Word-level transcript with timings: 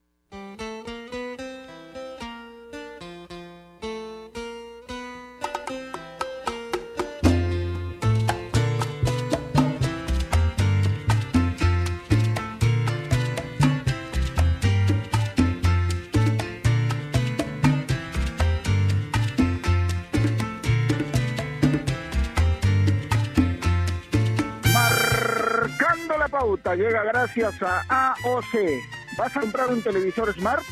Gracias 27.59 27.85
a 27.89 28.13
AOC. 28.13 29.17
¿Vas 29.17 29.35
a 29.35 29.41
comprar 29.41 29.69
un 29.69 29.81
televisor 29.81 30.33
Smart? 30.33 30.63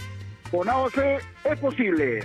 Con 0.51 0.69
AOC 0.69 0.97
es 1.45 1.59
posible. 1.59 2.19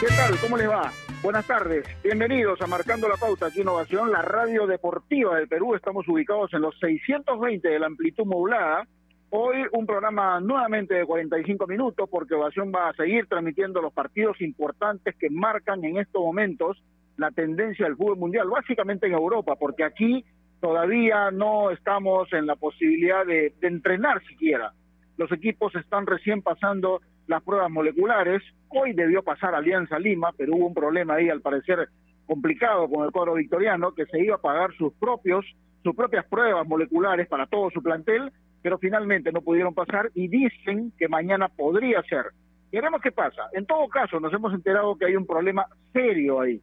¿Qué 0.00 0.06
tal? 0.16 0.38
¿Cómo 0.40 0.56
les 0.56 0.68
va? 0.68 0.92
Buenas 1.22 1.46
tardes. 1.46 1.86
Bienvenidos 2.02 2.60
a 2.60 2.66
Marcando 2.66 3.08
la 3.08 3.16
Pauta 3.16 3.46
aquí 3.46 3.62
Innovación, 3.62 4.10
la 4.10 4.20
radio 4.20 4.66
deportiva 4.66 5.36
del 5.36 5.48
Perú. 5.48 5.74
Estamos 5.74 6.06
ubicados 6.06 6.52
en 6.52 6.60
los 6.60 6.78
620 6.78 7.66
de 7.66 7.78
la 7.78 7.86
amplitud 7.86 8.26
modulada. 8.26 8.86
Hoy 9.30 9.64
un 9.72 9.86
programa 9.86 10.38
nuevamente 10.40 10.94
de 10.94 11.06
45 11.06 11.66
minutos 11.66 12.08
porque 12.10 12.34
Ovación 12.34 12.70
va 12.72 12.90
a 12.90 12.92
seguir 12.92 13.26
transmitiendo 13.26 13.80
los 13.80 13.92
partidos 13.92 14.40
importantes 14.42 15.16
que 15.18 15.30
marcan 15.30 15.82
en 15.84 15.96
estos 15.96 16.22
momentos 16.22 16.82
la 17.16 17.30
tendencia 17.30 17.86
del 17.86 17.96
fútbol 17.96 18.18
mundial, 18.18 18.48
básicamente 18.48 19.06
en 19.06 19.14
Europa, 19.14 19.56
porque 19.56 19.84
aquí 19.84 20.24
todavía 20.64 21.30
no 21.30 21.70
estamos 21.70 22.32
en 22.32 22.46
la 22.46 22.56
posibilidad 22.56 23.26
de, 23.26 23.52
entrenar 23.60 24.24
siquiera. 24.24 24.72
Los 25.18 25.30
equipos 25.30 25.74
están 25.74 26.06
recién 26.06 26.40
pasando 26.40 27.02
las 27.26 27.42
pruebas 27.42 27.70
moleculares. 27.70 28.42
Hoy 28.70 28.94
debió 28.94 29.22
pasar 29.22 29.54
Alianza 29.54 29.98
Lima, 29.98 30.30
pero 30.38 30.56
hubo 30.56 30.68
un 30.68 30.72
problema 30.72 31.16
ahí, 31.16 31.28
al 31.28 31.42
parecer 31.42 31.90
complicado 32.24 32.88
con 32.88 33.04
el 33.04 33.12
cuadro 33.12 33.34
victoriano, 33.34 33.92
que 33.92 34.06
se 34.06 34.18
iba 34.24 34.36
a 34.36 34.40
pagar 34.40 34.72
sus 34.78 34.94
propios, 34.94 35.44
sus 35.82 35.94
propias 35.94 36.24
pruebas 36.24 36.66
moleculares 36.66 37.28
para 37.28 37.46
todo 37.46 37.68
su 37.70 37.82
plantel, 37.82 38.32
pero 38.62 38.78
finalmente 38.78 39.32
no 39.32 39.42
pudieron 39.42 39.74
pasar 39.74 40.12
y 40.14 40.28
dicen 40.28 40.94
que 40.98 41.08
mañana 41.08 41.48
podría 41.48 42.02
ser. 42.04 42.28
Veremos 42.72 43.02
qué 43.02 43.12
pasa. 43.12 43.50
En 43.52 43.66
todo 43.66 43.86
caso, 43.88 44.18
nos 44.18 44.32
hemos 44.32 44.54
enterado 44.54 44.96
que 44.96 45.04
hay 45.04 45.14
un 45.14 45.26
problema 45.26 45.66
serio 45.92 46.40
ahí. 46.40 46.58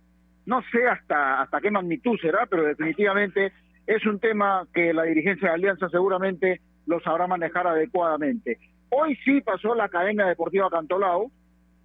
No 0.48 0.64
sé 0.72 0.88
hasta, 0.88 1.44
hasta 1.44 1.62
qué 1.62 1.70
magnitud 1.70 2.18
será, 2.20 2.48
pero 2.48 2.64
definitivamente 2.64 3.54
es 3.96 4.06
un 4.06 4.20
tema 4.20 4.66
que 4.74 4.94
la 4.94 5.04
dirigencia 5.04 5.50
de 5.50 5.56
Alianza 5.56 5.90
seguramente 5.90 6.62
lo 6.86 7.02
sabrá 7.02 7.28
manejar 7.28 7.68
adecuadamente. 7.68 8.58
Hoy 8.90 9.18
sí 9.26 9.42
pasó 9.42 9.76
la 9.76 9.90
cadena 9.90 10.28
deportiva 10.28 10.70
Cantolao, 10.70 11.30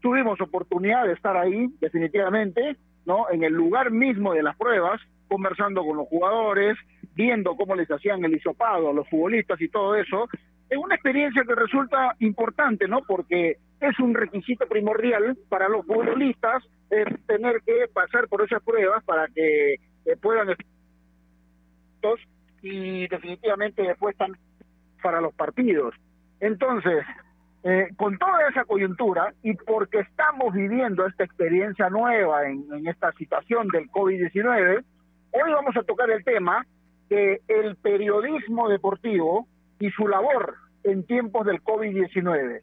tuvimos 0.01 0.41
oportunidad 0.41 1.05
de 1.07 1.15
estar 1.15 1.37
ahí, 1.37 1.67
definitivamente, 1.81 2.77
¿no? 3.07 3.29
En 3.31 3.43
el 3.43 3.53
lugar 3.53 3.91
mismo 3.91 4.35
de 4.35 4.45
las 4.45 4.57
pruebas, 4.57 5.01
conversando 5.27 5.85
con 5.85 5.97
los 5.97 6.07
jugadores, 6.07 6.77
viendo 7.15 7.57
cómo 7.57 7.75
les 7.75 7.91
hacían 7.91 8.25
el 8.25 8.37
hisopado 8.37 8.91
a 8.91 8.93
los 8.93 9.09
futbolistas 9.09 9.61
y 9.61 9.69
todo 9.69 9.97
eso. 9.97 10.29
Es 10.71 10.79
una 10.79 10.95
experiencia 10.95 11.43
que 11.45 11.55
resulta 11.55 12.15
importante, 12.21 12.87
¿no? 12.87 13.03
Porque 13.03 13.57
es 13.81 13.99
un 13.99 14.15
requisito 14.15 14.67
primordial 14.69 15.37
para 15.49 15.69
los 15.69 15.85
futbolistas 15.85 16.63
es 16.91 17.07
tener 17.27 17.63
que 17.67 17.89
pasar 17.93 18.29
por 18.29 18.43
esas 18.43 18.63
pruebas 18.63 19.03
para 19.05 19.27
que 19.29 19.75
eh, 19.75 20.17
puedan 20.21 20.51
y 22.63 23.07
definitivamente 23.09 23.83
después 23.83 24.17
también 24.17 24.41
para 25.03 25.21
los 25.21 25.35
partidos. 25.35 25.95
Entonces, 26.41 27.05
eh, 27.63 27.89
con 27.97 28.17
toda 28.19 28.49
esa 28.49 28.65
coyuntura 28.65 29.33
y 29.43 29.55
porque 29.55 30.01
estamos 30.01 30.55
viviendo 30.55 31.07
esta 31.07 31.25
experiencia 31.25 31.89
nueva 31.91 32.49
en, 32.49 32.87
esta 32.87 33.13
situación 33.13 33.69
del 33.69 33.91
COVID-19, 33.91 34.85
hoy 35.33 35.53
vamos 35.53 35.77
a 35.77 35.83
tocar 35.83 36.11
el 36.11 36.23
tema 36.25 36.65
de 37.09 37.41
el 37.49 37.77
periodismo 37.77 38.69
deportivo 38.69 39.47
y 39.79 39.91
su 39.91 40.07
labor 40.07 40.55
en 40.85 41.05
tiempos 41.07 41.47
del 41.47 41.63
COVID-19. 41.63 42.61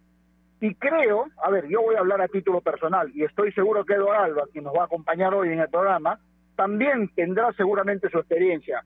Y 0.62 0.76
creo, 0.76 1.26
a 1.44 1.50
ver, 1.50 1.68
yo 1.68 1.82
voy 1.82 1.96
a 1.96 2.00
hablar 2.00 2.22
a 2.22 2.30
título 2.30 2.62
personal 2.62 3.12
y 3.14 3.24
estoy 3.24 3.52
seguro 3.52 3.84
que 3.84 3.96
Edo 3.96 4.14
Alba, 4.14 4.44
quien 4.54 4.64
nos 4.64 4.74
va 4.74 4.84
a 4.84 4.86
acompañar 4.86 5.34
hoy 5.34 5.50
en 5.50 5.60
el 5.60 5.70
programa, 5.70 6.18
también 6.56 7.10
tendrá 7.16 7.52
seguramente 7.54 8.10
su 8.10 8.20
experiencia. 8.20 8.84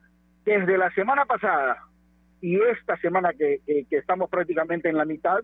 Desde 0.48 0.78
la 0.78 0.90
semana 0.92 1.26
pasada 1.26 1.76
y 2.40 2.58
esta 2.58 2.96
semana 2.96 3.34
que, 3.34 3.60
estamos 3.90 4.30
prácticamente 4.30 4.88
en 4.88 4.96
la 4.96 5.04
mitad, 5.04 5.40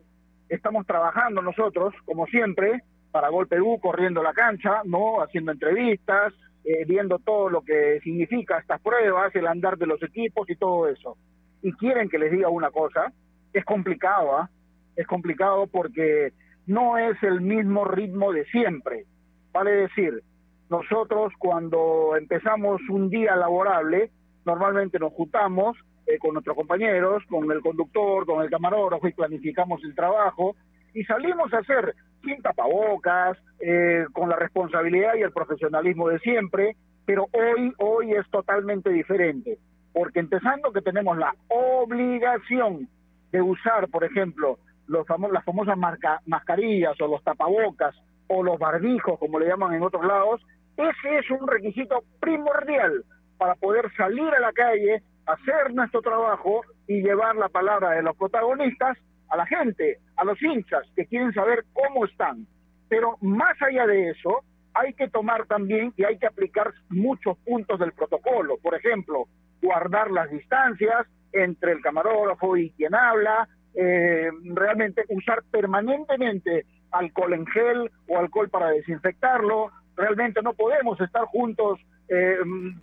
estamos 0.49 0.87
trabajando 0.87 1.43
nosotros, 1.43 1.93
como 2.07 2.25
siempre, 2.25 2.83
para 3.11 3.29
Gol 3.29 3.47
Perú, 3.47 3.79
corriendo 3.83 4.23
la 4.23 4.33
cancha, 4.33 4.81
no 4.87 5.21
haciendo 5.21 5.53
entrevistas, 5.53 6.33
eh, 6.65 6.87
viendo 6.87 7.19
todo 7.19 7.51
lo 7.51 7.61
que 7.61 8.01
significa 8.03 8.57
estas 8.57 8.81
pruebas, 8.81 9.37
el 9.37 9.47
andar 9.47 9.77
de 9.77 9.89
los 9.89 10.03
equipos 10.03 10.49
y 10.49 10.57
todo 10.57 10.89
eso. 10.89 11.19
Y 11.61 11.75
quieren 11.75 12.09
que 12.09 12.19
les 12.19 12.33
diga 12.33 12.49
una 12.49 12.71
cosa, 12.71 13.13
es 13.53 13.65
complicado, 13.67 14.39
¿ah? 14.39 14.49
es 14.97 15.07
complicado 15.07 15.67
porque 15.67 16.33
no 16.67 16.97
es 16.97 17.23
el 17.23 17.43
mismo 17.43 17.85
ritmo 17.85 18.33
de 18.33 18.47
siempre. 18.47 19.05
Vale 19.53 19.71
decir, 19.71 20.23
nosotros 20.71 21.35
cuando 21.39 22.17
empezamos 22.17 22.81
un 22.89 23.11
día 23.11 23.37
laborable, 23.37 24.11
normalmente 24.45 24.99
nos 24.99 25.13
juntamos 25.13 25.77
eh, 26.07 26.19
con 26.19 26.35
nuestros 26.35 26.57
compañeros, 26.57 27.23
con 27.29 27.51
el 27.51 27.61
conductor, 27.61 28.27
con 28.27 28.43
el 28.43 28.51
camarógrafo 28.51 29.09
y 29.09 29.13
planificamos 29.13 29.83
el 29.85 29.95
trabajo 29.95 30.57
y 30.93 31.03
salimos 31.05 31.53
a 31.53 31.59
hacer 31.59 31.95
sin 32.23 32.41
tapabocas, 32.43 33.37
eh, 33.61 34.07
con 34.13 34.29
la 34.29 34.37
responsabilidad 34.37 35.15
y 35.15 35.23
el 35.23 35.33
profesionalismo 35.33 36.09
de 36.09 36.19
siempre, 36.21 36.77
pero 37.05 37.27
hoy, 37.33 37.73
hoy 37.79 38.13
es 38.13 38.29
totalmente 38.31 38.91
diferente, 38.91 39.59
porque 39.93 40.21
empezando 40.21 40.73
que 40.73 40.81
tenemos 40.81 41.19
la 41.19 41.35
obligación 41.49 42.89
de 43.31 43.43
usar, 43.43 43.89
por 43.89 44.05
ejemplo, 44.05 44.59
los 44.87 45.07
famos 45.07 45.33
las 45.33 45.45
famosas 45.45 45.77
marca 45.77 46.21
mascarillas 46.27 46.99
o 47.01 47.09
los 47.09 47.23
tapabocas 47.25 47.95
o 48.29 48.43
los 48.43 48.59
barbijos, 48.59 49.19
como 49.19 49.39
le 49.39 49.49
llaman 49.49 49.75
en 49.75 49.83
otros 49.83 50.05
lados, 50.05 50.41
ese 50.77 51.19
es 51.19 51.31
un 51.31 51.47
requisito 51.47 52.03
primordial 52.21 53.05
para 53.39 53.55
poder 53.55 53.91
salir 53.97 54.29
a 54.35 54.41
la 54.41 54.53
calle, 54.53 55.03
hacer 55.27 55.75
nuestro 55.75 56.03
trabajo 56.03 56.63
y 56.87 57.03
llevar 57.03 57.37
la 57.37 57.49
palabra 57.49 57.91
de 57.91 58.03
los 58.03 58.17
protagonistas 58.17 58.99
a 59.29 59.37
la 59.37 59.47
gente, 59.47 59.99
a 60.17 60.25
los 60.25 60.41
hinchas 60.43 60.83
que 60.95 61.07
quieren 61.07 61.33
saber 61.33 61.65
cómo 61.73 62.05
están. 62.05 62.47
Pero 62.89 63.17
más 63.21 63.61
allá 63.63 63.87
de 63.87 64.11
eso, 64.11 64.45
hay 64.75 64.93
que 64.95 65.09
tomar 65.09 65.47
también 65.47 65.93
y 65.97 66.05
hay 66.05 66.19
que 66.19 66.27
aplicar 66.27 66.73
muchos 66.89 67.39
puntos 67.39 67.79
del 67.79 67.93
protocolo. 67.93 68.59
Por 68.59 68.75
ejemplo, 68.75 69.27
guardar 69.63 70.11
las 70.11 70.31
distancias 70.31 71.07
entre 71.33 71.73
el 71.73 71.81
camarógrafo 71.81 72.57
y 72.57 72.71
quien 72.73 72.95
habla, 72.95 73.49
eh, 73.75 74.31
realmente 74.55 75.05
usar 75.09 75.43
permanentemente 75.51 76.67
alcohol 76.93 77.35
en 77.35 77.47
gel 77.47 77.91
o 78.09 78.19
alcohol 78.19 78.49
para 78.49 78.71
desinfectarlo. 78.71 79.71
Realmente 79.97 80.43
no 80.43 80.55
podemos 80.55 81.01
estar 81.01 81.25
juntos, 81.27 81.81
eh, 82.09 82.37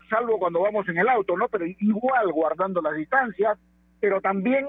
salvo 0.09 0.39
cuando 0.39 0.61
vamos 0.61 0.87
en 0.89 0.97
el 0.97 1.09
auto, 1.09 1.35
¿no? 1.37 1.47
Pero 1.49 1.65
igual 1.65 2.31
guardando 2.31 2.81
las 2.81 2.95
distancias. 2.95 3.57
Pero 3.99 4.21
también 4.21 4.67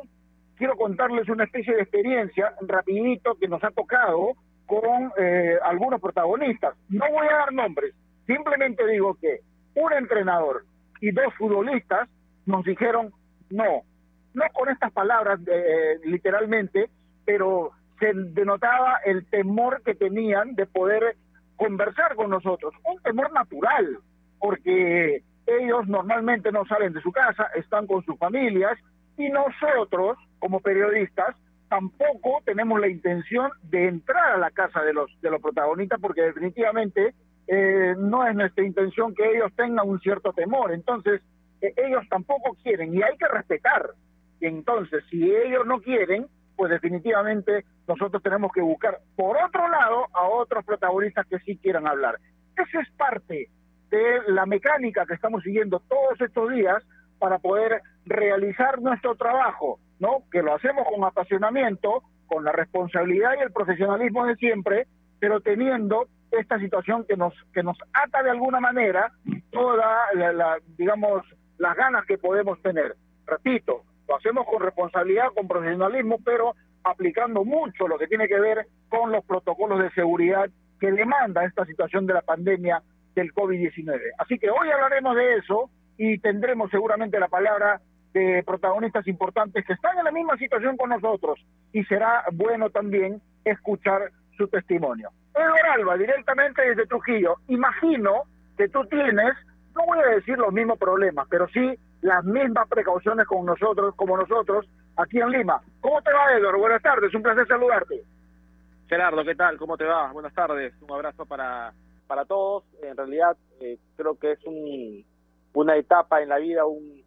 quiero 0.56 0.76
contarles 0.76 1.28
una 1.28 1.44
especie 1.44 1.74
de 1.74 1.82
experiencia 1.82 2.54
rapidito 2.60 3.34
que 3.34 3.48
nos 3.48 3.62
ha 3.64 3.70
tocado 3.70 4.34
con 4.66 5.12
eh, 5.18 5.56
algunos 5.64 6.00
protagonistas. 6.00 6.76
No 6.88 7.04
voy 7.10 7.26
a 7.26 7.36
dar 7.36 7.52
nombres, 7.52 7.94
simplemente 8.26 8.86
digo 8.86 9.16
que 9.20 9.40
un 9.74 9.92
entrenador 9.92 10.64
y 11.00 11.10
dos 11.10 11.34
futbolistas 11.36 12.08
nos 12.46 12.64
dijeron 12.64 13.12
no, 13.50 13.82
no 14.34 14.44
con 14.52 14.68
estas 14.68 14.92
palabras 14.92 15.40
eh, 15.46 15.98
literalmente, 16.04 16.88
pero 17.24 17.72
se 17.98 18.12
denotaba 18.14 18.98
el 19.04 19.26
temor 19.26 19.82
que 19.82 19.94
tenían 19.94 20.54
de 20.54 20.66
poder 20.66 21.16
conversar 21.62 22.16
con 22.16 22.28
nosotros, 22.30 22.74
un 22.84 23.00
temor 23.02 23.32
natural, 23.32 23.98
porque 24.40 25.22
ellos 25.46 25.86
normalmente 25.86 26.50
no 26.50 26.64
salen 26.66 26.92
de 26.92 27.00
su 27.00 27.12
casa, 27.12 27.46
están 27.54 27.86
con 27.86 28.04
sus 28.04 28.18
familias 28.18 28.76
y 29.16 29.28
nosotros, 29.28 30.18
como 30.40 30.58
periodistas, 30.58 31.36
tampoco 31.68 32.42
tenemos 32.44 32.80
la 32.80 32.88
intención 32.88 33.52
de 33.62 33.86
entrar 33.86 34.32
a 34.32 34.38
la 34.38 34.50
casa 34.50 34.82
de 34.82 34.92
los 34.92 35.08
de 35.20 35.30
los 35.30 35.40
protagonistas 35.40 36.00
porque 36.00 36.22
definitivamente 36.22 37.14
eh, 37.46 37.94
no 37.96 38.26
es 38.26 38.34
nuestra 38.34 38.64
intención 38.64 39.14
que 39.14 39.24
ellos 39.30 39.52
tengan 39.54 39.88
un 39.88 40.00
cierto 40.00 40.32
temor. 40.32 40.72
Entonces, 40.72 41.22
eh, 41.60 41.72
ellos 41.76 42.02
tampoco 42.10 42.56
quieren 42.64 42.92
y 42.92 43.02
hay 43.02 43.16
que 43.16 43.28
respetar. 43.28 43.90
Entonces, 44.40 45.04
si 45.08 45.32
ellos 45.32 45.64
no 45.64 45.80
quieren, 45.80 46.26
pues 46.62 46.70
definitivamente 46.70 47.64
nosotros 47.88 48.22
tenemos 48.22 48.52
que 48.52 48.60
buscar, 48.60 49.00
por 49.16 49.36
otro 49.36 49.68
lado, 49.68 50.06
a 50.12 50.28
otros 50.28 50.64
protagonistas 50.64 51.26
que 51.26 51.40
sí 51.40 51.56
quieran 51.56 51.88
hablar. 51.88 52.20
Esa 52.56 52.82
es 52.82 52.88
parte 52.92 53.48
de 53.90 54.20
la 54.28 54.46
mecánica 54.46 55.04
que 55.04 55.14
estamos 55.14 55.42
siguiendo 55.42 55.80
todos 55.88 56.20
estos 56.20 56.52
días 56.52 56.80
para 57.18 57.40
poder 57.40 57.82
realizar 58.06 58.80
nuestro 58.80 59.16
trabajo, 59.16 59.80
¿no? 59.98 60.22
Que 60.30 60.40
lo 60.40 60.54
hacemos 60.54 60.86
con 60.88 61.02
apasionamiento, 61.02 62.04
con 62.26 62.44
la 62.44 62.52
responsabilidad 62.52 63.32
y 63.36 63.42
el 63.42 63.50
profesionalismo 63.50 64.24
de 64.26 64.36
siempre, 64.36 64.86
pero 65.18 65.40
teniendo 65.40 66.06
esta 66.30 66.60
situación 66.60 67.04
que 67.08 67.16
nos 67.16 67.34
que 67.52 67.64
nos 67.64 67.76
ata 67.92 68.22
de 68.22 68.30
alguna 68.30 68.60
manera 68.60 69.10
toda 69.50 69.96
la, 70.14 70.58
digamos 70.78 71.24
las 71.58 71.76
ganas 71.76 72.06
que 72.06 72.18
podemos 72.18 72.62
tener. 72.62 72.94
Repito, 73.26 73.82
lo 74.08 74.16
hacemos 74.16 74.46
con 74.46 74.62
responsabilidad, 74.62 75.32
con 75.34 75.48
profesionalismo, 75.48 76.18
pero 76.24 76.54
aplicando 76.84 77.44
mucho 77.44 77.86
lo 77.86 77.98
que 77.98 78.08
tiene 78.08 78.28
que 78.28 78.40
ver 78.40 78.66
con 78.88 79.12
los 79.12 79.24
protocolos 79.24 79.78
de 79.78 79.90
seguridad 79.90 80.48
que 80.80 80.90
demanda 80.90 81.44
esta 81.44 81.64
situación 81.64 82.06
de 82.06 82.14
la 82.14 82.22
pandemia 82.22 82.82
del 83.14 83.32
COVID-19. 83.32 84.00
Así 84.18 84.38
que 84.38 84.50
hoy 84.50 84.68
hablaremos 84.70 85.14
de 85.16 85.36
eso 85.36 85.70
y 85.96 86.18
tendremos 86.18 86.70
seguramente 86.70 87.20
la 87.20 87.28
palabra 87.28 87.80
de 88.12 88.42
protagonistas 88.44 89.06
importantes 89.06 89.64
que 89.64 89.72
están 89.72 89.98
en 89.98 90.04
la 90.04 90.12
misma 90.12 90.36
situación 90.36 90.76
con 90.76 90.90
nosotros 90.90 91.38
y 91.72 91.84
será 91.84 92.24
bueno 92.32 92.70
también 92.70 93.20
escuchar 93.44 94.10
su 94.36 94.48
testimonio. 94.48 95.10
Edgar 95.34 95.78
Alba, 95.78 95.96
directamente 95.96 96.62
desde 96.62 96.86
Trujillo, 96.86 97.36
imagino 97.48 98.24
que 98.56 98.68
tú 98.68 98.84
tienes, 98.86 99.32
no 99.74 99.86
voy 99.86 99.98
a 100.00 100.14
decir 100.14 100.36
los 100.36 100.52
mismos 100.52 100.78
problemas, 100.78 101.26
pero 101.30 101.48
sí 101.48 101.78
las 102.02 102.24
mismas 102.24 102.68
precauciones 102.68 103.26
con 103.26 103.46
nosotros, 103.46 103.94
como 103.94 104.16
nosotros, 104.16 104.66
aquí 104.96 105.18
en 105.18 105.30
Lima. 105.30 105.62
¿Cómo 105.80 106.02
te 106.02 106.12
va, 106.12 106.36
Edgar? 106.36 106.56
Buenas 106.56 106.82
tardes, 106.82 107.14
un 107.14 107.22
placer 107.22 107.46
saludarte. 107.46 108.02
Gerardo, 108.88 109.24
¿qué 109.24 109.34
tal? 109.34 109.56
¿Cómo 109.56 109.76
te 109.76 109.84
va? 109.84 110.12
Buenas 110.12 110.34
tardes, 110.34 110.74
un 110.82 110.92
abrazo 110.92 111.24
para, 111.24 111.72
para 112.06 112.24
todos. 112.24 112.64
En 112.82 112.96
realidad, 112.96 113.36
eh, 113.60 113.78
creo 113.96 114.18
que 114.18 114.32
es 114.32 114.44
un, 114.44 115.04
una 115.54 115.76
etapa 115.76 116.20
en 116.20 116.28
la 116.28 116.38
vida, 116.38 116.66
un 116.66 117.02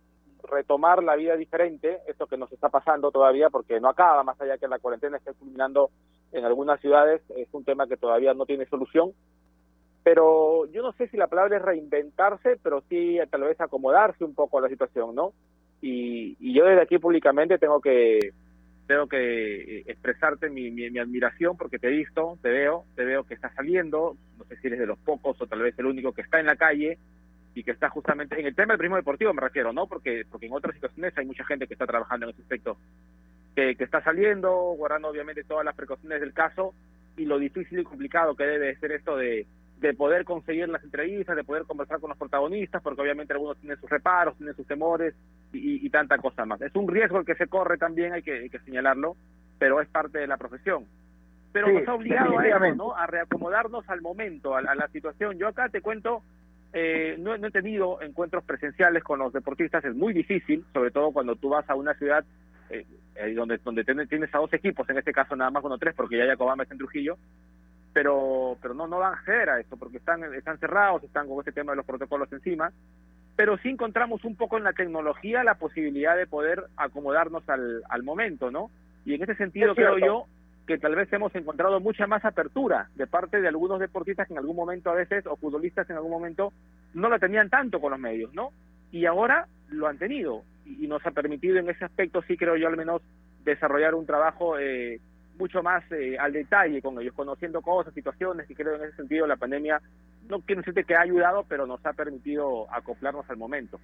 retomar 0.49 1.03
la 1.03 1.15
vida 1.15 1.35
diferente, 1.35 1.99
esto 2.07 2.27
que 2.27 2.37
nos 2.37 2.51
está 2.51 2.69
pasando 2.69 3.11
todavía, 3.11 3.49
porque 3.49 3.79
no 3.79 3.89
acaba, 3.89 4.23
más 4.23 4.39
allá 4.39 4.57
que 4.57 4.67
la 4.67 4.79
cuarentena 4.79 5.17
esté 5.17 5.33
culminando 5.33 5.89
en 6.31 6.45
algunas 6.45 6.79
ciudades, 6.79 7.21
es 7.35 7.49
un 7.51 7.65
tema 7.65 7.87
que 7.87 7.97
todavía 7.97 8.33
no 8.33 8.45
tiene 8.45 8.65
solución. 8.67 9.11
Pero 10.05 10.67
yo 10.67 10.83
no 10.83 10.93
sé 10.93 11.07
si 11.07 11.17
la 11.17 11.25
palabra 11.25 11.57
es 11.57 11.63
reinventarse, 11.63 12.59
pero 12.61 12.83
sí 12.89 13.17
tal 13.31 13.41
vez 13.41 13.59
acomodarse 13.59 14.23
un 14.23 14.35
poco 14.35 14.59
a 14.59 14.61
la 14.61 14.69
situación, 14.69 15.15
¿no? 15.15 15.33
Y, 15.81 16.37
y 16.39 16.53
yo 16.53 16.63
desde 16.63 16.83
aquí 16.83 16.99
públicamente 16.99 17.57
tengo 17.57 17.81
que 17.81 18.19
tengo 18.85 19.07
que 19.07 19.79
expresarte 19.87 20.51
mi, 20.51 20.69
mi, 20.69 20.99
admiración 20.99 21.57
porque 21.57 21.79
te 21.79 21.87
he 21.87 21.89
visto, 21.91 22.37
te 22.43 22.49
veo, 22.49 22.85
te 22.95 23.03
veo 23.03 23.23
que 23.23 23.33
estás 23.33 23.51
saliendo, 23.55 24.15
no 24.37 24.43
sé 24.45 24.57
si 24.57 24.67
eres 24.67 24.77
de 24.77 24.85
los 24.85 24.99
pocos 24.99 25.41
o 25.41 25.47
tal 25.47 25.63
vez 25.63 25.73
el 25.79 25.87
único 25.87 26.13
que 26.13 26.21
está 26.21 26.39
en 26.39 26.45
la 26.45 26.55
calle 26.55 26.99
y 27.55 27.63
que 27.63 27.71
está 27.71 27.89
justamente 27.89 28.39
en 28.39 28.45
el 28.45 28.53
tema 28.53 28.73
del 28.73 28.77
primo 28.77 28.97
deportivo 28.97 29.33
me 29.33 29.41
refiero, 29.41 29.73
¿no? 29.73 29.87
Porque 29.87 30.21
porque 30.29 30.45
en 30.45 30.53
otras 30.53 30.75
situaciones 30.75 31.17
hay 31.17 31.25
mucha 31.25 31.45
gente 31.45 31.65
que 31.65 31.73
está 31.73 31.87
trabajando 31.87 32.27
en 32.27 32.33
ese 32.33 32.43
aspecto 32.43 32.77
que, 33.55 33.71
está 33.79 34.03
saliendo, 34.03 34.53
guardando 34.77 35.07
obviamente 35.07 35.43
todas 35.43 35.65
las 35.65 35.73
precauciones 35.73 36.21
del 36.21 36.33
caso 36.33 36.75
y 37.17 37.25
lo 37.25 37.39
difícil 37.39 37.79
y 37.79 37.83
complicado 37.83 38.35
que 38.35 38.43
debe 38.43 38.75
ser 38.75 38.91
esto 38.91 39.17
de, 39.17 39.47
de 39.79 39.93
poder 39.93 40.23
conseguir 40.23 40.69
las 40.69 40.83
entrevistas, 40.83 41.35
de 41.35 41.43
poder 41.43 41.63
conversar 41.63 41.99
con 41.99 42.09
los 42.09 42.17
protagonistas, 42.17 42.81
porque 42.81 43.01
obviamente 43.01 43.33
algunos 43.33 43.57
tienen 43.57 43.79
sus 43.79 43.89
reparos, 43.89 44.37
tienen 44.37 44.55
sus 44.55 44.65
temores 44.65 45.13
y, 45.51 45.89
tanta 45.89 46.17
cosa 46.17 46.45
más. 46.45 46.61
Es 46.61 46.75
un 46.75 46.87
riesgo 46.87 47.19
el 47.19 47.25
que 47.25 47.35
se 47.35 47.47
corre 47.47 47.77
también, 47.77 48.13
hay 48.13 48.21
que, 48.21 48.49
que 48.49 48.59
señalarlo, 48.59 49.15
pero 49.57 49.81
es 49.81 49.87
parte 49.87 50.19
de 50.19 50.27
la 50.27 50.37
profesión. 50.37 50.85
Pero 51.51 51.71
nos 51.71 51.87
ha 51.87 51.93
obligado 51.93 52.37
a, 52.37 52.69
¿no? 52.73 52.95
a 52.95 53.07
reacomodarnos 53.07 53.87
al 53.89 54.01
momento, 54.01 54.55
a, 54.55 54.61
la 54.61 54.87
situación. 54.89 55.37
Yo 55.37 55.47
acá 55.47 55.69
te 55.69 55.81
cuento, 55.81 56.21
eh, 56.73 57.15
no, 57.19 57.37
no 57.37 57.47
he 57.47 57.51
tenido 57.51 58.01
encuentros 58.01 58.43
presenciales 58.43 59.03
con 59.03 59.19
los 59.19 59.31
deportistas, 59.31 59.85
es 59.85 59.95
muy 59.95 60.13
difícil, 60.13 60.65
sobre 60.73 60.91
todo 60.91 61.11
cuando 61.11 61.35
tú 61.35 61.49
vas 61.49 61.69
a 61.69 61.75
una 61.75 61.93
ciudad 61.93 62.25
eh, 62.69 62.85
eh, 63.15 63.33
donde 63.33 63.57
donde 63.59 63.83
tienes 63.83 64.33
a 64.33 64.39
dos 64.39 64.51
equipos, 64.53 64.89
en 64.89 64.97
este 64.97 65.13
caso 65.13 65.35
nada 65.35 65.51
más 65.51 65.63
uno 65.63 65.77
tres, 65.77 65.93
porque 65.95 66.17
ya 66.17 66.25
Yacobama 66.25 66.63
está 66.63 66.73
en 66.73 66.79
Trujillo, 66.79 67.17
pero 67.95 68.57
pero 68.61 68.73
no 68.73 68.87
no 68.87 68.99
van 68.99 69.13
a 69.13 69.15
acceder 69.15 69.49
a 69.49 69.59
esto 69.61 69.77
porque 69.77 69.97
están 69.97 70.21
están 70.33 70.59
cerrados, 70.59 71.01
están 71.01 71.29
con 71.29 71.39
este 71.39 71.53
tema 71.53 71.71
de 71.71 71.77
los 71.77 71.85
protocolos 71.85 72.29
encima, 72.33 72.69
pero 73.37 73.57
sí 73.59 73.69
encontramos 73.69 74.25
un 74.25 74.35
poco 74.35 74.57
en 74.57 74.65
la 74.65 74.73
tecnología 74.73 75.45
la 75.45 75.55
posibilidad 75.55 76.17
de 76.17 76.27
poder 76.27 76.65
acomodarnos 76.75 77.47
al, 77.47 77.83
al 77.87 78.03
momento, 78.03 78.51
¿no? 78.51 78.69
Y 79.05 79.13
en 79.13 79.23
ese 79.23 79.35
sentido 79.35 79.73
creo 79.75 79.97
yo 79.97 80.25
que 80.67 80.77
tal 80.77 80.93
vez 80.93 81.11
hemos 81.13 81.33
encontrado 81.35 81.79
mucha 81.79 82.05
más 82.05 82.25
apertura 82.25 82.89
de 82.95 83.07
parte 83.07 83.39
de 83.39 83.47
algunos 83.47 83.79
deportistas 83.79 84.27
que 84.27 84.33
en 84.33 84.39
algún 84.39 84.57
momento 84.57 84.89
a 84.89 84.95
veces, 84.95 85.25
o 85.25 85.37
futbolistas 85.37 85.89
en 85.89 85.95
algún 85.95 86.11
momento, 86.11 86.51
no 86.93 87.07
la 87.07 87.17
tenían 87.17 87.49
tanto 87.49 87.79
con 87.79 87.91
los 87.91 87.99
medios, 87.99 88.33
¿no? 88.33 88.49
Y 88.91 89.05
ahora 89.05 89.47
lo 89.69 89.87
han 89.87 89.97
tenido 89.97 90.43
y, 90.65 90.87
nos 90.87 91.05
ha 91.05 91.11
permitido 91.11 91.59
en 91.59 91.69
ese 91.69 91.85
aspecto, 91.85 92.21
sí 92.23 92.35
creo 92.35 92.57
yo 92.57 92.67
al 92.67 92.75
menos, 92.75 93.01
desarrollar 93.45 93.95
un 93.95 94.05
trabajo 94.05 94.59
eh, 94.59 94.99
mucho 95.37 95.61
más 95.63 95.83
eh, 95.91 96.17
al 96.17 96.33
detalle 96.33 96.81
con 96.81 96.99
ellos, 96.99 97.13
conociendo 97.13 97.61
cosas, 97.61 97.93
situaciones, 97.93 98.49
y 98.49 98.55
creo 98.55 98.75
en 98.75 98.83
ese 98.83 98.95
sentido 98.95 99.27
la 99.27 99.35
pandemia, 99.35 99.81
no 100.29 100.41
quiero 100.41 100.61
decirte 100.61 100.83
que 100.83 100.95
ha 100.95 101.01
ayudado, 101.01 101.45
pero 101.47 101.65
nos 101.65 101.85
ha 101.85 101.93
permitido 101.93 102.67
acoplarnos 102.71 103.29
al 103.29 103.37
momento. 103.37 103.79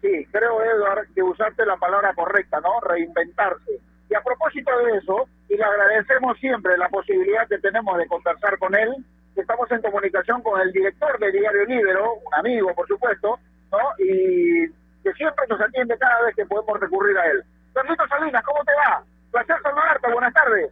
Sí, 0.00 0.26
creo, 0.30 0.62
Edward, 0.62 1.08
que 1.14 1.22
usaste 1.22 1.64
la 1.64 1.76
palabra 1.76 2.12
correcta, 2.14 2.60
¿no? 2.60 2.80
Reinventarse. 2.80 3.80
Y 4.10 4.14
a 4.14 4.20
propósito 4.20 4.70
de 4.78 4.98
eso, 4.98 5.28
y 5.48 5.56
le 5.56 5.64
agradecemos 5.64 6.38
siempre 6.38 6.76
la 6.76 6.88
posibilidad 6.88 7.48
que 7.48 7.58
tenemos 7.58 7.96
de 7.96 8.06
conversar 8.06 8.58
con 8.58 8.74
él, 8.74 8.94
estamos 9.34 9.70
en 9.72 9.80
comunicación 9.80 10.42
con 10.42 10.60
el 10.60 10.72
director 10.72 11.18
de 11.18 11.32
Diario 11.32 11.64
Libero, 11.64 12.14
un 12.14 12.34
amigo, 12.34 12.74
por 12.74 12.86
supuesto, 12.86 13.38
¿no? 13.72 13.78
Y 13.98 14.68
que 15.02 15.12
siempre 15.14 15.46
nos 15.48 15.60
atiende 15.60 15.96
cada 15.98 16.22
vez 16.22 16.36
que 16.36 16.46
podemos 16.46 16.78
recurrir 16.80 17.16
a 17.16 17.26
él. 17.30 17.44
Carlito 17.72 18.06
Salinas, 18.06 18.44
¿cómo 18.44 18.64
te 18.64 18.72
va? 18.72 19.04
Placer 19.34 19.56
saludarte, 19.64 20.12
buenas 20.12 20.32
tardes. 20.32 20.70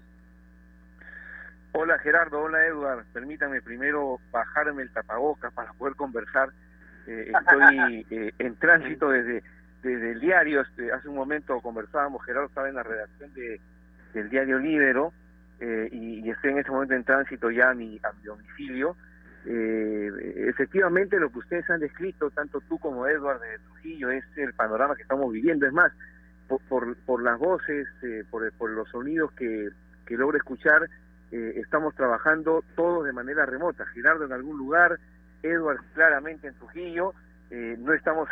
Hola 1.73 1.99
Gerardo, 1.99 2.43
hola 2.43 2.65
Edward. 2.65 3.05
Permítanme 3.13 3.61
primero 3.61 4.21
bajarme 4.31 4.83
el 4.83 4.91
tapabocas 4.93 5.53
para 5.53 5.73
poder 5.73 5.97
conversar. 5.97 6.51
Eh, 7.09 7.33
estoy 7.37 8.07
eh, 8.11 8.33
en 8.39 8.55
tránsito 8.55 9.11
desde, 9.11 9.43
desde 9.83 10.13
el 10.13 10.21
diario. 10.21 10.61
Este, 10.61 10.93
hace 10.93 11.09
un 11.09 11.17
momento 11.17 11.61
conversábamos, 11.61 12.25
Gerardo 12.25 12.47
estaba 12.47 12.69
en 12.69 12.77
la 12.77 12.85
redacción 12.85 13.35
de, 13.35 13.61
del 14.15 14.31
diario 14.31 14.61
Libero 14.61 15.13
eh, 15.59 15.89
y, 15.91 16.31
estoy 16.31 16.53
en 16.53 16.59
este 16.59 16.71
momento 16.71 16.95
en 16.95 17.03
tránsito 17.03 17.51
ya 17.51 17.71
a 17.71 17.75
mi, 17.75 17.99
a 18.05 18.13
mi 18.13 18.23
domicilio. 18.23 18.97
Eh, 19.45 20.47
efectivamente, 20.49 21.19
lo 21.19 21.33
que 21.33 21.41
ustedes 21.41 21.69
han 21.69 21.81
descrito, 21.81 22.31
tanto 22.31 22.61
tú 22.69 22.79
como 22.79 23.09
Edward 23.09 23.41
de 23.41 23.59
Trujillo, 23.59 24.13
es 24.13 24.25
el 24.37 24.55
panorama 24.55 24.95
que 24.95 25.03
estamos 25.03 25.33
viviendo. 25.33 25.67
Es 25.67 25.73
más, 25.73 25.91
por, 26.69 26.97
por, 27.07 27.23
las 27.23 27.39
voces, 27.39 27.87
eh, 28.03 28.25
por, 28.31 28.51
por, 28.53 28.71
los 28.71 28.89
sonidos 28.89 29.33
que, 29.33 29.71
que 30.07 30.17
logro 30.17 30.37
escuchar, 30.37 30.89
eh, 31.31 31.55
estamos 31.57 31.95
trabajando 31.95 32.65
todos 32.77 33.05
de 33.05 33.13
manera 33.13 33.47
remota. 33.47 33.87
Gerardo 33.87 34.25
en 34.25 34.33
algún 34.33 34.59
lugar, 34.59 34.99
Edward 35.43 35.81
claramente 35.95 36.49
en 36.49 36.55
Trujillo. 36.55 37.15
Eh, 37.51 37.77
no 37.79 37.93
estamos 37.93 38.29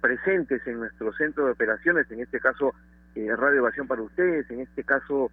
presentes 0.00 0.66
en 0.66 0.80
nuestro 0.80 1.12
centro 1.12 1.46
de 1.46 1.52
operaciones, 1.52 2.10
en 2.10 2.20
este 2.20 2.40
caso 2.40 2.74
Radio 3.14 3.58
Evasión 3.58 3.86
para 3.86 4.02
ustedes, 4.02 4.50
en 4.50 4.60
este 4.60 4.82
caso 4.82 5.30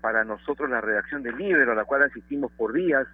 para 0.00 0.24
nosotros 0.24 0.70
la 0.70 0.80
redacción 0.80 1.22
del 1.22 1.36
Libro, 1.36 1.72
a 1.72 1.74
la 1.74 1.84
cual 1.84 2.04
asistimos 2.04 2.50
por 2.52 2.72
días, 2.72 3.06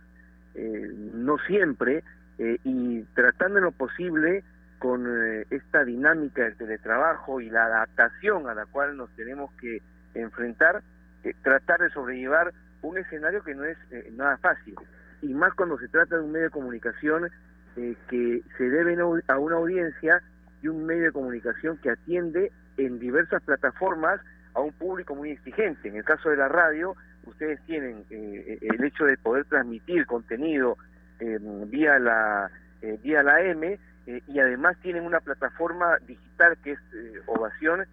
eh, 0.57 0.91
no 1.13 1.37
siempre, 1.47 2.03
eh, 2.39 2.59
y 2.65 3.03
tratando 3.15 3.59
en 3.59 3.65
lo 3.65 3.73
posible 3.73 4.43
con 4.79 5.07
eh, 5.07 5.47
esta 5.51 5.85
dinámica 5.85 6.43
del 6.43 6.57
teletrabajo 6.57 7.41
y 7.41 7.51
la 7.51 7.67
adaptación 7.67 8.49
a 8.49 8.55
la 8.55 8.67
cual 8.67 8.97
nos 8.97 9.11
tenemos 9.17 9.51
que 9.61 9.81
enfrentar, 10.15 10.83
tratar 11.43 11.81
de 11.81 11.91
sobrellevar 11.91 12.53
un 12.83 12.99
escenario 12.99 13.43
que 13.43 13.55
no 13.55 13.65
es 13.65 13.77
nada 14.13 14.37
fácil, 14.39 14.75
y 15.23 15.35
más 15.35 15.53
cuando 15.55 15.79
se 15.79 15.89
trata 15.89 16.17
de 16.17 16.23
un 16.23 16.33
medio 16.33 16.45
de 16.45 16.51
comunicación 16.51 17.29
que 17.75 18.43
se 18.57 18.71
debe 18.71 18.97
a 19.27 19.39
una 19.39 19.57
audiencia 19.57 20.23
y 20.63 20.69
un 20.69 20.87
medio 20.87 21.05
de 21.05 21.13
comunicación 21.13 21.77
que 21.79 21.91
atiende 21.91 22.53
en 22.77 22.99
diversas 22.99 23.43
plataformas 23.43 24.21
a 24.55 24.61
un 24.61 24.73
público 24.73 25.15
muy 25.15 25.31
exigente. 25.33 25.89
En 25.89 25.97
el 25.97 26.05
caso 26.05 26.31
de 26.31 26.37
la 26.37 26.49
radio, 26.49 26.97
ustedes 27.25 27.61
tienen 27.67 28.05
el 28.11 28.85
hecho 28.85 29.05
de 29.05 29.19
poder 29.19 29.45
transmitir 29.47 30.07
contenido 30.07 30.79
vía 31.21 31.99
la 31.99 32.51
vía 33.03 33.23
la 33.23 33.41
M 33.43 33.79
y 34.07 34.39
además 34.39 34.77
tienen 34.83 35.05
una 35.05 35.21
plataforma 35.21 35.99
digital 36.07 36.57
que 36.63 36.73
es 36.73 36.79
Ovación 37.27 37.85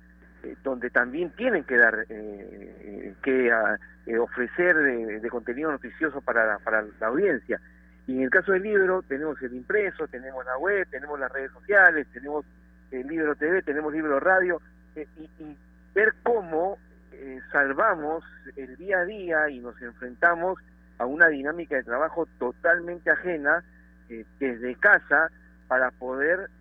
donde 0.63 0.89
también 0.89 1.31
tienen 1.31 1.63
que 1.63 1.77
dar 1.77 2.05
que 2.05 3.51
ah, 3.51 3.77
ofrecer 4.19 4.75
de, 4.75 5.29
contenido 5.29 5.71
noticioso 5.71 6.21
para 6.21 6.59
para 6.59 6.83
la 6.99 7.07
audiencia. 7.07 7.59
Y 8.05 8.17
en 8.17 8.23
el 8.23 8.29
caso 8.29 8.51
del 8.51 8.63
libro, 8.63 9.01
tenemos 9.03 9.41
el 9.41 9.53
impreso, 9.53 10.07
tenemos 10.07 10.45
la 10.45 10.57
web, 10.57 10.87
tenemos 10.89 11.19
las 11.19 11.31
redes 11.31 11.51
sociales, 11.51 12.05
tenemos 12.11 12.45
el 12.91 13.07
libro 13.07 13.35
TV, 13.35 13.61
tenemos 13.61 13.93
libro 13.93 14.19
radio, 14.19 14.61
eh, 14.95 15.07
y, 15.17 15.57
ver 15.95 16.13
cómo 16.23 16.79
eh, 17.11 17.39
salvamos 17.51 18.23
el 18.55 18.75
día 18.77 18.97
a 18.99 19.05
día 19.05 19.49
y 19.49 19.59
nos 19.59 19.79
enfrentamos 19.79 20.57
a 20.97 21.05
una 21.05 21.27
dinámica 21.27 21.75
de 21.75 21.83
trabajo 21.83 22.27
totalmente 22.39 23.11
ajena 23.11 23.63
eh, 24.09 24.25
desde 24.39 24.73
casa 24.75 25.29
para 25.73 25.89
poder 25.89 26.51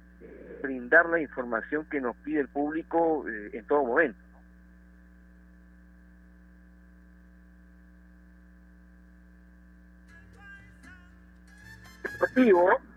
brindar 0.63 1.05
la 1.05 1.21
información 1.21 1.85
que 1.91 2.01
nos 2.01 2.17
pide 2.25 2.41
el 2.41 2.49
público 2.49 3.27
en 3.29 3.63
todo 3.67 3.85
momento. 3.85 4.19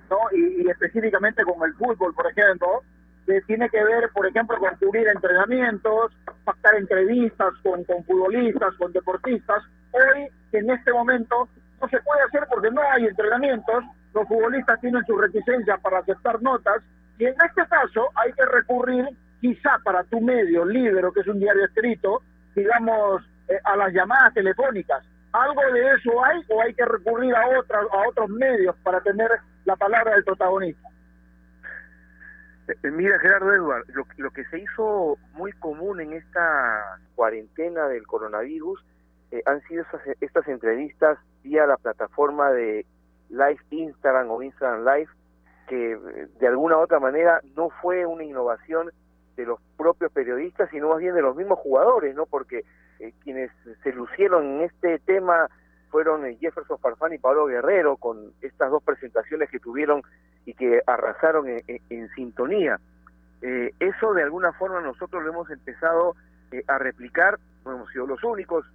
¿no? 0.09 0.17
Y, 0.31 0.69
específicamente 0.69 1.43
con 1.43 1.61
el 1.67 1.73
fútbol, 1.73 2.13
por 2.13 2.31
ejemplo, 2.31 2.81
que 3.25 3.41
tiene 3.41 3.69
que 3.69 3.83
ver, 3.83 4.09
por 4.13 4.25
ejemplo, 4.25 4.57
con 4.57 4.73
cubrir 4.77 5.09
entrenamientos, 5.09 6.13
pactar 6.45 6.75
entrevistas 6.75 7.53
con, 7.61 7.83
con 7.83 8.05
futbolistas, 8.05 8.73
con 8.75 8.93
deportistas. 8.93 9.65
Hoy, 9.91 10.29
en 10.53 10.69
este 10.69 10.93
momento, 10.93 11.49
no 11.81 11.89
se 11.89 11.99
puede 11.99 12.21
hacer 12.21 12.47
porque 12.49 12.71
no 12.71 12.81
hay 12.89 13.03
entrenamientos, 13.03 13.83
los 14.15 14.27
futbolistas 14.27 14.79
tienen 14.81 15.05
su 15.05 15.15
reticencia 15.17 15.77
para 15.77 15.99
aceptar 15.99 16.41
notas, 16.41 16.81
y 17.19 17.25
en 17.25 17.35
este 17.45 17.67
caso 17.67 18.09
hay 18.15 18.33
que 18.33 18.45
recurrir, 18.45 19.05
quizá 19.39 19.77
para 19.83 20.03
tu 20.05 20.19
medio, 20.21 20.65
Libro, 20.65 21.13
que 21.13 21.19
es 21.19 21.27
un 21.27 21.39
diario 21.39 21.65
escrito, 21.65 22.21
digamos, 22.55 23.21
eh, 23.47 23.59
a 23.63 23.75
las 23.75 23.93
llamadas 23.93 24.33
telefónicas 24.33 25.05
¿Algo 25.35 25.61
de 25.73 25.95
eso 25.95 26.23
hay 26.23 26.41
o 26.47 26.61
hay 26.61 26.73
que 26.73 26.85
recurrir 26.85 27.35
a, 27.35 27.59
otras, 27.59 27.85
a 27.91 28.07
otros 28.07 28.29
medios 28.29 28.73
para 28.83 29.01
tener 29.01 29.29
la 29.65 29.75
palabra 29.75 30.13
del 30.13 30.23
protagonista? 30.23 30.87
Eh, 32.69 32.91
mira, 32.91 33.19
Gerardo 33.19 33.53
Edward, 33.53 33.83
lo, 33.89 34.05
lo, 34.15 34.31
que 34.31 34.45
se 34.45 34.59
hizo 34.59 35.17
muy 35.33 35.51
común 35.51 35.99
en 35.99 36.13
esta 36.13 36.99
cuarentena 37.15 37.85
del 37.89 38.07
coronavirus 38.07 38.81
eh, 39.31 39.41
han 39.45 39.61
sido 39.63 39.83
estas 40.21 40.47
entrevistas 40.47 41.19
vía 41.43 41.67
la 41.67 41.75
plataforma 41.77 42.51
de 42.51 42.85
Live 43.29 43.59
Instagram 43.69 44.29
o 44.31 44.41
Instagram 44.41 44.85
Live, 44.85 45.09
que 45.67 45.93
eh, 45.93 46.27
de 46.39 46.47
alguna 46.47 46.77
u 46.77 46.81
otra 46.81 46.99
manera 46.99 47.41
no 47.55 47.69
fue 47.69 48.05
una 48.05 48.23
innovación 48.23 48.91
de 49.35 49.45
los 49.45 49.59
propios 49.77 50.11
periodistas, 50.11 50.69
sino 50.69 50.89
más 50.89 50.99
bien 50.99 51.15
de 51.15 51.21
los 51.21 51.35
mismos 51.35 51.59
jugadores, 51.59 52.15
¿no? 52.15 52.25
Porque 52.25 52.63
eh, 52.99 53.13
quienes 53.23 53.51
se 53.83 53.91
lucieron 53.91 54.45
en 54.45 54.61
este 54.61 54.99
tema 54.99 55.49
fueron 55.89 56.25
eh, 56.25 56.37
Jefferson 56.39 56.79
Farfán 56.79 57.13
y 57.13 57.17
Pablo 57.17 57.45
Guerrero 57.45 57.97
con 57.97 58.31
estas 58.41 58.71
dos 58.71 58.83
presentaciones 58.83 59.49
que 59.49 59.59
tuvieron 59.59 60.01
y 60.45 60.53
que 60.53 60.81
arrasaron 60.85 61.47
en, 61.47 62.09
sintonía. 62.15 62.79
Eh, 63.41 63.71
eso 63.79 64.13
de 64.13 64.23
alguna 64.23 64.53
forma 64.53 64.79
nosotros 64.81 65.23
lo 65.23 65.29
hemos 65.29 65.49
empezado 65.49 66.15
a 66.67 66.77
replicar, 66.77 67.37
no 67.65 67.73
hemos 67.73 67.91
sido 67.91 68.07
los 68.07 68.23
únicos, 68.23 68.65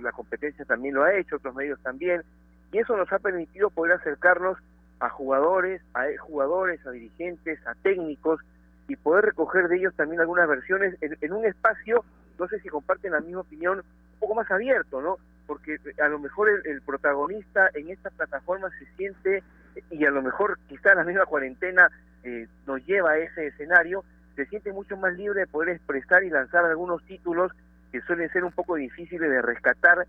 la 0.00 0.10
competencia 0.10 0.64
también 0.64 0.94
lo 0.94 1.04
ha 1.04 1.14
hecho, 1.14 1.36
otros 1.36 1.54
medios 1.54 1.80
también, 1.82 2.22
y 2.72 2.78
eso 2.78 2.96
nos 2.96 3.12
ha 3.12 3.18
permitido 3.18 3.70
poder 3.70 3.92
acercarnos 3.94 4.58
a 5.00 5.08
jugadores, 5.10 5.80
a 5.94 6.06
jugadores, 6.20 6.84
a 6.86 6.90
dirigentes, 6.90 7.58
a 7.66 7.74
técnicos, 7.74 8.40
y 8.88 8.96
poder 8.96 9.26
recoger 9.26 9.68
de 9.68 9.76
ellos 9.76 9.94
también 9.94 10.20
algunas 10.20 10.48
versiones 10.48 10.96
en 11.00 11.32
un 11.32 11.44
espacio 11.44 12.04
no 12.38 12.48
sé 12.48 12.60
si 12.60 12.68
comparten 12.68 13.12
la 13.12 13.20
misma 13.20 13.40
opinión, 13.40 13.78
un 13.78 14.20
poco 14.20 14.34
más 14.34 14.50
abierto, 14.50 15.00
¿no? 15.00 15.18
Porque 15.46 15.78
a 16.00 16.08
lo 16.08 16.18
mejor 16.18 16.48
el, 16.64 16.82
protagonista 16.82 17.70
en 17.74 17.90
esta 17.90 18.10
plataforma 18.10 18.68
se 18.78 18.86
siente, 18.96 19.42
y 19.90 20.04
a 20.04 20.10
lo 20.10 20.22
mejor 20.22 20.58
quizá 20.68 20.94
la 20.94 21.04
misma 21.04 21.26
cuarentena 21.26 21.90
eh, 22.22 22.46
nos 22.66 22.84
lleva 22.86 23.12
a 23.12 23.18
ese 23.18 23.48
escenario, 23.48 24.04
se 24.36 24.46
siente 24.46 24.72
mucho 24.72 24.96
más 24.96 25.14
libre 25.14 25.40
de 25.40 25.46
poder 25.46 25.70
expresar 25.70 26.22
y 26.22 26.30
lanzar 26.30 26.64
algunos 26.64 27.02
títulos 27.04 27.52
que 27.90 28.00
suelen 28.02 28.30
ser 28.30 28.44
un 28.44 28.52
poco 28.52 28.76
difíciles 28.76 29.28
de 29.28 29.42
rescatar 29.42 30.06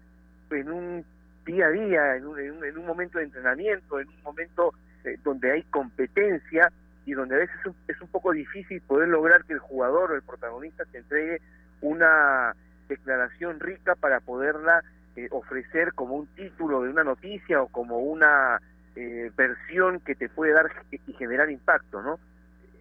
en 0.52 0.72
un 0.72 1.06
día 1.46 1.68
a 1.68 1.70
día, 1.70 2.16
en 2.16 2.28
un, 2.28 2.40
en 2.40 2.78
un, 2.78 2.86
momento 2.86 3.18
de 3.18 3.26
entrenamiento, 3.26 4.00
en 4.00 4.08
un 4.08 4.24
momento 4.24 4.74
eh, 5.04 5.18
donde 5.24 5.52
hay 5.52 5.64
competencia 5.64 6.72
y 7.06 7.14
donde 7.14 7.36
a 7.36 7.40
veces 7.40 7.56
es 7.60 7.66
un, 7.66 7.76
un 8.02 8.08
poco 8.10 8.32
difícil 8.32 8.82
poder 8.82 9.10
lograr 9.10 9.44
que 9.46 9.54
el 9.54 9.60
jugador 9.60 10.12
o 10.12 10.16
el 10.16 10.22
protagonista 10.22 10.86
se 10.86 11.00
entregue 11.00 11.42
una 11.82 12.54
declaración 12.88 13.60
rica 13.60 13.96
para 13.96 14.20
poderla 14.20 14.84
eh, 15.16 15.28
ofrecer 15.32 15.94
como 15.94 16.16
un 16.16 16.28
título 16.28 16.84
de 16.84 16.90
una 16.90 17.04
noticia 17.04 17.62
o 17.62 17.68
como 17.68 18.00
una 18.00 18.60
eh, 18.96 19.32
versión 19.36 20.00
que 20.02 20.16
te 20.16 20.30
puede 20.30 20.54
dar 20.54 20.72
y 20.92 21.14
generar 21.14 21.50
impacto, 21.50 22.02
¿no? 22.02 22.20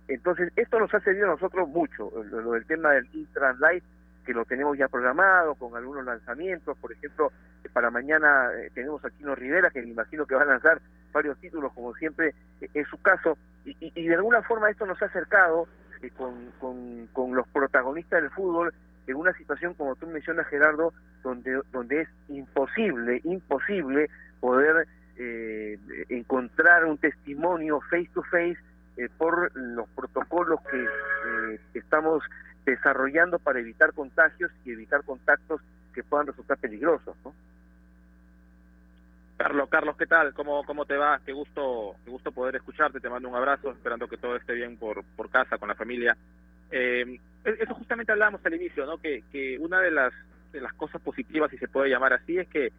Entonces, 0.09 0.53
esto 0.57 0.81
nos 0.81 0.93
ha 0.95 1.01
servido 1.01 1.27
a 1.27 1.31
nosotros 1.31 1.69
mucho, 1.69 2.11
lo, 2.31 2.53
del 2.53 2.65
tema 2.65 2.93
del 2.93 3.07
Instagram 3.13 3.59
Live, 3.61 3.83
que 4.29 4.35
lo 4.35 4.45
tenemos 4.45 4.77
ya 4.77 4.89
programado 4.89 5.55
con 5.55 5.75
algunos 5.75 6.05
lanzamientos, 6.05 6.77
por 6.77 6.93
ejemplo, 6.93 7.33
para 7.73 7.91
mañana 7.91 8.51
eh, 8.59 8.71
tenemos 8.75 9.03
a 9.03 9.09
Kino 9.09 9.35
Rivera, 9.35 9.71
que 9.71 9.81
me 9.81 9.89
imagino 9.89 10.27
que 10.27 10.35
va 10.35 10.43
a 10.43 10.45
lanzar 10.45 10.83
varios 11.15 11.39
títulos, 11.39 11.73
como 11.73 11.95
siempre 11.95 12.35
es 12.61 12.87
su 12.89 13.01
caso, 13.01 13.39
y, 13.65 13.75
y, 13.81 14.07
de 14.07 14.15
alguna 14.17 14.43
forma 14.43 14.69
esto 14.69 14.85
nos 14.85 15.01
ha 15.01 15.07
acercado 15.07 15.67
con, 16.19 16.51
con, 16.61 17.07
con 17.15 17.35
los 17.35 17.49
protagonistas 17.49 18.21
del 18.21 18.31
fútbol 18.31 18.75
en 19.07 19.17
una 19.17 19.33
situación 19.33 19.73
como 19.73 19.97
tú 19.97 20.07
mencionas 20.07 20.47
Gerardo 20.49 20.93
donde 21.25 21.61
donde 21.73 22.03
es 22.03 22.09
imposible 22.29 23.21
imposible 23.25 24.09
poder 24.39 24.87
eh, 25.17 25.79
encontrar 26.09 26.85
un 26.85 26.99
testimonio 26.99 27.81
face 27.91 28.11
to 28.15 28.23
face 28.31 28.59
eh, 28.97 29.09
por 29.19 29.51
los 29.57 29.89
protocolos 29.91 30.61
que 30.71 30.85
eh, 30.85 31.61
estamos 31.75 32.23
desarrollando 32.71 33.39
para 33.39 33.61
evitar 33.61 33.93
contagios 33.93 34.51
y 34.65 34.73
evitar 34.73 35.03
contactos 35.05 35.61
que 35.95 36.03
puedan 36.03 36.27
resultar 36.27 36.59
peligrosos 36.59 37.17
¿no? 37.25 37.35
Carlos, 39.37 39.69
Carlos, 39.69 39.97
¿qué 39.97 40.07
tal? 40.07 40.35
¿Cómo, 40.35 40.65
¿Cómo 40.65 40.85
te 40.85 40.97
va? 40.97 41.21
Qué 41.25 41.33
gusto, 41.33 41.95
qué 42.05 42.11
gusto 42.11 42.33
poder 42.33 42.57
escucharte. 42.57 42.99
Te 42.99 43.09
mando 43.09 43.29
un 43.29 43.37
abrazo, 43.37 43.71
esperando 43.71 44.09
que 44.09 44.17
todo 44.17 44.35
esté 44.35 44.53
bien 44.53 44.77
por, 44.77 45.05
por 45.15 45.31
casa, 45.31 45.59
con 45.59 45.69
la 45.69 45.77
familia. 45.77 46.17
Eh, 46.73 47.21
eso 47.45 47.73
justamente 47.75 48.11
hablábamos 48.11 48.45
al 48.45 48.55
inicio, 48.55 48.85
¿no? 48.85 48.99
Que, 48.99 49.23
que 49.31 49.57
una 49.61 49.81
de 49.81 49.93
las, 49.93 50.13
de 50.53 50.61
las 50.61 50.73
cosas 50.75 51.01
positivas, 51.01 51.53
si 51.53 51.57
se 51.57 51.69
puede 51.69 51.89
llamar 51.89 52.15
así, 52.15 52.37
es 52.37 52.49
que 52.49 52.73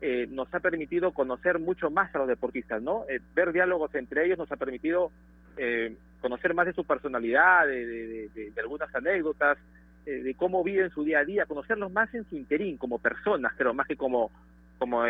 eh, 0.00 0.26
nos 0.30 0.52
ha 0.54 0.60
permitido 0.60 1.12
conocer 1.12 1.58
mucho 1.58 1.90
más 1.90 2.14
a 2.14 2.18
los 2.18 2.28
deportistas, 2.28 2.80
¿no? 2.80 3.04
Eh, 3.10 3.20
ver 3.34 3.52
diálogos 3.52 3.94
entre 3.94 4.24
ellos 4.24 4.38
nos 4.38 4.50
ha 4.50 4.56
permitido 4.56 5.10
eh, 5.56 5.94
conocer 6.20 6.54
más 6.54 6.66
de 6.66 6.72
su 6.72 6.84
personalidad, 6.84 7.66
de, 7.66 8.52
algunas 8.58 8.94
anécdotas, 8.94 9.58
eh, 10.06 10.22
de 10.22 10.34
cómo 10.34 10.62
viven 10.64 10.90
su 10.90 11.04
día 11.04 11.20
a 11.20 11.24
día, 11.24 11.46
conocerlos 11.46 11.92
más 11.92 12.12
en 12.14 12.28
su 12.28 12.36
interín, 12.36 12.76
como 12.76 12.98
personas, 12.98 13.52
pero 13.56 13.74
más 13.74 13.86
que 13.86 13.96
como, 13.96 14.30
como 14.78 15.04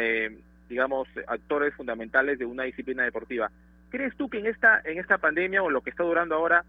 digamos, 0.69 1.09
actores 1.27 1.75
fundamentales 1.75 2.39
de 2.39 2.45
una 2.45 2.65
disciplina 2.65 3.05
deportiva. 3.05 3.51
¿Crees 3.91 4.17
tú 4.17 4.29
que 4.29 4.39
en 4.39 4.47
esta, 4.47 4.81
en 4.85 4.99
esta 4.99 5.19
pandemia 5.19 5.63
o 5.63 5.71
lo 5.71 5.81
que 5.81 5.91
está 5.91 6.03
durando 6.03 6.35
ahora, 6.35 6.65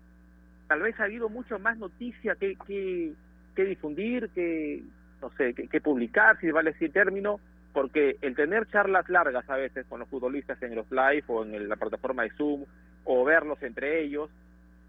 tal 0.67 0.81
vez 0.81 0.99
ha 0.99 1.05
habido 1.05 1.29
mucho 1.29 1.57
más 1.59 1.77
noticia 1.77 2.35
que, 2.35 2.55
que, 2.67 3.13
que 3.55 3.65
difundir, 3.65 4.29
que, 4.29 4.83
no 5.21 5.31
sé, 5.31 5.53
que, 5.53 5.81
publicar, 5.81 6.39
si 6.39 6.51
vale 6.51 6.71
ese 6.71 6.89
término, 6.89 7.39
porque 7.73 8.17
el 8.21 8.35
tener 8.35 8.67
charlas 8.67 9.07
largas 9.09 9.49
a 9.49 9.55
veces 9.55 9.85
con 9.87 9.99
los 9.99 10.09
futbolistas 10.09 10.61
en 10.63 10.75
los 10.75 10.89
live 10.91 11.23
o 11.27 11.43
en 11.43 11.69
la 11.69 11.75
plataforma 11.75 12.23
de 12.23 12.31
Zoom, 12.31 12.65
o 13.03 13.23
verlos 13.23 13.61
entre 13.63 14.01
ellos, 14.01 14.29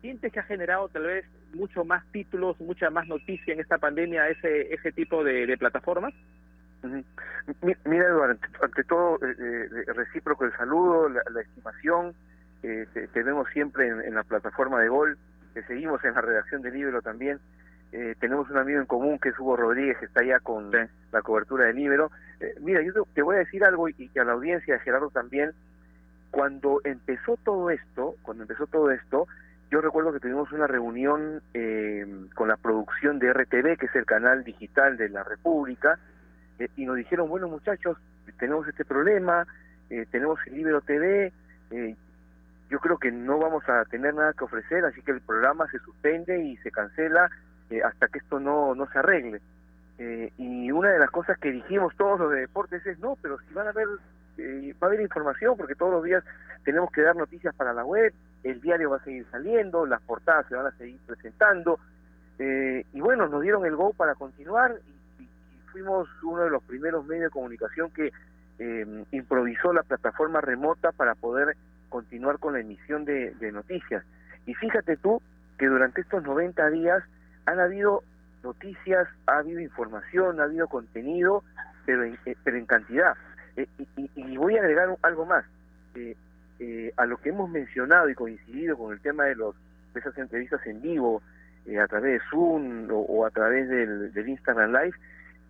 ¿sientes 0.01 0.33
que 0.33 0.41
ha 0.41 0.45
generado 0.45 0.89
tal 0.89 1.05
vez 1.05 1.25
mucho 1.55 1.85
más 1.85 2.05
títulos, 2.13 2.61
mucha 2.61 2.91
más 2.91 3.07
noticia 3.07 3.55
en 3.55 3.61
esta 3.61 3.79
pandemia 3.79 4.29
ese, 4.29 4.75
ese 4.75 4.93
tipo 4.93 5.23
de, 5.23 5.57
plataformas? 5.59 6.15
Mira, 7.63 8.07
Eduardo, 8.07 8.39
ante, 8.63 8.85
todo, 8.85 9.17
eh, 9.17 9.35
eh, 9.39 9.93
recíproco 9.93 10.45
el 10.45 10.53
saludo, 10.57 11.09
la, 11.09 11.41
estimación 11.41 12.15
eh, 12.63 12.87
tenemos 13.13 13.49
siempre 13.53 13.89
en, 13.89 14.01
en, 14.03 14.15
la 14.15 14.23
plataforma 14.23 14.81
de 14.81 14.89
Gol 14.89 15.19
seguimos 15.67 16.03
en 16.05 16.15
la 16.15 16.21
redacción 16.21 16.63
del 16.63 16.75
libro 16.75 17.03
también. 17.03 17.41
Eh, 17.90 18.14
tenemos 18.21 18.50
un 18.50 18.59
amigo 18.59 18.80
en 18.80 18.87
común 18.87 19.18
que 19.18 19.30
es 19.30 19.38
Hugo 19.38 19.57
Rodríguez, 19.57 19.97
que 19.99 20.04
está 20.04 20.23
ya 20.23 20.40
con 20.40 20.71
la 20.71 21.23
cobertura 21.23 21.66
del 21.66 21.76
libro. 21.76 22.11
Eh, 22.40 22.54
mira, 22.61 22.83
yo 22.83 22.92
te, 23.14 23.23
voy 23.23 23.37
a 23.37 23.40
decir 23.40 23.64
algo 23.64 23.88
y, 23.88 23.95
que 23.95 24.21
a 24.21 24.25
la 24.25 24.33
audiencia 24.33 24.75
de 24.75 24.80
Gerardo 24.80 25.11
también. 25.11 25.52
Cuando 26.30 26.83
empezó 26.85 27.38
todo 27.42 27.71
esto, 27.71 28.16
cuando 28.21 28.45
empezó 28.45 28.66
todo 28.66 28.90
esto, 28.90 29.26
yo 29.71 29.80
recuerdo 29.80 30.12
que 30.12 30.21
tuvimos 30.21 30.52
una 30.52 30.66
reunión 30.66 31.40
eh, 31.54 32.07
con 32.35 32.49
la 32.49 32.59
producción 32.59 33.18
de 33.18 33.33
RTV, 33.33 33.78
que 33.78 33.87
es 33.87 33.97
el 33.97 34.04
canal 34.04 34.45
digital 34.45 34.99
de 34.99 35.09
la 35.09 35.25
República, 35.25 35.99
y 36.76 36.85
nos 36.85 36.97
dijeron, 36.97 37.28
bueno 37.30 37.49
muchachos, 37.49 37.97
tenemos 38.38 38.66
este 38.68 38.85
problema, 38.85 39.47
tenemos 40.11 40.38
el 40.47 40.57
Libro 40.57 40.80
TV, 40.80 41.33
yo 42.68 42.78
creo 42.80 42.99
que 42.99 43.12
no 43.12 43.38
vamos 43.38 43.66
a 43.68 43.85
tener 43.85 44.12
nada 44.12 44.33
que 44.33 44.45
ofrecer, 44.45 44.85
así 44.85 45.00
que 45.02 45.12
el 45.12 45.21
programa 45.21 45.71
se 45.71 45.78
suspende 45.78 46.42
y 46.42 46.57
se 46.59 46.71
cancela 46.71 47.30
hasta 47.85 48.09
que 48.09 48.19
esto 48.19 48.41
no, 48.41 48.75
no 48.75 48.87
se 48.91 48.99
arregle. 48.99 49.41
y 50.39 50.71
una 50.71 50.91
de 50.91 50.99
las 50.99 51.11
cosas 51.11 51.39
que 51.39 51.53
dijimos 51.53 51.95
todos 51.97 52.21
los 52.21 52.31
de 52.31 52.41
deportes 52.41 52.85
es, 52.87 52.99
no, 52.99 53.17
pero 53.21 53.39
si 53.41 53.55
van 53.55 53.67
a 53.67 53.71
haber, 53.71 53.89
va 53.89 54.87
a 54.87 54.87
haber 54.87 55.01
información, 55.01 55.57
porque 55.57 55.75
todos 55.75 55.93
los 55.93 56.05
días 56.05 56.25
tenemos 56.65 56.91
que 56.93 57.03
dar 57.03 57.17
noticias 57.17 57.55
para 57.55 57.73
la 57.73 57.85
web, 57.85 58.13
el 58.45 58.61
diario 58.61 58.91
va 58.91 58.97
a 58.97 59.05
seguir 59.05 59.27
saliendo, 59.31 59.87
las 59.87 60.01
portadas 60.03 60.47
se 60.49 60.55
van 60.55 60.67
a 60.67 60.71
seguir 60.73 60.99
presentando, 61.07 61.79
eh, 62.39 62.85
y 62.93 63.01
bueno, 63.01 63.27
nos 63.27 63.43
dieron 63.43 63.67
el 63.67 63.75
go 63.75 63.93
para 63.93 64.15
continuar 64.15 64.77
y, 65.19 65.27
fuimos 65.73 66.09
uno 66.23 66.45
de 66.45 66.51
los 66.51 66.63
primeros 66.63 67.05
medios 67.05 67.25
de 67.25 67.31
comunicación 67.31 67.91
que 67.91 68.11
em, 68.59 69.05
improvisó 69.13 69.73
la 69.73 69.83
plataforma 69.83 70.41
remota 70.41 70.93
para 70.93 71.15
poder 71.15 71.57
continuar 71.91 72.39
con 72.39 72.55
la 72.55 72.61
emisión 72.61 73.05
de, 73.05 73.53
noticias. 73.53 74.03
Y 74.47 74.55
fíjate 74.55 74.97
tú 74.97 75.21
que 75.59 75.67
durante 75.67 76.01
estos 76.01 76.23
90 76.23 76.71
días 76.71 77.05
han 77.50 77.61
habido 77.61 78.02
noticias, 78.43 79.09
ha 79.26 79.38
habido 79.38 79.61
información, 79.61 80.40
ha 80.40 80.45
habido 80.45 80.69
contenido, 80.69 81.43
pero 81.85 82.05
en, 82.05 82.19
eh, 82.25 82.37
pero 82.45 82.57
en 82.57 82.67
cantidad. 82.67 83.14
Eh, 83.57 83.67
y, 84.14 84.37
voy 84.37 84.57
a 84.57 84.61
agregar 84.61 84.97
algo 85.02 85.26
más. 85.26 85.45
a 86.97 87.07
lo 87.07 87.17
que 87.19 87.28
hemos 87.28 87.49
mencionado 87.50 88.09
y 88.09 88.14
coincidido 88.14 88.76
con 88.76 88.93
el 88.93 89.00
tema 89.00 89.25
de, 89.25 89.37
los, 89.37 89.55
de 89.95 90.00
esas 90.00 90.17
entrevistas 90.19 90.64
en 90.67 90.83
vivo, 90.83 91.23
eh, 91.69 91.78
a 91.78 91.87
través 91.87 92.14
de 92.14 92.28
Zoom 92.31 92.88
o, 92.90 93.26
a 93.26 93.31
través 93.31 93.69
del, 93.69 94.28
Instagram 94.28 94.73
Live, 94.73 94.97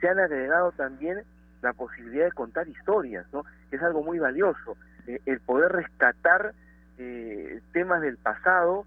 se 0.00 0.09
han 0.09 0.19
agregado 0.19 0.73
también 0.73 1.23
la 1.62 1.73
posibilidad 1.73 2.25
de 2.25 2.33
contar 2.33 2.67
historias, 2.67 3.25
¿no? 3.33 3.45
Es 3.71 3.81
algo 3.83 4.02
muy 4.02 4.19
valioso, 4.19 4.76
eh, 5.07 5.21
el 5.26 5.38
poder 5.38 5.71
rescatar 5.71 6.55
eh, 6.99 7.61
temas 7.73 8.00
del 8.00 8.17
pasado 8.17 8.85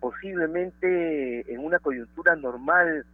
posiblemente 0.00 1.52
en 1.52 1.60
una 1.60 1.78
coyuntura 1.78 2.34
normal 2.34 3.04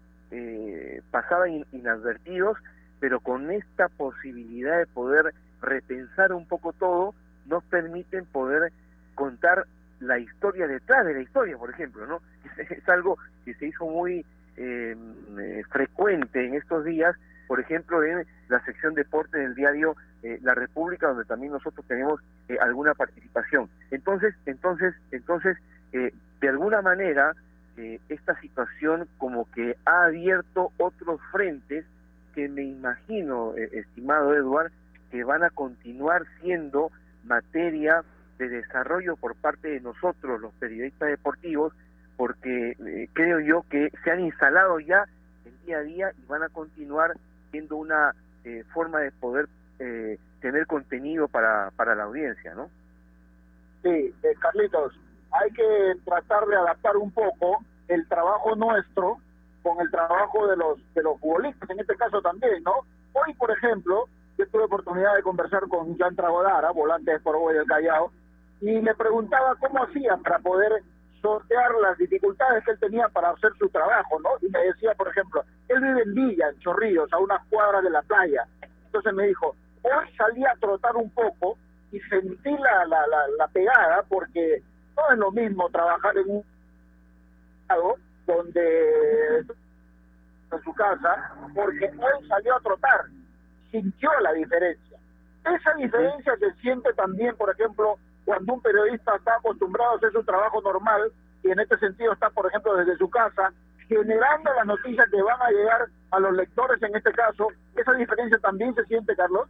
pasaban 1.11 1.65
inadvertidos, 1.73 2.57
pero 3.01 3.21
con 3.21 3.51
esta 3.51 3.89
posibilidad 3.89 4.79
de 4.79 4.87
poder 4.87 5.35
repensar 5.61 6.33
un 6.33 6.47
poco 6.47 6.73
todo, 6.73 7.15
nos 7.47 7.65
permiten 7.65 8.25
poder 8.27 8.73
contar 9.15 9.67
la 10.01 10.19
historia 10.19 10.67
detrás 10.67 11.05
de 11.05 11.15
la 11.15 11.21
historia, 11.21 11.57
por 11.59 11.71
ejemplo, 11.71 12.07
¿no? 12.07 12.21
Es, 12.57 12.89
algo 12.89 13.19
que 13.45 13.55
se 13.55 13.67
hizo 13.67 13.87
muy 13.87 14.25
eh, 14.57 14.97
eh, 15.39 15.63
frecuente 15.71 16.45
en 16.45 16.55
estos 16.55 16.85
días, 16.85 17.15
por 17.47 17.61
ejemplo, 17.61 18.03
en 18.03 18.27
la 18.49 18.65
sección 18.65 18.95
deporte 18.95 19.39
del 19.39 19.55
diario 19.55 19.97
eh, 20.23 20.39
La 20.43 20.55
República, 20.55 21.09
donde 21.09 21.25
también 21.25 21.53
nosotros 21.53 21.85
tenemos 21.87 22.21
alguna 22.61 22.95
participación. 22.95 23.69
Entonces, 23.91 24.35
entonces, 24.47 24.95
entonces, 25.13 25.57
de 25.93 26.49
alguna 26.49 26.83
manera, 26.83 27.35
esta 28.09 28.39
situación 28.41 29.09
como 29.19 29.51
que 29.53 29.77
ha 29.87 30.05
abierto 30.05 30.73
otros 30.79 31.21
frentes 31.33 31.85
que 32.35 32.49
me 32.49 32.63
imagino, 32.63 33.55
estimado 33.57 34.35
Eduard, 34.35 34.71
que 35.11 35.25
van 35.25 35.43
a 35.43 35.51
continuar 35.51 36.27
siendo 36.41 36.91
materia 37.25 38.05
de 38.39 38.49
desarrollo 38.49 39.17
por 39.17 39.37
parte 39.37 39.69
de 39.69 39.81
nosotros, 39.81 40.41
los 40.41 40.53
periodistas 40.55 41.11
deportivos, 41.11 41.75
porque 42.17 42.71
eh, 42.73 43.09
creo 43.13 43.41
yo 43.41 43.65
que 43.69 43.91
se 44.03 44.11
han 44.11 44.21
instalado 44.21 44.81
ya 44.81 45.05
el 45.45 45.67
día 45.67 45.79
a 45.79 45.83
día 45.83 46.13
y 46.17 46.27
van 46.27 46.43
a 46.43 46.49
continuar 46.49 47.17
siendo 47.51 47.77
una 47.77 48.15
eh, 48.45 48.65
forma 48.73 49.01
de 49.01 49.13
poder 49.13 49.49
eh, 49.79 50.19
tener 50.41 50.67
contenido 50.67 51.29
para, 51.29 51.71
para 51.77 51.95
la 51.95 52.05
audiencia, 52.05 52.55
¿no? 52.55 52.71
Sí, 53.83 54.15
Carlitos, 54.39 54.99
hay 55.33 55.51
que 55.53 55.95
tratar 56.05 56.47
de 56.47 56.57
adaptar 56.57 56.97
un 56.97 57.11
poco 57.11 57.59
el 57.89 58.07
trabajo 58.09 58.55
nuestro 58.57 59.19
con 59.63 59.81
el 59.81 59.91
trabajo 59.91 60.47
de 60.47 60.57
los 60.57 60.95
de 60.95 61.03
los 61.03 61.21
futbolistas, 61.21 61.69
en 61.71 61.81
este 61.81 61.97
caso 61.97 62.23
también, 62.23 62.63
¿no? 62.65 62.81
Hoy, 63.13 63.35
por 63.35 63.51
ejemplo, 63.51 64.07
yo 64.39 64.49
tuve 64.49 64.65
oportunidad 64.65 65.15
de 65.17 65.23
conversar 65.23 65.69
con 65.69 65.99
Jan 65.99 66.17
Tragodara, 66.17 66.71
volante 66.71 67.11
de 67.11 67.17
Sport 67.19 67.53
del 67.53 67.67
Callao, 67.67 68.11
y 68.61 68.81
le 68.81 68.95
preguntaba 68.95 69.55
cómo 69.57 69.83
hacía 69.85 70.17
para 70.17 70.39
poder 70.39 70.83
sortear 71.21 71.73
las 71.83 71.99
dificultades 71.99 72.65
que 72.65 72.71
él 72.73 72.79
tenía 72.79 73.09
para 73.09 73.31
hacer 73.31 73.53
su 73.59 73.69
trabajo, 73.69 74.19
¿no? 74.21 74.31
Y 74.41 74.51
me 74.51 74.61
decía, 74.61 74.95
por 74.95 75.09
ejemplo, 75.09 75.45
él 75.69 75.81
vive 75.81 76.03
en 76.03 76.15
Villa, 76.15 76.49
en 76.49 76.59
Chorrillos, 76.61 77.13
a 77.13 77.19
unas 77.19 77.45
cuadras 77.49 77.85
de 77.85 77.91
la 77.91 78.03
playa. 78.03 78.47
Entonces 78.87 79.13
me 79.13 79.27
dijo, 79.27 79.55
hoy 79.83 80.15
salí 80.17 80.45
a 80.45 80.55
trotar 80.61 80.97
un 80.97 81.11
poco 81.11 81.57
y 81.93 82.01
sentí 82.01 82.51
la, 82.51 82.85
la, 82.87 83.07
la, 83.39 83.49
pegada 83.49 84.05
porque 84.09 84.63
no 85.01 85.13
es 85.13 85.19
lo 85.19 85.33
mismo 85.33 85.69
trabajar 85.71 86.17
en 86.19 86.31
un 86.31 86.45
lado 87.69 87.97
donde 88.27 89.39
en 89.39 90.63
su 90.65 90.75
casa, 90.75 91.33
porque 91.55 91.87
hoy 91.87 92.29
salió 92.29 92.57
a 92.57 92.61
trotar, 92.61 93.05
sintió 93.71 94.11
la 94.21 94.33
diferencia. 94.33 94.99
Esa 95.45 95.75
diferencia 95.75 96.37
se 96.37 96.53
siente 96.61 96.93
también, 96.95 97.37
por 97.37 97.51
ejemplo, 97.51 97.99
cuando 98.25 98.55
un 98.55 98.61
periodista 98.61 99.15
está 99.17 99.37
acostumbrado 99.37 99.93
a 99.93 99.97
hacer 99.97 100.13
su 100.13 100.23
trabajo 100.25 100.61
normal 100.61 101.13
y 101.43 101.51
en 101.51 101.61
este 101.61 101.79
sentido 101.79 102.13
está, 102.13 102.31
por 102.31 102.47
ejemplo, 102.47 102.77
desde 102.77 102.97
su 102.97 103.09
casa, 103.09 103.53
generando 103.89 104.53
las 104.55 104.67
noticias 104.67 105.09
que 105.11 105.23
van 105.23 105.41
a 105.41 105.51
llegar 105.51 105.87
a 106.11 106.21
los 106.21 106.33
lectores 106.35 106.83
en 106.83 106.95
este 106.95 107.13
caso, 107.13 107.49
¿esa 107.77 107.93
diferencia 107.95 108.39
también 108.39 108.75
se 108.75 108.85
siente, 108.85 109.17
Carlos? 109.17 109.49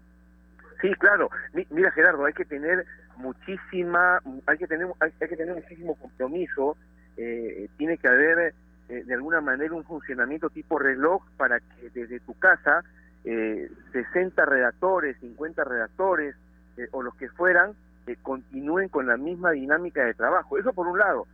Sí, 0.80 0.94
claro. 0.94 1.28
Mira, 1.70 1.90
Gerardo, 1.92 2.24
hay 2.24 2.32
que 2.32 2.44
tener 2.44 2.86
muchísima, 3.20 4.20
hay 4.46 4.58
que 4.58 4.66
tener, 4.66 4.88
hay, 5.00 5.10
que 5.12 5.36
tener 5.36 5.54
muchísimo 5.54 5.94
compromiso. 5.96 6.76
Eh, 7.16 7.68
tiene 7.76 7.98
que 7.98 8.08
haber 8.08 8.54
eh, 8.88 9.04
de 9.04 9.14
alguna 9.14 9.40
manera 9.40 9.74
un 9.74 9.84
funcionamiento 9.84 10.50
tipo 10.50 10.78
reloj 10.78 11.22
para 11.36 11.60
que 11.60 11.90
desde 11.90 12.20
tu 12.20 12.34
casa 12.38 12.82
eh, 13.24 13.70
60 13.92 14.44
redactores, 14.44 15.16
50 15.20 15.64
redactores 15.64 16.34
eh, 16.76 16.88
o 16.92 17.02
los 17.02 17.14
que 17.14 17.28
fueran 17.28 17.74
continúen 18.22 18.88
con 18.88 19.06
la 19.06 19.16
misma 19.16 19.52
dinámica 19.52 20.04
de 20.04 20.14
trabajo. 20.14 20.58
Eso 20.58 20.72
por 20.72 20.88
un 20.88 20.98
lado. 20.98 21.28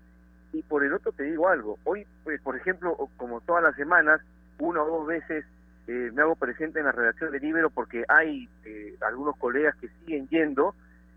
Y 0.52 0.62
por 0.62 0.84
el 0.84 0.92
otro 0.92 1.10
te 1.12 1.22
digo 1.22 1.48
algo. 1.48 1.78
Hoy, 1.84 2.06
pues, 2.22 2.40
por 2.42 2.54
ejemplo, 2.54 2.94
como 3.16 3.40
todas 3.40 3.62
las 3.62 3.74
semanas, 3.76 4.20
una 4.58 4.82
o 4.82 4.98
dos 4.98 5.06
veces 5.06 5.46
eh, 5.86 6.10
me 6.12 6.22
hago 6.22 6.34
presente 6.34 6.80
en 6.80 6.86
la 6.86 6.92
redacción 6.92 7.30
de 7.30 7.40
Libero 7.40 7.70
porque 7.70 8.04
hay 8.08 8.48
eh, 8.64 8.96
algunos 9.06 9.36
colegas 9.36 9.76
que 9.76 9.88
siguen 10.00 10.28
yendo. 10.28 10.74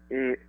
Eh, 0.10 0.39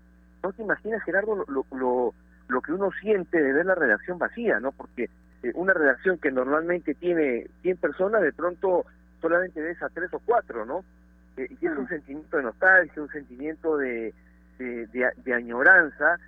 no 0.43 0.53
te 0.53 0.63
imaginas, 0.63 1.03
Gerardo, 1.03 1.45
lo, 1.49 1.65
lo, 1.73 2.15
lo, 2.49 2.61
que 2.61 2.73
uno 2.73 2.91
siente 3.01 3.41
de 3.41 3.53
ver 3.53 3.67
la 3.67 3.75
redacción 3.75 4.19
vacía, 4.19 4.61
¿no? 4.61 4.73
Porque 4.73 5.09
una 5.55 5.73
redacción 5.73 6.19
que 6.19 6.31
normalmente 6.31 6.95
tiene 6.95 7.47
100 7.63 7.77
personas, 7.79 8.23
de 8.23 8.33
pronto 8.33 8.85
solamente 9.21 9.61
ves 9.61 9.83
a 9.83 9.89
tres 9.89 10.13
o 10.13 10.21
cuatro, 10.21 10.65
¿no? 10.65 10.85
y 11.37 11.67
es 11.67 11.77
un 11.77 11.89
sentimiento 11.89 12.37
de 12.37 12.43
nostalgia, 12.43 13.03
un 13.03 13.09
sentimiento 13.09 13.79
de, 13.79 14.13
de, 14.59 15.35
añoranza 15.35 16.19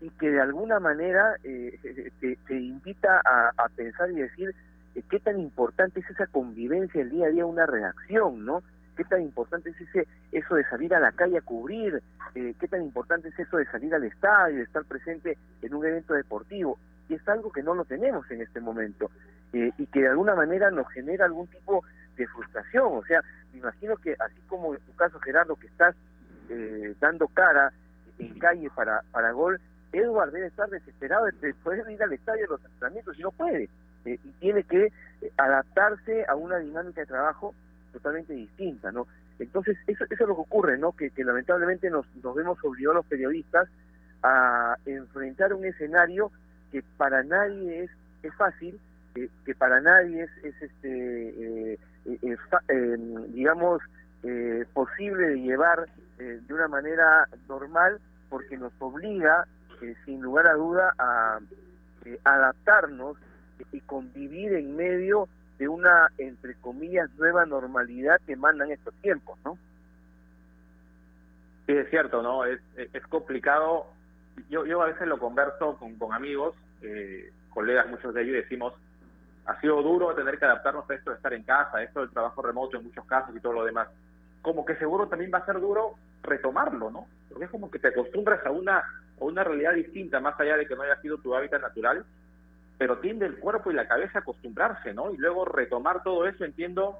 y, 0.00 0.10
que 0.10 0.30
de 0.30 0.40
alguna 0.40 0.80
manera 0.80 1.34
eh, 1.44 2.10
te, 2.20 2.54
invita 2.54 3.20
a, 3.24 3.68
pensar 3.76 4.10
y 4.10 4.16
decir 4.16 4.54
eh, 4.94 5.02
qué 5.10 5.18
tan 5.18 5.38
importante 5.40 6.00
es 6.00 6.10
esa 6.10 6.26
convivencia 6.26 7.02
el 7.02 7.10
día 7.10 7.26
a 7.26 7.30
día 7.30 7.46
una 7.46 7.66
redacción, 7.66 8.44
¿no? 8.44 8.62
Qué 8.96 9.04
tan 9.04 9.22
importante 9.22 9.70
es 9.70 9.80
ese 9.80 10.06
eso 10.32 10.54
de 10.54 10.64
salir 10.64 10.94
a 10.94 11.00
la 11.00 11.12
calle 11.12 11.38
a 11.38 11.42
cubrir, 11.42 12.02
eh, 12.34 12.54
qué 12.58 12.68
tan 12.68 12.82
importante 12.82 13.28
es 13.28 13.38
eso 13.38 13.56
de 13.56 13.66
salir 13.66 13.94
al 13.94 14.04
estadio, 14.04 14.58
de 14.58 14.64
estar 14.64 14.84
presente 14.84 15.36
en 15.60 15.74
un 15.74 15.84
evento 15.84 16.14
deportivo. 16.14 16.78
Y 17.08 17.14
es 17.14 17.28
algo 17.28 17.50
que 17.50 17.62
no 17.62 17.74
lo 17.74 17.84
tenemos 17.84 18.30
en 18.30 18.42
este 18.42 18.60
momento 18.60 19.10
y 19.52 19.86
que 19.88 20.00
de 20.00 20.08
alguna 20.08 20.34
manera 20.34 20.70
nos 20.70 20.88
genera 20.92 21.26
algún 21.26 21.46
tipo 21.46 21.84
de 22.16 22.26
frustración. 22.26 22.86
O 22.96 23.04
sea, 23.04 23.22
me 23.52 23.58
imagino 23.58 23.96
que 23.96 24.14
así 24.18 24.40
como 24.48 24.74
en 24.74 24.80
tu 24.80 24.94
caso, 24.96 25.20
Gerardo, 25.20 25.56
que 25.56 25.66
estás 25.66 25.94
dando 27.00 27.28
cara 27.28 27.70
en 28.18 28.38
calle 28.38 28.70
para, 28.74 29.02
para 29.10 29.32
gol, 29.32 29.60
Edward 29.92 30.32
debe 30.32 30.46
estar 30.46 30.68
desesperado 30.70 31.26
de 31.26 31.54
poder 31.54 31.88
ir 31.90 32.02
al 32.02 32.12
estadio 32.12 32.42
de 32.42 32.48
los 32.48 32.64
entrenamientos 32.64 33.18
y 33.18 33.22
no 33.22 33.30
puede. 33.30 33.68
Eh, 34.04 34.18
y 34.24 34.32
tiene 34.40 34.64
que 34.64 34.86
eh, 34.86 35.32
adaptarse 35.36 36.24
a 36.26 36.34
una 36.34 36.58
dinámica 36.58 37.02
de 37.02 37.06
trabajo 37.06 37.54
totalmente 37.92 38.32
distinta, 38.32 38.90
¿no? 38.92 39.06
Entonces, 39.38 39.76
eso, 39.86 40.04
eso 40.04 40.14
es 40.24 40.28
lo 40.28 40.34
que 40.34 40.40
ocurre, 40.40 40.78
¿no? 40.78 40.92
Que, 40.92 41.10
lamentablemente 41.16 41.90
nos, 41.90 42.06
nos 42.22 42.34
vemos 42.34 42.58
obligados 42.62 42.96
los 42.96 43.06
periodistas 43.06 43.68
a 44.22 44.76
enfrentar 44.86 45.52
un 45.52 45.64
escenario 45.64 46.30
que 46.70 46.82
para 46.96 47.22
nadie 47.22 47.84
es, 47.84 47.90
es 48.22 48.34
fácil, 48.34 48.78
que 49.14 49.54
para 49.54 49.80
nadie 49.80 50.22
es, 50.22 50.30
es 50.42 50.62
este, 50.62 51.78
eh, 52.06 52.98
digamos, 53.28 53.82
posible 54.72 55.28
de 55.28 55.40
llevar 55.40 55.86
de 56.18 56.54
una 56.54 56.68
manera 56.68 57.26
normal 57.48 58.00
porque 58.32 58.56
nos 58.56 58.72
obliga, 58.78 59.46
eh, 59.82 59.94
sin 60.06 60.22
lugar 60.22 60.46
a 60.46 60.54
duda, 60.54 60.94
a 60.98 61.38
eh, 62.06 62.18
adaptarnos 62.24 63.18
y 63.72 63.80
convivir 63.80 64.54
en 64.54 64.74
medio 64.74 65.28
de 65.62 65.68
una, 65.68 66.08
entre 66.18 66.56
comillas, 66.56 67.08
nueva 67.16 67.46
normalidad 67.46 68.20
que 68.26 68.34
mandan 68.34 68.72
estos 68.72 68.92
tiempos, 68.94 69.38
¿no? 69.44 69.56
Sí, 71.66 71.72
es 71.72 71.88
cierto, 71.88 72.20
¿no? 72.20 72.44
Es, 72.44 72.60
complicado. 73.08 73.86
Yo, 74.50 74.66
yo 74.66 74.82
a 74.82 74.86
veces 74.86 75.06
lo 75.06 75.20
converso 75.20 75.76
con, 75.76 75.94
con 75.98 76.12
amigos, 76.12 76.56
eh, 76.82 77.30
colegas, 77.50 77.88
muchos 77.88 78.12
de 78.12 78.22
ellos, 78.22 78.34
decimos, 78.34 78.74
ha 79.46 79.60
sido 79.60 79.80
duro 79.82 80.12
tener 80.16 80.36
que 80.36 80.46
adaptarnos 80.46 80.90
a 80.90 80.94
esto 80.94 81.10
de 81.10 81.16
estar 81.16 81.32
en 81.32 81.44
casa, 81.44 81.80
esto 81.80 82.00
del 82.00 82.10
trabajo 82.10 82.42
remoto 82.42 82.76
en 82.76 82.82
muchos 82.82 83.04
casos 83.04 83.32
y 83.36 83.38
todo 83.38 83.52
lo 83.52 83.64
demás. 83.64 83.86
Como 84.40 84.64
que 84.64 84.74
seguro 84.74 85.06
también 85.06 85.30
va 85.32 85.38
a 85.38 85.46
ser 85.46 85.60
duro 85.60 85.94
retomarlo, 86.24 86.90
¿no? 86.90 87.06
Porque 87.28 87.44
es 87.44 87.50
como 87.52 87.70
que 87.70 87.78
te 87.78 87.86
acostumbras 87.86 88.44
a 88.44 88.50
una, 88.50 88.78
a 88.78 89.24
una 89.24 89.44
realidad 89.44 89.74
distinta, 89.74 90.18
más 90.18 90.40
allá 90.40 90.56
de 90.56 90.66
que 90.66 90.74
no 90.74 90.82
haya 90.82 91.00
sido 91.00 91.18
tu 91.18 91.36
hábitat 91.36 91.62
natural, 91.62 92.04
pero 92.82 92.98
tiende 92.98 93.26
el 93.26 93.38
cuerpo 93.38 93.70
y 93.70 93.74
la 93.74 93.86
cabeza 93.86 94.18
a 94.18 94.22
acostumbrarse, 94.22 94.92
¿no? 94.92 95.12
Y 95.12 95.16
luego 95.16 95.44
retomar 95.44 96.02
todo 96.02 96.26
eso, 96.26 96.44
entiendo, 96.44 96.98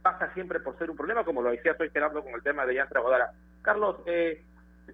pasa 0.00 0.32
siempre 0.32 0.60
por 0.60 0.78
ser 0.78 0.92
un 0.92 0.96
problema, 0.96 1.24
como 1.24 1.42
lo 1.42 1.50
decía 1.50 1.72
estoy 1.72 1.88
esperando 1.88 2.22
con 2.22 2.34
el 2.34 2.42
tema 2.44 2.64
de 2.64 2.76
Yantra 2.76 3.00
Bodara. 3.00 3.32
Carlos, 3.60 3.96
eh, 4.06 4.44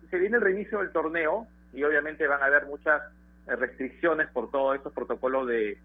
se 0.09 0.19
viene 0.19 0.39
el 0.39 0.43
reinicio 0.43 0.79
del 0.79 0.93
torneo 0.93 1.47
y 1.75 1.85
obviamente 1.85 2.27
van 2.27 2.43
a 2.43 2.47
haber 2.47 2.65
muchas 2.65 3.03
eh, 3.49 3.55
restricciones 3.55 4.31
por 4.31 4.51
todos 4.51 4.77
estos 4.77 4.95
protocolos 4.95 5.47
de, 5.47 5.77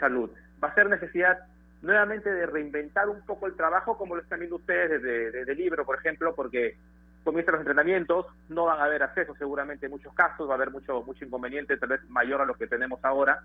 salud. 0.00 0.28
Va 0.60 0.66
a 0.66 0.74
ser 0.74 0.88
necesidad 0.88 1.38
nuevamente 1.82 2.28
de 2.28 2.46
reinventar 2.46 3.08
un 3.08 3.24
poco 3.24 3.46
el 3.46 3.54
trabajo, 3.54 3.96
como 3.96 4.16
lo 4.16 4.22
están 4.22 4.40
viendo 4.40 4.56
ustedes 4.56 5.00
desde, 5.00 5.54
libro, 5.54 5.86
por 5.86 5.96
ejemplo, 5.96 6.34
porque 6.34 6.74
comienzan 7.22 7.52
los 7.52 7.60
entrenamientos, 7.60 8.26
no 8.48 8.64
van 8.64 8.80
a 8.80 8.84
haber 8.84 9.04
acceso 9.04 9.36
seguramente 9.36 9.86
en 9.86 9.92
muchos 9.92 10.12
casos, 10.12 10.48
va 10.48 10.54
a 10.54 10.56
haber 10.56 10.72
mucho, 10.72 11.04
mucho 11.04 11.24
inconveniente, 11.24 11.76
tal 11.76 11.90
vez 11.90 12.00
mayor 12.10 12.40
a 12.40 12.46
lo 12.46 12.54
que 12.54 12.66
tenemos 12.66 12.98
ahora, 13.04 13.44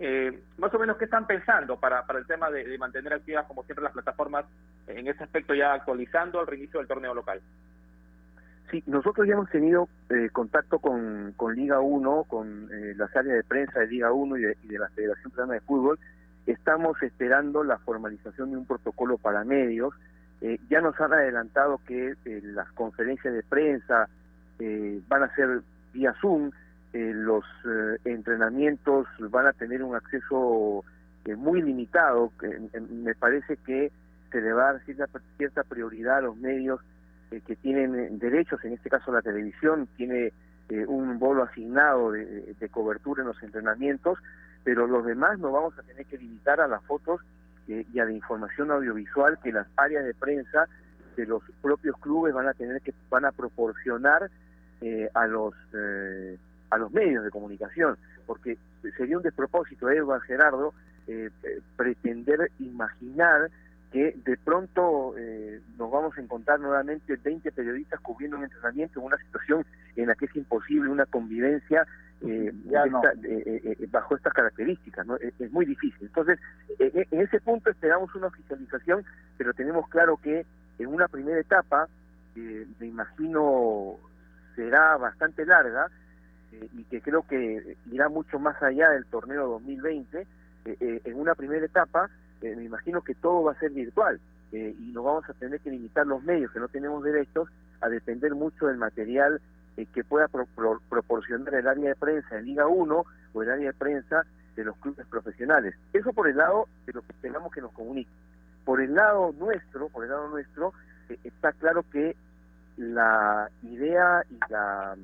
eh, 0.00 0.40
más 0.58 0.74
o 0.74 0.78
menos 0.78 0.96
qué 0.96 1.04
están 1.04 1.26
pensando 1.26 1.76
para, 1.78 2.04
para 2.04 2.18
el 2.18 2.26
tema 2.26 2.50
de, 2.50 2.76
mantener 2.78 3.12
activas, 3.12 3.46
como 3.46 3.62
siempre, 3.62 3.84
las 3.84 3.92
plataformas 3.92 4.44
en 4.88 5.06
ese 5.06 5.22
aspecto 5.22 5.54
ya 5.54 5.72
actualizando 5.72 6.40
al 6.40 6.46
reinicio 6.46 6.80
del 6.80 6.88
torneo 6.88 7.14
local. 7.14 7.40
Sí, 8.70 8.82
nosotros 8.86 9.26
ya 9.26 9.34
hemos 9.34 9.50
tenido 9.50 9.88
eh, 10.08 10.30
contacto 10.32 10.78
con, 10.78 11.32
con 11.36 11.54
Liga 11.54 11.80
1, 11.80 12.24
con 12.24 12.68
eh, 12.72 12.94
las 12.96 13.14
áreas 13.14 13.36
de 13.36 13.44
prensa 13.44 13.80
de 13.80 13.86
Liga 13.86 14.12
1 14.12 14.36
y 14.36 14.40
de, 14.40 14.78
la 14.78 14.88
Federación 14.88 15.30
Peruana 15.30 15.54
de 15.54 15.60
Fútbol. 15.60 15.98
Estamos 16.46 17.00
esperando 17.02 17.62
la 17.62 17.78
formalización 17.78 18.50
de 18.50 18.56
un 18.56 18.66
protocolo 18.66 19.16
para 19.16 19.44
medios. 19.44 19.94
Eh, 20.40 20.58
ya 20.68 20.80
nos 20.80 21.00
han 21.00 21.12
adelantado 21.12 21.80
que 21.86 22.14
las 22.24 22.70
conferencias 22.72 23.32
de 23.32 23.42
prensa 23.42 24.08
van 25.08 25.22
a 25.22 25.34
ser 25.34 25.60
vía 25.92 26.14
Zoom, 26.20 26.50
eh, 26.94 27.12
los 27.12 27.44
eh, 27.64 27.98
entrenamientos 28.04 29.08
van 29.18 29.48
a 29.48 29.52
tener 29.52 29.82
un 29.82 29.96
acceso 29.96 30.84
eh, 31.24 31.34
muy 31.34 31.60
limitado. 31.60 32.30
me 32.88 33.16
parece 33.16 33.56
que 33.56 33.90
se 34.30 34.40
le 34.40 34.52
va 34.52 34.68
a 34.68 34.72
dar 34.74 34.82
cierta, 35.36 35.64
prioridad 35.64 36.18
a 36.18 36.20
los 36.20 36.36
medios 36.36 36.80
que 37.30 37.56
tienen 37.56 38.16
derechos, 38.20 38.64
en 38.64 38.74
este 38.74 38.88
caso 38.88 39.10
la 39.10 39.22
televisión 39.22 39.88
tiene 39.96 40.32
un 40.86 41.18
bolo 41.18 41.42
asignado 41.42 42.12
de, 42.12 42.68
cobertura 42.70 43.22
en 43.22 43.28
los 43.28 43.42
entrenamientos, 43.42 44.20
pero 44.62 44.86
los 44.86 45.04
demás 45.04 45.40
nos 45.40 45.52
vamos 45.52 45.76
a 45.76 45.82
tener 45.82 46.06
que 46.06 46.18
limitar 46.18 46.60
a 46.60 46.68
las 46.68 46.82
fotos 46.84 47.20
y 47.66 47.98
a 47.98 48.04
la 48.04 48.12
información 48.12 48.70
audiovisual 48.70 49.38
que 49.42 49.50
las 49.50 49.66
áreas 49.76 50.04
de 50.04 50.14
prensa 50.14 50.68
de 51.16 51.26
los 51.26 51.42
propios 51.60 51.96
clubes 51.98 52.32
van 52.32 52.46
a 52.46 52.54
tener 52.54 52.80
que 52.82 52.94
van 53.10 53.24
a 53.24 53.32
proporcionar 53.32 54.30
a 55.14 55.26
los 55.26 55.54
a 56.70 56.78
los 56.78 56.92
medios 56.92 57.24
de 57.24 57.30
comunicación, 57.30 57.96
porque 58.26 58.58
sería 58.96 59.16
un 59.16 59.22
despropósito, 59.22 59.90
Edward 59.90 60.22
Gerardo, 60.22 60.74
eh, 61.06 61.30
eh, 61.42 61.60
pretender 61.76 62.50
imaginar 62.58 63.50
que 63.92 64.16
de 64.24 64.36
pronto 64.38 65.14
eh, 65.18 65.60
nos 65.78 65.90
vamos 65.90 66.16
a 66.16 66.20
encontrar 66.20 66.58
nuevamente 66.58 67.16
20 67.16 67.52
periodistas 67.52 68.00
cubriendo 68.00 68.38
un 68.38 68.44
entrenamiento 68.44 69.00
en 69.00 69.06
una 69.06 69.18
situación 69.18 69.66
en 69.96 70.08
la 70.08 70.14
que 70.14 70.24
es 70.24 70.34
imposible 70.34 70.90
una 70.90 71.06
convivencia 71.06 71.86
bajo 73.90 74.16
estas 74.16 74.32
características, 74.32 75.06
¿no? 75.06 75.16
Es, 75.16 75.52
muy 75.52 75.66
difícil. 75.66 76.06
Entonces, 76.06 76.38
en 76.78 77.20
ese 77.20 77.38
punto 77.40 77.70
esperamos 77.70 78.14
una 78.14 78.28
oficialización, 78.28 79.04
pero 79.36 79.52
tenemos 79.52 79.86
claro 79.90 80.16
que 80.16 80.46
en 80.78 80.86
una 80.86 81.06
primera 81.06 81.38
etapa, 81.38 81.86
me 82.34 82.86
imagino 82.86 83.98
será 84.56 84.96
bastante 84.96 85.44
larga, 85.44 85.90
eh, 86.60 86.68
y 86.72 86.84
que 86.84 87.00
creo 87.00 87.26
que 87.26 87.76
irá 87.90 88.08
mucho 88.08 88.38
más 88.38 88.62
allá 88.62 88.90
del 88.90 89.06
torneo 89.06 89.48
2020, 89.48 90.20
eh, 90.20 90.26
eh, 90.64 91.00
en 91.04 91.18
una 91.18 91.34
primera 91.34 91.64
etapa 91.64 92.10
me 92.42 92.62
imagino 92.62 93.00
que 93.00 93.14
todo 93.14 93.44
va 93.44 93.52
a 93.52 93.58
ser 93.58 93.70
virtual 93.70 94.20
y 94.52 94.92
nos 94.92 95.02
vamos 95.02 95.24
a 95.30 95.32
tener 95.32 95.60
que 95.60 95.70
limitar 95.70 96.06
los 96.06 96.22
medios 96.22 96.52
que 96.52 96.60
no 96.60 96.68
tenemos 96.68 97.02
derechos 97.02 97.48
a 97.80 97.88
depender 97.88 98.34
mucho 98.34 98.66
del 98.66 98.76
material 98.76 99.40
que 99.94 100.04
pueda 100.04 100.28
proporcionar 100.28 101.54
el 101.54 101.66
área 101.66 101.88
de 101.88 101.94
prensa 101.94 102.36
en 102.36 102.44
Liga 102.44 102.66
1 102.66 103.04
o 103.32 103.42
el 103.42 103.50
área 103.50 103.68
de 103.68 103.72
prensa 103.72 104.26
de 104.56 104.64
los 104.64 104.76
clubes 104.76 105.06
profesionales. 105.06 105.74
Eso 105.94 106.12
por 106.12 106.28
el 106.28 106.36
lado 106.36 106.68
de 106.84 106.92
lo 106.92 107.00
que 107.00 107.14
tengamos 107.22 107.50
que 107.50 107.62
nos 107.62 107.72
comunique. 107.72 108.10
Por 108.66 108.82
el 108.82 108.94
lado 108.94 109.32
nuestro, 109.38 109.88
por 109.88 110.04
el 110.04 110.10
lado 110.10 110.28
nuestro, 110.28 110.74
está 111.24 111.50
claro 111.52 111.82
que 111.90 112.14
la 112.76 113.48
idea 113.62 114.22
y 114.28 114.52
la 114.52 114.96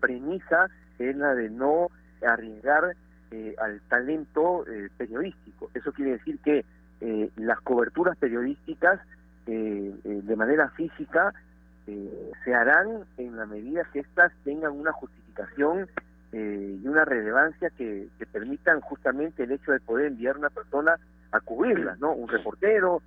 premisa 0.00 0.70
es 0.98 1.16
la 1.16 1.34
de 1.34 1.50
no 1.50 1.90
arriesgar 2.26 2.96
eh, 3.30 3.54
al 3.58 3.80
talento 3.88 4.64
eh, 4.68 4.88
periodístico. 4.96 5.70
Eso 5.74 5.92
quiere 5.92 6.12
decir 6.12 6.38
que 6.44 6.64
eh, 7.00 7.30
las 7.36 7.60
coberturas 7.60 8.16
periodísticas 8.16 9.00
de 9.46 10.34
manera 10.36 10.70
física 10.70 11.32
se 12.44 12.52
harán 12.52 13.04
en 13.16 13.36
la 13.36 13.46
medida 13.46 13.88
que 13.92 14.00
éstas 14.00 14.32
tengan 14.42 14.72
una 14.72 14.90
justificación 14.90 15.88
y 16.32 16.84
una 16.84 17.04
relevancia 17.04 17.70
que, 17.70 18.08
permitan 18.32 18.80
justamente 18.80 19.44
el 19.44 19.52
hecho 19.52 19.70
de 19.70 19.78
poder 19.78 20.06
enviar 20.06 20.36
una 20.36 20.50
persona 20.50 20.96
a 21.30 21.38
cubrirlas, 21.38 21.96
¿no? 22.00 22.12
Un 22.12 22.28
reportero, 22.28 23.02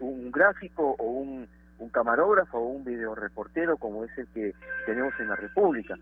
un 0.00 0.32
gráfico 0.32 0.96
o 0.98 1.04
un, 1.04 1.46
un 1.78 1.88
camarógrafo 1.90 2.58
o 2.58 2.66
un 2.66 2.84
videoreportero 2.84 3.76
como 3.76 4.04
es 4.04 4.18
el 4.18 4.26
que 4.28 4.54
tenemos 4.86 5.12
en 5.18 5.28
la 5.28 5.36
República. 5.36 5.96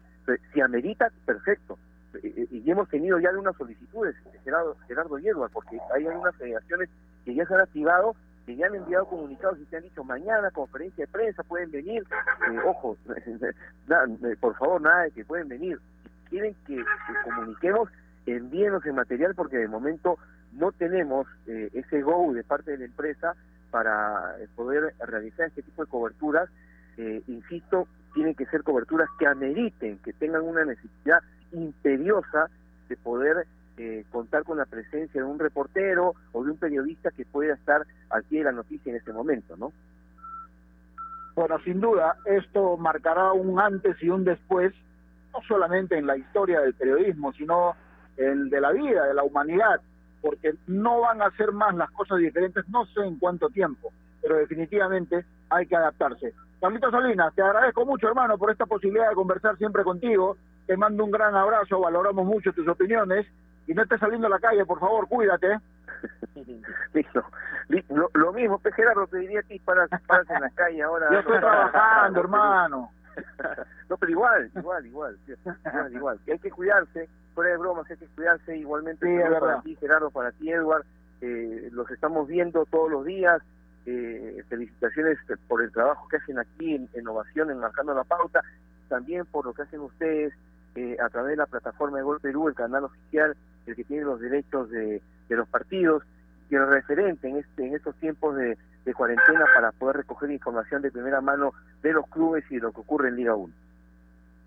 Si 0.53 0.61
amerita, 0.61 1.11
perfecto. 1.25 1.79
Y 2.23 2.71
hemos 2.71 2.89
tenido 2.89 3.19
ya 3.19 3.29
algunas 3.29 3.57
solicitudes, 3.57 4.17
Gerardo, 4.43 4.77
Gerardo 4.89 5.19
Edward, 5.19 5.51
porque 5.53 5.79
hay 5.95 6.07
algunas 6.07 6.35
federaciones 6.37 6.89
que 7.25 7.35
ya 7.35 7.45
se 7.47 7.55
han 7.55 7.61
activado, 7.61 8.17
que 8.47 8.57
ya 8.57 8.67
han 8.67 8.75
enviado 8.75 9.07
comunicados 9.07 9.59
y 9.59 9.67
se 9.67 9.77
han 9.77 9.83
dicho 9.83 10.05
mañana 10.05 10.51
conferencia 10.51 11.05
de 11.05 11.13
prensa, 11.13 11.43
pueden 11.43 11.71
venir. 11.71 12.05
Eh, 12.51 12.59
ojo, 12.65 12.97
eh, 13.17 14.37
por 14.41 14.57
favor, 14.57 14.81
nada 14.81 15.03
de 15.03 15.11
que 15.11 15.25
pueden 15.25 15.49
venir. 15.49 15.79
Si 16.05 16.31
quieren 16.31 16.57
que, 16.67 16.83
comuniquemos, 17.25 17.91
envíenos 18.25 18.85
el 18.87 18.95
material 18.95 19.35
porque 19.35 19.59
de 19.59 19.69
momento 19.69 20.19
no 20.53 20.73
tenemos 20.73 21.27
eh, 21.47 21.71
ese 21.75 22.03
go 22.03 22.33
de 22.33 22.45
parte 22.45 22.71
de 22.73 22.79
la 22.79 22.85
empresa 22.87 23.35
para 23.71 24.37
poder 24.55 24.95
realizar 25.01 25.49
este 25.49 25.63
tipo 25.63 25.85
de 25.85 25.91
coberturas. 25.91 26.49
insisto, 26.97 27.89
tienen 28.15 28.35
que 28.35 28.47
ser 28.47 28.63
coberturas 28.63 29.09
que 29.19 29.27
ameriten, 29.27 29.99
que 29.99 30.13
tengan 30.15 30.43
una 30.43 30.65
necesidad 30.65 31.21
imperiosa 31.53 32.49
de 32.89 32.97
poder 32.97 33.47
eh, 33.79 34.05
contar 34.11 34.45
con 34.45 34.57
la 34.57 34.65
presencia 34.65 35.21
de 35.21 35.27
un 35.27 35.39
reportero 35.39 36.15
o 36.33 36.43
de 36.43 36.51
un 36.51 36.57
periodista 36.57 37.11
que 37.11 37.27
pueda 37.27 37.53
estar 37.53 37.87
al 38.09 38.25
pie 38.25 38.39
de 38.39 38.47
la 38.47 38.53
noticia 38.53 38.89
en 38.89 38.97
ese 38.97 39.13
momento, 39.13 39.55
¿no? 39.57 39.71
Bueno, 41.35 41.59
sin 41.63 41.83
duda, 41.83 42.17
esto 42.25 42.79
marcará 42.79 43.33
un 43.33 43.61
antes 43.61 44.03
y 44.03 44.09
un 44.09 44.25
después, 44.25 44.73
no 45.35 45.41
solamente 45.47 45.99
en 45.99 46.07
la 46.07 46.17
historia 46.17 46.61
del 46.61 46.73
periodismo, 46.73 47.35
sino 47.35 47.77
el 48.17 48.49
de 48.49 48.61
la 48.63 48.73
vida, 48.73 49.05
de 49.05 49.13
la 49.13 49.23
humanidad, 49.23 49.83
porque 50.27 50.55
no 50.67 51.03
van 51.03 51.23
a 51.23 51.31
ser 51.37 51.53
más 51.53 51.73
las 51.77 51.89
cosas 51.93 52.19
diferentes, 52.19 52.69
no 52.69 52.85
sé 52.87 53.01
en 53.07 53.17
cuánto 53.17 53.49
tiempo, 53.49 53.93
pero 54.21 54.35
definitivamente 54.39 55.25
hay 55.51 55.69
que 55.69 55.77
adaptarse. 55.77 56.35
Carlitos 56.61 56.91
Salinas, 56.91 57.33
te 57.33 57.43
agradezco 57.43 57.87
mucho, 57.87 58.09
hermano, 58.09 58.37
por 58.37 58.51
esta 58.51 58.67
posibilidad 58.67 59.09
de 59.09 59.15
conversar 59.15 59.57
siempre 59.57 59.85
contigo. 59.85 60.37
Te 60.67 60.77
mando 60.77 61.05
un 61.05 61.13
gran 61.13 61.37
abrazo, 61.37 61.79
valoramos 61.79 62.27
mucho 62.27 62.53
tus 62.53 62.67
opiniones. 62.67 63.25
Y 63.69 63.75
no 63.75 63.85
estés 63.85 64.01
saliendo 64.01 64.27
a 64.27 64.31
la 64.31 64.41
calle, 64.41 64.67
por 64.67 64.81
favor, 64.81 65.07
cuídate. 65.07 65.61
Listo. 66.93 67.25
Lo, 68.15 68.33
mismo, 68.33 68.61
Gerardo, 68.75 69.07
te 69.07 69.19
diría 69.19 69.41
a 69.41 69.43
ti, 69.45 69.61
para 69.61 69.85
en 69.85 70.41
la 70.41 70.51
calle 70.51 70.83
ahora. 70.83 71.07
Yo 71.13 71.21
estoy 71.21 71.39
trabajando, 71.39 72.21
hermano. 72.27 72.91
no, 73.89 73.97
pero 73.97 74.13
igual, 74.13 74.51
igual, 74.55 74.87
igual, 74.87 75.19
igual, 75.27 75.93
igual. 75.93 76.21
Hay 76.31 76.39
que 76.39 76.51
cuidarse, 76.51 77.09
fuera 77.35 77.51
de 77.51 77.57
bromas, 77.57 77.91
hay 77.91 77.97
que 77.97 78.07
cuidarse 78.09 78.57
igualmente. 78.57 79.07
Sí, 79.07 79.23
para 79.41 79.61
ti, 79.63 79.77
Gerardo, 79.77 80.11
para 80.11 80.33
ti, 80.33 80.51
Edward. 80.51 80.85
Eh, 81.21 81.71
los 81.73 81.91
estamos 81.91 82.29
viendo 82.29 82.67
todos 82.67 82.91
los 82.91 83.05
días 83.07 83.41
eh, 83.87 84.43
felicitaciones 84.49 85.19
por 85.49 85.63
el 85.63 85.73
trabajo 85.73 86.09
que 86.09 86.19
hacen 86.19 86.39
aquí 86.39 86.75
en 86.75 86.89
Innovación, 86.95 87.51
en 87.51 87.59
Marcando 87.59 87.95
la 87.95 88.05
Pauta, 88.05 88.43
también 88.89 89.25
por 89.27 89.47
lo 89.47 89.55
que 89.55 89.63
hacen 89.63 89.81
ustedes 89.81 90.35
eh, 90.75 90.97
a 91.01 91.09
través 91.09 91.31
de 91.31 91.37
la 91.37 91.47
plataforma 91.47 91.97
de 91.97 92.03
Gol 92.03 92.21
Perú, 92.21 92.49
el 92.49 92.55
canal 92.55 92.85
oficial, 92.85 93.35
el 93.67 93.75
que 93.75 93.85
tiene 93.85 94.05
los 94.05 94.21
derechos 94.21 94.71
de, 94.71 95.01
los 95.29 95.49
partidos, 95.49 96.03
y 96.51 96.55
el 96.55 96.67
referente 96.67 97.29
en, 97.29 97.39
este, 97.39 97.67
en 97.67 97.75
estos 97.75 97.95
tiempos 97.97 98.37
de, 98.37 98.59
de 98.87 98.95
cuarentena 98.95 99.45
para 99.53 99.73
poder 99.73 99.97
recoger 99.97 100.31
información 100.31 100.81
de 100.81 100.93
primera 100.93 101.21
mano 101.21 101.53
de 101.83 101.93
los 101.93 102.07
clubes 102.07 102.45
y 102.51 102.55
de 102.55 102.63
lo 102.63 102.73
que 102.73 102.81
ocurre 102.81 103.09
en 103.09 103.17
Liga 103.17 103.35
1. 103.35 103.53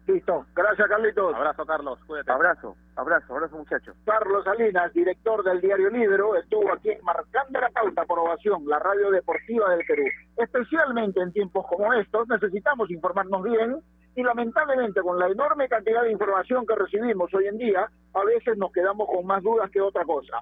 Listo. 0.07 0.45
Gracias, 0.55 0.87
Carlitos. 0.87 1.35
Abrazo, 1.35 1.65
Carlos. 1.65 1.99
Cuídate. 2.07 2.31
Abrazo, 2.31 2.75
abrazo, 2.95 3.35
abrazo, 3.35 3.57
muchachos. 3.57 3.95
Carlos 4.05 4.43
Salinas, 4.43 4.91
director 4.93 5.43
del 5.43 5.61
diario 5.61 5.89
Libro, 5.91 6.35
estuvo 6.35 6.73
aquí 6.73 6.89
marcando 7.03 7.59
la 7.59 7.69
pauta 7.69 8.05
por 8.05 8.17
ovación, 8.17 8.63
la 8.65 8.79
radio 8.79 9.11
deportiva 9.11 9.69
del 9.75 9.85
Perú. 9.85 10.05
Especialmente 10.37 11.19
en 11.21 11.31
tiempos 11.31 11.67
como 11.67 11.93
estos, 11.93 12.27
necesitamos 12.27 12.89
informarnos 12.89 13.43
bien 13.43 13.77
y 14.15 14.23
lamentablemente 14.23 15.01
con 15.01 15.19
la 15.19 15.27
enorme 15.27 15.67
cantidad 15.67 16.01
de 16.01 16.11
información 16.11 16.65
que 16.65 16.75
recibimos 16.75 17.31
hoy 17.33 17.45
en 17.45 17.57
día, 17.57 17.87
a 18.13 18.23
veces 18.23 18.57
nos 18.57 18.71
quedamos 18.71 19.07
con 19.07 19.25
más 19.27 19.43
dudas 19.43 19.69
que 19.69 19.81
otra 19.81 20.05
cosa. 20.05 20.41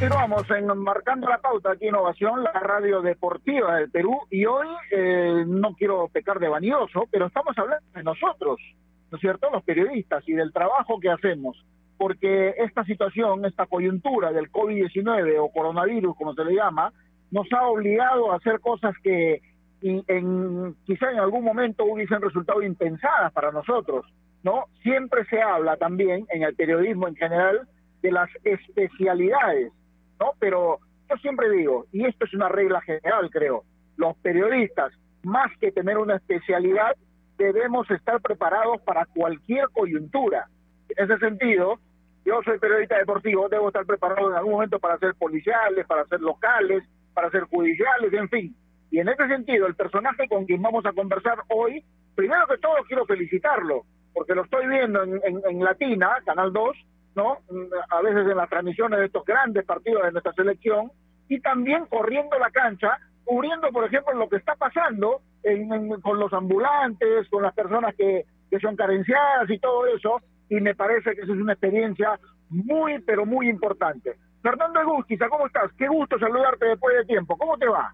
Continuamos 0.00 0.48
en 0.50 0.66
Marcando 0.78 1.28
la 1.28 1.38
Pauta 1.38 1.72
aquí 1.72 1.88
Innovación, 1.88 2.44
la 2.44 2.52
radio 2.52 3.02
deportiva 3.02 3.78
del 3.78 3.90
Perú, 3.90 4.16
y 4.30 4.44
hoy 4.46 4.68
eh, 4.92 5.42
no 5.44 5.74
quiero 5.74 6.06
pecar 6.06 6.38
de 6.38 6.46
vanidoso, 6.46 7.08
pero 7.10 7.26
estamos 7.26 7.58
hablando 7.58 7.84
de 7.92 8.04
nosotros, 8.04 8.60
¿no 9.10 9.16
es 9.16 9.20
cierto?, 9.20 9.50
los 9.50 9.64
periodistas 9.64 10.22
y 10.28 10.34
del 10.34 10.52
trabajo 10.52 11.00
que 11.00 11.10
hacemos, 11.10 11.56
porque 11.96 12.54
esta 12.58 12.84
situación, 12.84 13.44
esta 13.44 13.66
coyuntura 13.66 14.30
del 14.30 14.52
COVID-19 14.52 15.36
o 15.40 15.50
coronavirus, 15.50 16.16
como 16.16 16.32
se 16.32 16.44
le 16.44 16.54
llama, 16.54 16.92
nos 17.32 17.52
ha 17.52 17.66
obligado 17.66 18.30
a 18.30 18.36
hacer 18.36 18.60
cosas 18.60 18.94
que 19.02 19.42
y 19.82 20.04
en, 20.06 20.76
quizá 20.86 21.10
en 21.10 21.18
algún 21.18 21.42
momento 21.42 21.84
hubiesen 21.84 22.22
resultado 22.22 22.62
impensadas 22.62 23.32
para 23.32 23.50
nosotros, 23.50 24.06
¿no? 24.44 24.66
Siempre 24.80 25.24
se 25.24 25.42
habla 25.42 25.76
también 25.76 26.24
en 26.28 26.44
el 26.44 26.54
periodismo 26.54 27.08
en 27.08 27.16
general 27.16 27.68
de 28.00 28.12
las 28.12 28.30
especialidades, 28.44 29.72
¿no? 30.20 30.32
Pero 30.38 30.78
yo 31.08 31.16
siempre 31.16 31.50
digo, 31.50 31.86
y 31.92 32.04
esto 32.04 32.24
es 32.24 32.34
una 32.34 32.48
regla 32.48 32.80
general, 32.82 33.30
creo, 33.30 33.64
los 33.96 34.16
periodistas, 34.18 34.92
más 35.22 35.50
que 35.58 35.72
tener 35.72 35.98
una 35.98 36.16
especialidad, 36.16 36.94
debemos 37.36 37.90
estar 37.90 38.20
preparados 38.20 38.80
para 38.82 39.06
cualquier 39.06 39.68
coyuntura. 39.70 40.48
En 40.88 41.04
ese 41.04 41.18
sentido, 41.18 41.78
yo 42.24 42.40
soy 42.44 42.58
periodista 42.58 42.98
deportivo, 42.98 43.48
debo 43.48 43.68
estar 43.68 43.86
preparado 43.86 44.30
en 44.30 44.36
algún 44.36 44.52
momento 44.52 44.78
para 44.78 44.98
ser 44.98 45.14
policiales, 45.14 45.86
para 45.86 46.04
ser 46.06 46.20
locales, 46.20 46.84
para 47.14 47.30
ser 47.30 47.44
judiciales, 47.44 48.12
en 48.12 48.28
fin. 48.28 48.56
Y 48.90 48.98
en 49.00 49.08
ese 49.08 49.26
sentido, 49.28 49.66
el 49.66 49.74
personaje 49.74 50.28
con 50.28 50.44
quien 50.44 50.62
vamos 50.62 50.84
a 50.86 50.92
conversar 50.92 51.38
hoy, 51.48 51.84
primero 52.14 52.46
que 52.46 52.58
todo 52.58 52.76
quiero 52.86 53.06
felicitarlo, 53.06 53.84
porque 54.12 54.34
lo 54.34 54.44
estoy 54.44 54.66
viendo 54.66 55.02
en, 55.02 55.20
en, 55.24 55.40
en 55.48 55.64
Latina, 55.64 56.16
Canal 56.24 56.52
2, 56.52 56.76
¿no? 57.18 57.38
A 57.90 58.00
veces 58.00 58.26
en 58.30 58.36
las 58.36 58.48
transmisiones 58.48 59.00
de 59.00 59.06
estos 59.06 59.24
grandes 59.24 59.64
partidos 59.64 60.04
de 60.04 60.12
nuestra 60.12 60.32
selección, 60.32 60.90
y 61.28 61.40
también 61.40 61.84
corriendo 61.86 62.38
la 62.38 62.50
cancha, 62.50 62.98
cubriendo, 63.24 63.68
por 63.70 63.84
ejemplo, 63.84 64.14
lo 64.14 64.28
que 64.28 64.36
está 64.36 64.54
pasando 64.54 65.20
en, 65.42 66.00
con 66.00 66.18
los 66.18 66.32
ambulantes, 66.32 67.28
con 67.28 67.42
las 67.42 67.54
personas 67.54 67.94
que, 67.96 68.24
que 68.50 68.58
son 68.60 68.76
carenciadas 68.76 69.50
y 69.50 69.58
todo 69.58 69.86
eso, 69.86 70.22
y 70.48 70.60
me 70.60 70.74
parece 70.74 71.14
que 71.14 71.22
esa 71.22 71.32
es 71.32 71.38
una 71.38 71.52
experiencia 71.52 72.18
muy, 72.48 73.00
pero 73.00 73.26
muy 73.26 73.48
importante. 73.48 74.16
Fernando 74.42 74.80
Egusquiza, 74.80 75.28
¿cómo 75.28 75.46
estás? 75.46 75.70
Qué 75.76 75.88
gusto 75.88 76.18
saludarte 76.18 76.66
después 76.66 76.96
de 76.96 77.04
tiempo. 77.04 77.36
¿Cómo 77.36 77.58
te 77.58 77.66
va? 77.66 77.92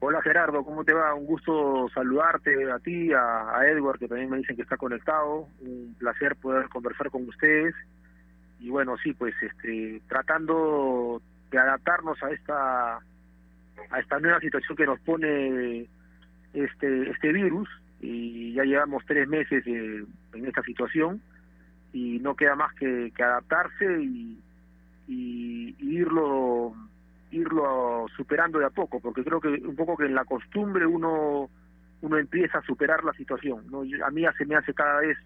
Hola 0.00 0.22
Gerardo, 0.22 0.62
¿cómo 0.64 0.84
te 0.84 0.92
va? 0.92 1.12
Un 1.12 1.26
gusto 1.26 1.88
saludarte 1.92 2.70
a 2.70 2.78
ti, 2.78 3.12
a, 3.12 3.58
a, 3.58 3.66
Edward, 3.66 3.98
que 3.98 4.06
también 4.06 4.30
me 4.30 4.38
dicen 4.38 4.54
que 4.54 4.62
está 4.62 4.76
conectado. 4.76 5.48
Un 5.60 5.96
placer 5.98 6.36
poder 6.36 6.68
conversar 6.68 7.10
con 7.10 7.28
ustedes. 7.28 7.74
Y 8.60 8.70
bueno, 8.70 8.96
sí, 9.02 9.12
pues 9.12 9.34
este, 9.42 10.00
tratando 10.08 11.20
de 11.50 11.58
adaptarnos 11.58 12.22
a 12.22 12.30
esta 12.30 12.96
a 13.90 14.00
esta 14.00 14.20
nueva 14.20 14.38
situación 14.38 14.76
que 14.76 14.86
nos 14.86 15.00
pone 15.00 15.88
este 16.52 17.10
este 17.10 17.32
virus 17.32 17.68
y 18.00 18.52
ya 18.52 18.64
llevamos 18.64 19.04
tres 19.06 19.26
meses 19.26 19.64
eh, 19.66 20.04
en 20.34 20.46
esta 20.46 20.62
situación 20.62 21.20
y 21.92 22.18
no 22.20 22.36
queda 22.36 22.54
más 22.54 22.72
que, 22.74 23.12
que 23.16 23.22
adaptarse 23.22 24.02
y, 24.02 24.38
y 25.08 25.74
irlo 25.80 26.74
irlo 27.30 28.06
superando 28.16 28.58
de 28.58 28.66
a 28.66 28.70
poco, 28.70 29.00
porque 29.00 29.24
creo 29.24 29.40
que 29.40 29.48
un 29.48 29.76
poco 29.76 29.96
que 29.96 30.06
en 30.06 30.14
la 30.14 30.24
costumbre 30.24 30.86
uno 30.86 31.50
uno 32.00 32.16
empieza 32.16 32.58
a 32.58 32.62
superar 32.62 33.04
la 33.04 33.12
situación. 33.12 33.64
¿no? 33.70 33.82
A 34.04 34.10
mí 34.10 34.22
se 34.36 34.46
me 34.46 34.56
hace 34.56 34.72
cada 34.72 35.00
vez 35.00 35.18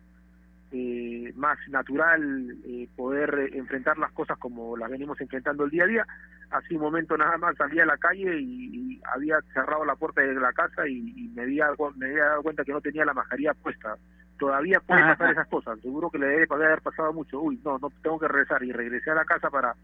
eh, 0.72 1.32
más 1.36 1.58
natural 1.68 2.56
eh, 2.64 2.88
poder 2.96 3.50
enfrentar 3.52 3.98
las 3.98 4.10
cosas 4.12 4.38
como 4.38 4.76
las 4.76 4.90
venimos 4.90 5.20
enfrentando 5.20 5.64
el 5.64 5.70
día 5.70 5.84
a 5.84 5.86
día. 5.86 6.06
Hace 6.50 6.74
un 6.74 6.82
momento 6.82 7.16
nada 7.16 7.36
más 7.36 7.56
salí 7.56 7.78
a 7.80 7.86
la 7.86 7.98
calle 7.98 8.40
y, 8.40 8.94
y 8.94 9.00
había 9.14 9.38
cerrado 9.52 9.84
la 9.84 9.96
puerta 9.96 10.22
de 10.22 10.34
la 10.34 10.52
casa 10.52 10.88
y, 10.88 11.12
y, 11.14 11.28
me, 11.28 11.42
había, 11.42 11.66
me 11.96 12.06
había 12.06 12.24
dado 12.24 12.42
cuenta 12.42 12.64
que 12.64 12.72
no 12.72 12.80
tenía 12.80 13.04
la 13.04 13.14
mascarilla 13.14 13.54
puesta. 13.54 13.96
Todavía 14.38 14.80
puede 14.80 15.02
pasar 15.16 15.32
esas 15.32 15.48
cosas, 15.48 15.78
seguro 15.80 16.10
que 16.10 16.18
le 16.18 16.26
debe 16.26 16.46
haber 16.50 16.80
pasado 16.80 17.12
mucho. 17.12 17.40
Uy, 17.40 17.60
no, 17.62 17.78
no 17.78 17.90
tengo 18.02 18.18
que 18.18 18.28
regresar 18.28 18.62
y 18.62 18.72
regresé 18.72 19.10
a 19.10 19.16
la 19.16 19.24
casa 19.24 19.50
para 19.50 19.74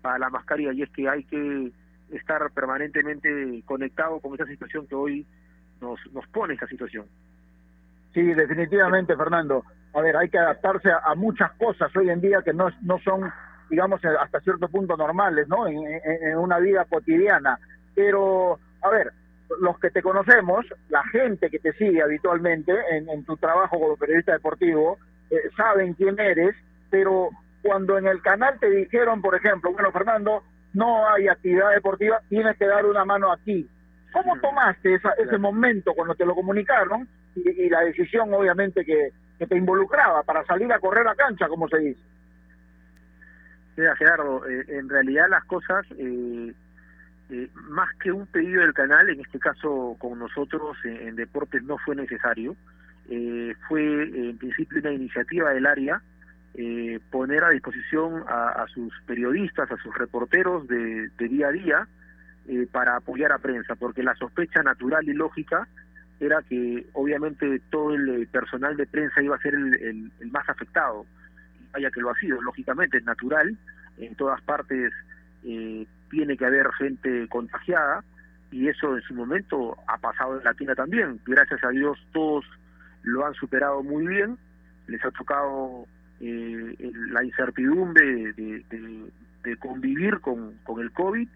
para 0.00 0.18
la 0.18 0.30
mascarilla 0.30 0.72
y 0.72 0.82
es 0.82 0.90
que 0.90 1.08
hay 1.08 1.24
que 1.24 1.72
estar 2.10 2.50
permanentemente 2.52 3.62
conectado 3.66 4.20
con 4.20 4.34
esa 4.34 4.46
situación 4.46 4.86
que 4.86 4.94
hoy 4.94 5.26
nos, 5.80 6.00
nos 6.12 6.26
pone 6.28 6.54
esta 6.54 6.66
situación. 6.66 7.06
Sí, 8.14 8.22
definitivamente, 8.22 9.16
Fernando. 9.16 9.64
A 9.94 10.00
ver, 10.00 10.16
hay 10.16 10.28
que 10.28 10.38
adaptarse 10.38 10.90
a, 10.90 10.98
a, 11.04 11.14
muchas 11.14 11.52
cosas 11.52 11.94
hoy 11.96 12.10
en 12.10 12.20
día 12.20 12.42
que 12.42 12.52
no, 12.52 12.68
no 12.82 12.98
son, 13.00 13.30
digamos, 13.70 14.00
hasta 14.04 14.40
cierto 14.40 14.68
punto 14.68 14.96
normales, 14.96 15.48
¿no? 15.48 15.66
En 15.66 16.36
una 16.38 16.58
vida 16.58 16.84
cotidiana. 16.86 17.58
Pero 17.94 18.58
a 18.82 18.90
ver, 18.90 19.12
los 19.60 19.78
que 19.78 19.90
te 19.90 20.02
conocemos, 20.02 20.66
la 20.88 21.02
gente 21.04 21.50
que 21.50 21.58
te 21.58 21.72
sigue 21.72 22.02
habitualmente 22.02 22.72
en, 22.90 23.24
tu 23.24 23.36
trabajo 23.36 23.78
como 23.78 23.96
periodista 23.96 24.32
deportivo, 24.32 24.98
eh, 25.30 25.36
saben 25.56 25.94
quién 25.94 26.18
eres, 26.18 26.54
pero 26.90 27.30
cuando 27.68 27.98
en 27.98 28.06
el 28.06 28.22
canal 28.22 28.58
te 28.58 28.70
dijeron, 28.70 29.20
por 29.20 29.34
ejemplo, 29.34 29.70
bueno, 29.70 29.92
Fernando, 29.92 30.42
no 30.72 31.06
hay 31.06 31.28
actividad 31.28 31.70
deportiva, 31.74 32.18
tienes 32.30 32.56
que 32.56 32.66
dar 32.66 32.86
una 32.86 33.04
mano 33.04 33.30
aquí. 33.30 33.68
¿Cómo 34.10 34.40
tomaste 34.40 34.94
ese 34.94 35.36
momento 35.36 35.92
cuando 35.92 36.14
te 36.14 36.24
lo 36.24 36.34
comunicaron 36.34 37.06
y, 37.34 37.68
la 37.68 37.82
decisión, 37.82 38.32
obviamente, 38.32 38.86
que, 38.86 39.12
te 39.46 39.56
involucraba 39.56 40.22
para 40.22 40.46
salir 40.46 40.72
a 40.72 40.78
correr 40.78 41.06
a 41.06 41.14
cancha, 41.14 41.46
como 41.46 41.68
se 41.68 41.78
dice? 41.78 42.00
Mira, 43.76 43.94
Gerardo, 43.96 44.48
eh, 44.48 44.64
en 44.68 44.88
realidad 44.88 45.28
las 45.28 45.44
cosas, 45.44 45.84
eh, 45.98 46.54
eh, 47.28 47.48
más 47.68 47.94
que 48.02 48.10
un 48.10 48.26
pedido 48.28 48.62
del 48.62 48.72
canal, 48.72 49.10
en 49.10 49.20
este 49.20 49.38
caso 49.38 49.94
con 49.98 50.18
nosotros 50.18 50.78
en, 50.84 51.16
deportes 51.16 51.62
no 51.64 51.76
fue 51.76 51.94
necesario, 51.94 52.56
fue 53.68 54.02
en 54.02 54.38
principio 54.38 54.80
una 54.80 54.92
iniciativa 54.92 55.50
del 55.50 55.66
área 55.66 56.00
poner 57.10 57.44
a 57.44 57.50
disposición 57.50 58.24
a, 58.26 58.64
sus 58.74 58.92
periodistas, 59.06 59.70
a 59.70 59.76
sus 59.76 59.94
reporteros 59.96 60.66
de, 60.66 61.08
día 61.18 61.48
a 61.48 61.52
día 61.52 61.88
para 62.72 62.96
apoyar 62.96 63.30
a 63.30 63.38
prensa, 63.38 63.76
porque 63.76 64.02
la 64.02 64.16
sospecha 64.16 64.62
natural 64.62 65.08
y 65.08 65.12
lógica 65.12 65.68
era 66.18 66.42
que 66.42 66.86
obviamente 66.94 67.60
todo 67.70 67.94
el 67.94 68.26
personal 68.26 68.76
de 68.76 68.86
prensa 68.86 69.22
iba 69.22 69.36
a 69.36 69.40
ser 69.40 69.54
el 69.54 70.10
más 70.32 70.48
afectado. 70.48 71.06
Vaya 71.72 71.90
que 71.90 72.00
lo 72.00 72.10
ha 72.10 72.18
sido, 72.18 72.40
lógicamente 72.42 72.98
es 72.98 73.04
natural, 73.04 73.56
en 73.98 74.14
todas 74.14 74.40
partes 74.42 74.92
eh, 75.44 75.86
tiene 76.10 76.36
que 76.36 76.46
haber 76.46 76.70
gente 76.72 77.28
contagiada 77.28 78.02
y 78.50 78.68
eso 78.68 78.96
en 78.96 79.02
su 79.02 79.14
momento 79.14 79.76
ha 79.86 79.98
pasado 79.98 80.38
en 80.38 80.44
Latina 80.44 80.74
también. 80.74 81.20
Gracias 81.26 81.62
a 81.62 81.68
Dios 81.68 81.98
todos 82.12 82.44
lo 83.02 83.26
han 83.26 83.34
superado 83.34 83.82
muy 83.82 84.06
bien, 84.06 84.38
les 84.86 85.04
ha 85.04 85.10
tocado 85.10 85.86
eh, 86.20 86.92
la 87.10 87.24
incertidumbre 87.24 88.32
de, 88.32 89.56
convivir 89.58 90.20
con, 90.20 90.58
con 90.62 90.80
el 90.80 90.92
COVID, 90.92 91.26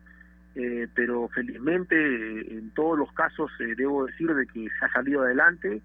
eh, 0.55 0.87
pero 0.95 1.29
felizmente 1.29 2.55
en 2.55 2.71
todos 2.71 2.99
los 2.99 3.11
casos 3.12 3.51
debo 3.59 4.05
decir 4.05 4.35
de 4.35 4.47
que 4.47 4.68
se 4.79 4.85
ha 4.85 4.92
salido 4.92 5.23
adelante 5.23 5.81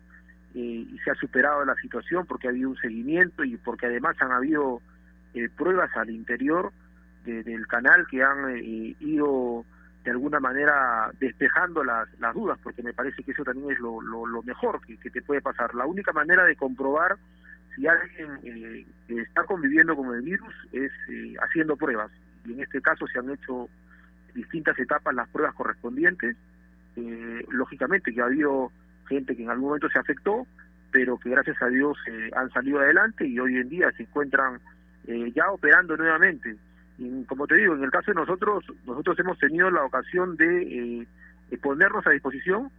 y 0.54 0.98
se 1.04 1.12
ha 1.12 1.16
superado 1.16 1.64
la 1.64 1.76
situación 1.76 2.26
porque 2.26 2.48
ha 2.48 2.50
habido 2.50 2.70
un 2.72 2.78
seguimiento 2.78 3.44
y 3.44 3.58
porque 3.58 3.86
además 3.86 4.16
han 4.20 4.32
habido 4.32 4.82
eh, 5.34 5.50
pruebas 5.56 5.96
al 5.96 6.10
interior 6.10 6.72
del 7.26 7.68
canal 7.68 8.08
que 8.08 8.24
han 8.24 8.58
eh, 8.58 8.96
ido 9.02 9.66
de 10.04 10.12
alguna 10.12 10.40
manera 10.40 11.12
despejando 11.20 11.84
las, 11.84 12.08
las 12.20 12.34
dudas, 12.34 12.58
porque 12.64 12.82
me 12.82 12.94
parece 12.94 13.22
que 13.22 13.32
eso 13.32 13.44
también 13.44 13.72
es 13.72 13.80
lo, 13.80 14.02
lo, 14.02 14.42
mejor 14.44 14.80
que, 14.86 14.98
te 15.10 15.22
puede 15.22 15.42
pasar. 15.42 15.76
La 15.76 15.86
única 15.86 16.14
manera 16.14 16.46
de 16.46 16.56
comprobar 16.56 17.18
si 17.78 17.88
alguien 17.88 18.40
eh, 18.44 18.86
está 19.08 19.46
conviviendo 19.46 19.96
con 19.96 20.14
el 20.14 20.22
virus 20.22 20.54
es 20.74 20.92
haciendo 21.42 21.78
pruebas. 21.78 22.12
Y 22.44 22.54
en 22.54 22.62
este 22.62 22.82
caso 22.82 23.08
se 23.08 23.20
han 23.20 23.30
hecho 23.30 23.70
distintas 24.34 24.78
etapas 24.78 25.16
las 25.16 25.30
pruebas 25.30 25.56
correspondientes. 25.56 26.36
lógicamente 27.50 28.14
que 28.14 28.22
ha 28.22 28.26
habido 28.26 28.72
gente 29.08 29.36
que 29.36 29.44
en 29.44 29.50
algún 29.50 29.70
momento 29.70 29.90
se 29.90 30.00
afectó, 30.00 30.46
pero 30.92 31.18
que 31.18 31.30
gracias 31.30 31.62
a 31.62 31.68
Dios 31.68 31.98
eh, 32.08 32.30
han 32.36 32.52
salido 32.52 32.80
adelante 32.80 33.28
y 33.28 33.40
hoy 33.40 33.58
en 33.58 33.70
día 33.70 33.92
se 33.92 34.04
encuentran 34.04 34.60
eh, 35.08 35.32
ya 35.36 35.52
operando 35.52 35.98
nuevamente. 35.98 36.56
Y 36.98 37.24
como 37.26 37.48
te 37.48 37.56
digo, 37.56 37.76
en 37.76 37.84
el 37.84 37.92
caso 37.92 38.12
de 38.12 38.16
nosotros, 38.16 38.66
nosotros 38.86 39.20
hemos 39.20 39.38
tenido 39.38 39.70
la 39.70 39.84
ocasión 39.84 40.36
de, 40.36 41.02
eh, 41.52 41.58
ponernos 41.62 42.06
a 42.08 42.12
disposición, 42.12 42.72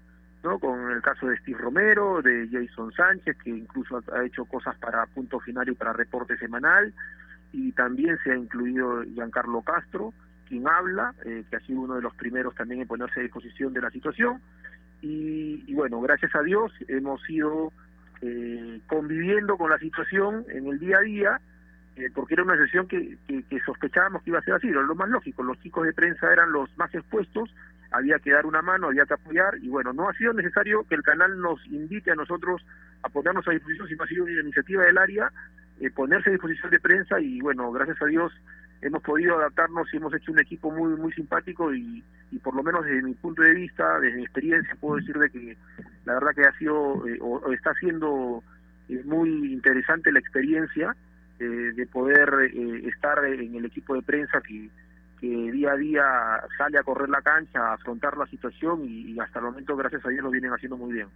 ¿no? 0.42 0.58
con 0.58 0.90
el 0.90 1.02
caso 1.02 1.26
de 1.26 1.36
Steve 1.38 1.58
Romero, 1.58 2.22
de 2.22 2.48
Jason 2.50 2.92
Sánchez, 2.92 3.36
que 3.42 3.50
incluso 3.50 4.02
ha 4.12 4.24
hecho 4.24 4.44
cosas 4.44 4.76
para 4.78 5.06
Punto 5.06 5.40
Final 5.40 5.68
y 5.68 5.74
para 5.74 5.92
Reporte 5.92 6.36
Semanal, 6.38 6.92
y 7.52 7.72
también 7.72 8.18
se 8.22 8.32
ha 8.32 8.36
incluido 8.36 9.02
Giancarlo 9.02 9.62
Castro, 9.62 10.12
quien 10.48 10.68
habla, 10.68 11.14
que 11.22 11.56
ha 11.56 11.60
sido 11.60 11.80
uno 11.80 11.96
de 11.96 12.02
los 12.02 12.14
primeros 12.14 12.54
también 12.54 12.80
en 12.80 12.88
ponerse 12.88 13.20
a 13.20 13.22
disposición 13.22 13.72
de 13.72 13.82
la 13.82 13.90
situación, 13.90 14.40
y, 15.00 15.74
bueno, 15.74 16.00
gracias 16.00 16.34
a 16.34 16.42
Dios 16.42 16.72
hemos 16.88 17.20
ido 17.30 17.72
eh, 18.20 18.80
conviviendo 18.88 19.56
con 19.56 19.70
la 19.70 19.78
situación 19.78 20.44
en 20.48 20.66
el 20.66 20.78
día 20.78 20.98
a 20.98 21.02
día, 21.02 21.40
eh, 21.96 22.10
porque 22.12 22.34
era 22.34 22.42
una 22.42 22.54
situación 22.54 22.88
que, 22.88 23.16
que, 23.26 23.60
sospechábamos 23.60 24.22
que 24.22 24.30
iba 24.30 24.40
a 24.40 24.42
ser 24.42 24.54
así, 24.54 24.68
lo 24.68 24.94
más 24.94 25.08
lógico, 25.08 25.42
los 25.42 25.58
chicos 25.60 25.86
de 25.86 25.92
prensa 25.92 26.32
eran 26.32 26.50
los 26.50 26.76
más 26.76 26.92
expuestos, 26.94 27.54
había 27.90 28.18
que 28.18 28.32
dar 28.32 28.46
una 28.46 28.62
mano, 28.62 28.88
había 28.88 29.06
que 29.06 29.14
apoyar, 29.14 29.56
y 29.60 29.68
bueno, 29.68 29.92
no 29.92 30.08
ha 30.08 30.12
sido 30.14 30.32
necesario 30.32 30.84
que 30.84 30.94
el 30.94 31.02
canal 31.02 31.38
nos 31.40 31.64
invite 31.66 32.10
a 32.10 32.14
nosotros 32.14 32.64
a 33.02 33.08
ponernos 33.08 33.46
a 33.48 33.52
disposición, 33.52 33.88
sino 33.88 34.04
ha 34.04 34.06
sido 34.06 34.24
una 34.24 34.40
iniciativa 34.40 34.84
del 34.84 34.98
área, 34.98 35.32
eh, 35.80 35.90
ponerse 35.90 36.28
a 36.28 36.32
disposición 36.32 36.70
de 36.70 36.80
prensa, 36.80 37.20
y 37.20 37.40
bueno, 37.40 37.70
gracias 37.72 38.00
a 38.02 38.06
Dios 38.06 38.32
hemos 38.80 39.02
podido 39.02 39.36
adaptarnos 39.36 39.92
y 39.92 39.96
hemos 39.96 40.14
hecho 40.14 40.30
un 40.30 40.38
equipo 40.38 40.70
muy 40.70 40.94
muy 41.00 41.12
simpático 41.12 41.74
y, 41.74 42.04
y 42.30 42.38
por 42.38 42.54
lo 42.54 42.62
menos 42.62 42.84
desde 42.84 43.02
mi 43.02 43.14
punto 43.14 43.42
de 43.42 43.52
vista, 43.52 43.98
desde 43.98 44.18
mi 44.18 44.22
experiencia, 44.22 44.76
puedo 44.80 44.96
decir 44.96 45.18
de 45.18 45.30
que 45.30 45.56
la 46.04 46.14
verdad 46.14 46.30
que 46.34 46.46
ha 46.46 46.58
sido 46.58 47.04
eh, 47.08 47.18
o, 47.20 47.52
está 47.52 47.74
siendo 47.74 48.44
eh, 48.88 49.02
muy 49.04 49.52
interesante 49.52 50.12
la 50.12 50.20
experiencia 50.20 50.94
de 51.40 51.86
poder 51.92 52.50
estar 52.82 53.24
en 53.24 53.54
el 53.54 53.64
equipo 53.64 53.94
de 53.94 54.02
prensa 54.02 54.40
que, 54.40 54.68
que 55.20 55.26
día 55.26 55.72
a 55.72 55.76
día 55.76 56.04
sale 56.56 56.78
a 56.78 56.82
correr 56.82 57.08
la 57.08 57.22
cancha, 57.22 57.60
a 57.60 57.74
afrontar 57.74 58.16
la 58.16 58.26
situación 58.26 58.84
y, 58.84 59.18
hasta 59.20 59.38
el 59.38 59.46
momento, 59.46 59.76
gracias 59.76 60.04
a 60.04 60.08
Dios, 60.08 60.22
lo 60.22 60.30
vienen 60.30 60.52
haciendo 60.52 60.76
muy 60.76 60.92
bien. 60.92 61.08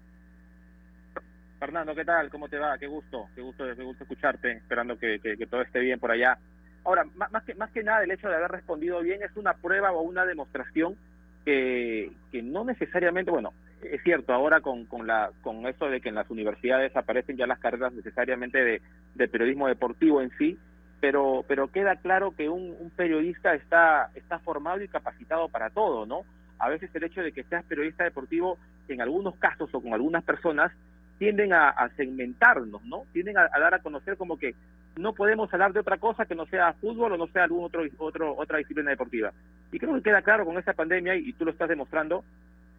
Fernando, 1.59 1.95
¿qué 1.95 2.05
tal? 2.05 2.29
¿Cómo 2.31 2.49
te 2.49 2.59
va? 2.59 2.77
Qué 2.79 2.89
gusto, 2.89 3.29
qué 3.35 3.43
gusto, 3.43 3.65
qué 3.77 3.83
gusto 3.85 4.05
escucharte, 4.05 4.53
esperando 4.53 4.99
que 4.99 5.47
todo 5.49 5.63
esté 5.63 5.81
bien 5.81 6.01
por 6.01 6.11
allá. 6.11 6.39
Ahora, 6.85 7.05
más 7.15 7.45
que, 7.45 7.55
más 7.55 7.71
que 7.71 7.83
nada 7.83 8.03
el 8.03 8.11
hecho 8.11 8.29
de 8.29 8.35
haber 8.35 8.51
respondido 8.51 9.01
bien 9.01 9.23
es 9.23 9.37
una 9.37 9.55
prueba 9.55 9.93
o 9.93 10.03
una 10.03 10.27
demostración 10.27 10.97
que, 11.45 12.11
que 12.33 12.43
no 12.43 12.65
necesariamente, 12.65 13.31
bueno, 13.31 13.53
es 13.83 14.03
cierto, 14.03 14.33
ahora 14.33 14.61
con, 14.61 14.87
con, 14.87 15.07
la, 15.07 15.31
con 15.43 15.67
eso 15.67 15.89
de 15.89 16.01
que 16.01 16.09
en 16.09 16.17
las 16.17 16.29
universidades 16.31 16.95
aparecen 16.97 17.37
ya 17.37 17.47
las 17.47 17.61
carreras 17.61 17.93
necesariamente 17.93 18.65
de, 18.65 18.83
de 19.15 19.29
periodismo 19.29 19.69
deportivo 19.69 20.21
en 20.23 20.31
sí, 20.39 20.59
pero, 21.03 21.45
pero 21.49 21.67
queda 21.67 21.97
claro 21.97 22.31
que 22.31 22.49
un, 22.49 22.93
periodista 22.95 23.55
está, 23.55 24.11
está 24.15 24.39
formado 24.39 24.81
y 24.81 24.87
capacitado 24.87 25.49
para 25.49 25.69
todo, 25.69 26.07
¿no? 26.07 26.21
A 26.61 26.69
veces 26.69 26.95
el 26.95 27.03
hecho 27.03 27.23
de 27.23 27.33
que 27.33 27.43
seas 27.43 27.65
periodista 27.65 28.05
deportivo, 28.05 28.57
en 28.87 29.01
algunos 29.01 29.35
casos 29.35 29.69
o 29.75 29.81
con 29.81 29.95
algunas 29.95 30.23
personas, 30.23 30.71
tienden 31.19 31.55
a, 31.55 31.75
segmentarnos, 31.97 32.85
¿no? 32.85 33.03
Tienden 33.13 33.37
a, 33.37 33.49
dar 33.49 33.75
a 33.75 33.81
conocer 33.81 34.17
como 34.17 34.39
que 34.39 34.55
no 34.97 35.13
podemos 35.13 35.53
hablar 35.53 35.73
de 35.73 35.81
otra 35.81 35.97
cosa 35.97 36.25
que 36.25 36.37
no 36.37 36.47
sea 36.47 36.73
fútbol 36.75 37.15
o 37.15 37.17
no 37.17 37.27
sea 37.27 37.45
algún 37.45 37.65
otro, 37.65 37.83
otro 37.99 38.37
otra 38.37 38.59
disciplina 38.59 38.91
deportiva. 38.91 39.33
Y 39.73 39.81
creo 39.81 39.95
que 39.95 40.03
queda 40.03 40.23
claro 40.23 40.45
con 40.45 40.57
esta 40.57 40.73
pandemia, 40.73 41.17
y, 41.17 41.33
tú 41.33 41.45
lo 41.45 41.51
estás 41.51 41.69
demostrando, 41.69 42.23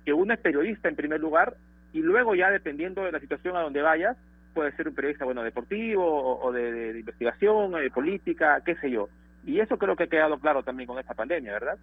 que 0.05 0.13
uno 0.13 0.33
es 0.33 0.39
periodista 0.39 0.88
en 0.88 0.95
primer 0.95 1.19
lugar 1.19 1.57
y 1.91 1.99
luego 1.99 2.36
ya 2.36 2.49
dependiendo 2.49 3.03
de 3.03 3.12
la 3.12 3.19
situación 3.19 3.57
a 3.57 3.62
donde 3.63 3.81
vayas, 3.81 4.15
puede 4.53 4.71
ser 4.73 4.87
un 4.87 4.95
periodista, 4.95 5.25
bueno, 5.25 5.43
deportivo 5.43 6.39
o, 6.39 6.51
de, 6.51 6.71
de, 6.93 6.99
investigación, 6.99 7.71
de 7.71 7.91
política, 7.91 8.61
qué 8.65 8.75
sé 8.75 8.91
yo. 8.91 9.09
Y 9.45 9.59
eso 9.59 9.77
creo 9.77 9.95
que 9.95 10.03
ha 10.03 10.07
quedado 10.07 10.37
claro 10.39 10.63
también 10.63 10.87
con 10.87 10.99
esta 10.99 11.13
pandemia, 11.13 11.53
¿verdad? 11.53 11.77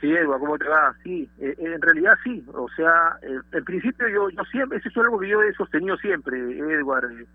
Sí, 0.00 0.10
Edward, 0.10 0.40
¿cómo 0.40 0.56
te 0.56 0.66
va? 0.66 0.94
Sí, 1.02 1.28
eh, 1.38 1.54
eh, 1.58 1.72
en 1.74 1.82
realidad 1.82 2.14
sí. 2.24 2.42
O 2.54 2.68
sea, 2.70 3.18
eh, 3.22 3.38
en 3.52 3.64
principio 3.64 4.08
yo, 4.08 4.44
siempre, 4.50 4.78
eso 4.78 4.88
es 4.88 4.96
algo 4.96 5.18
que 5.18 5.28
yo 5.28 5.42
he 5.42 5.52
sostenido 5.52 5.96
siempre, 5.98 6.38
Edward, 6.38 7.26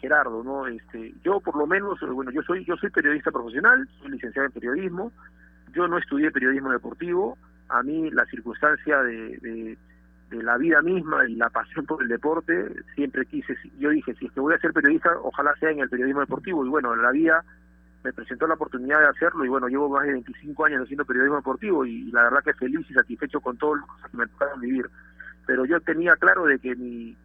Gerardo, 0.00 0.44
¿no? 0.44 0.66
Este, 0.66 1.14
yo 1.24 1.40
por 1.40 1.56
lo 1.56 1.66
menos, 1.66 1.98
bueno, 2.00 2.30
yo 2.30 2.42
soy, 2.42 2.64
yo 2.66 2.76
soy 2.76 2.90
periodista 2.90 3.30
profesional, 3.30 3.88
soy 3.98 4.10
licenciado 4.10 4.46
en 4.46 4.52
periodismo, 4.52 5.10
yo 5.72 5.88
no 5.88 5.96
estudié 5.96 6.30
periodismo 6.30 6.70
deportivo, 6.70 7.38
a 7.70 7.82
mí 7.82 8.10
la 8.10 8.26
circunstancia 8.26 9.02
de, 9.02 9.38
de, 9.38 9.78
de 10.30 10.42
la 10.42 10.56
vida 10.56 10.80
misma 10.80 11.28
y 11.28 11.34
la 11.34 11.50
pasión 11.50 11.84
por 11.86 12.02
el 12.02 12.08
deporte, 12.08 12.72
siempre 12.94 13.26
quise, 13.26 13.56
yo 13.78 13.90
dije, 13.90 14.14
si 14.14 14.26
es 14.26 14.32
que 14.32 14.40
voy 14.40 14.54
a 14.54 14.58
ser 14.58 14.72
periodista, 14.72 15.10
ojalá 15.22 15.54
sea 15.56 15.70
en 15.70 15.80
el 15.80 15.88
periodismo 15.88 16.20
deportivo, 16.20 16.64
y 16.64 16.68
bueno, 16.68 16.94
la 16.94 17.10
vida 17.10 17.44
me 18.02 18.12
presentó 18.12 18.46
la 18.46 18.54
oportunidad 18.54 19.00
de 19.00 19.08
hacerlo 19.08 19.44
y 19.44 19.48
bueno, 19.48 19.68
llevo 19.68 19.88
más 19.88 20.04
de 20.04 20.12
25 20.12 20.64
años 20.64 20.82
haciendo 20.82 21.04
periodismo 21.04 21.36
deportivo 21.36 21.84
y, 21.84 22.10
la 22.12 22.24
verdad 22.24 22.42
que 22.44 22.54
feliz 22.54 22.86
y 22.88 22.94
satisfecho 22.94 23.40
con 23.40 23.58
todo 23.58 23.74
lo 23.74 23.86
que 23.86 24.16
me 24.16 24.26
tocaron 24.26 24.60
vivir. 24.60 24.88
Pero 25.46 25.64
yo 25.64 25.80
tenía 25.80 26.16
claro 26.16 26.46
de 26.46 26.58
que 26.58 26.74
mi, 26.76 27.16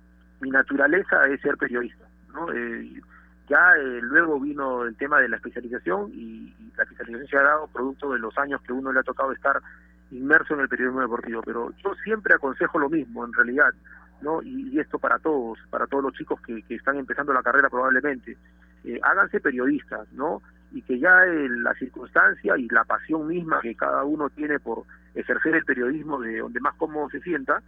mi 0.42 0.50
naturaleza 0.50 1.28
es 1.28 1.40
ser 1.42 1.58
periodista, 1.58 2.06
¿no? 2.34 2.52
Eh, 2.52 3.02
ya 3.48 3.76
eh, 3.78 4.00
luego 4.02 4.40
vino 4.40 4.84
el 4.84 4.96
tema 4.98 5.20
de 5.20 5.30
la 5.30 5.38
especialización 5.38 6.12
y, 6.14 6.54
la 6.76 6.84
especialización 6.84 7.28
se 7.28 7.38
ha 7.38 7.44
dado 7.44 7.68
producto 7.68 8.12
de 8.12 8.20
los 8.20 8.38
años 8.38 8.62
que 8.64 8.74
uno 8.74 8.92
le 8.92 9.00
ha 9.00 9.04
tocado 9.04 9.32
estar 9.32 9.62
inmerso 10.16 10.54
en 10.54 10.62
el 10.62 10.70
periodismo 10.70 11.02
deportivo, 11.02 11.42
pero 11.44 11.72
yo 11.84 11.94
siempre 12.04 12.36
aconsejo 12.36 12.80
lo 12.80 12.90
mismo 12.90 13.26
en 13.26 13.34
realidad, 13.34 13.74
¿no? 14.22 14.42
Y, 14.42 14.80
esto 14.80 15.00
para 15.00 15.20
todos, 15.20 15.60
para 15.70 15.88
todos 15.88 16.04
los 16.04 16.14
chicos 16.14 16.40
que, 16.42 16.62
que 16.64 16.76
están 16.76 16.98
empezando 16.98 17.34
la 17.34 17.44
carrera 17.44 17.70
probablemente, 17.70 18.38
eh, 18.84 19.00
háganse 19.04 19.40
periodistas, 19.40 20.12
¿no? 20.14 20.42
y 20.76 20.82
que 20.82 21.00
ya 21.00 21.24
la 21.26 21.74
circunstancia 21.76 22.58
y 22.58 22.68
la 22.68 22.84
pasión 22.84 23.28
misma 23.28 23.62
que 23.62 23.76
cada 23.76 24.04
uno 24.04 24.30
tiene 24.30 24.60
por 24.60 24.84
ejercer 25.14 25.56
el 25.56 25.64
periodismo 25.64 26.20
de 26.20 26.40
donde 26.40 26.60
más 26.60 26.76
cómodo 26.76 27.10
se 27.10 27.22
sienta, 27.22 27.62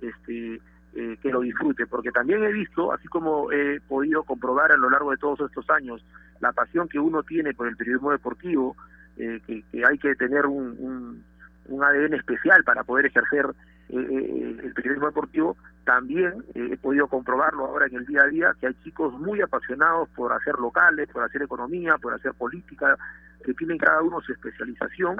este, 0.00 0.60
eh, 0.94 1.18
que 1.20 1.30
lo 1.30 1.42
disfrute, 1.42 1.86
porque 1.86 2.10
también 2.10 2.42
he 2.42 2.52
visto, 2.52 2.90
así 2.90 3.06
como 3.08 3.52
he 3.52 3.80
podido 3.82 4.22
comprobar 4.22 4.72
a 4.72 4.78
lo 4.78 4.88
largo 4.88 5.10
de 5.10 5.18
todos 5.18 5.40
estos 5.40 5.68
años, 5.68 6.02
la 6.40 6.52
pasión 6.52 6.88
que 6.88 6.98
uno 6.98 7.22
tiene 7.22 7.52
por 7.52 7.68
el 7.68 7.76
periodismo 7.76 8.12
deportivo, 8.12 8.76
eh, 9.18 9.40
que, 9.46 9.84
hay 9.84 9.98
que 9.98 10.14
tener 10.14 10.46
un, 10.46 10.74
un, 10.78 11.24
ADN 11.68 12.14
especial 12.14 12.64
para 12.64 12.84
poder 12.84 13.06
ejercer 13.06 13.46
eh, 13.90 14.58
el 14.62 14.72
periodismo 14.74 15.06
deportivo, 15.06 15.56
también 15.84 16.44
he 16.54 16.76
podido 16.78 17.06
comprobarlo 17.08 17.66
ahora 17.66 17.86
en 17.86 17.96
el 17.96 18.06
día 18.06 18.22
a 18.22 18.28
día, 18.28 18.54
que 18.58 18.68
hay 18.68 18.74
chicos 18.82 19.12
muy 19.18 19.40
apasionados 19.42 20.08
por 20.10 20.32
hacer 20.32 20.58
locales, 20.58 21.08
por 21.08 21.22
hacer 21.22 21.42
economía, 21.42 21.98
por 21.98 22.14
hacer 22.14 22.32
política, 22.32 22.96
que 23.44 23.52
tienen 23.54 23.78
cada 23.78 24.00
uno 24.00 24.20
su 24.22 24.32
especialización 24.32 25.18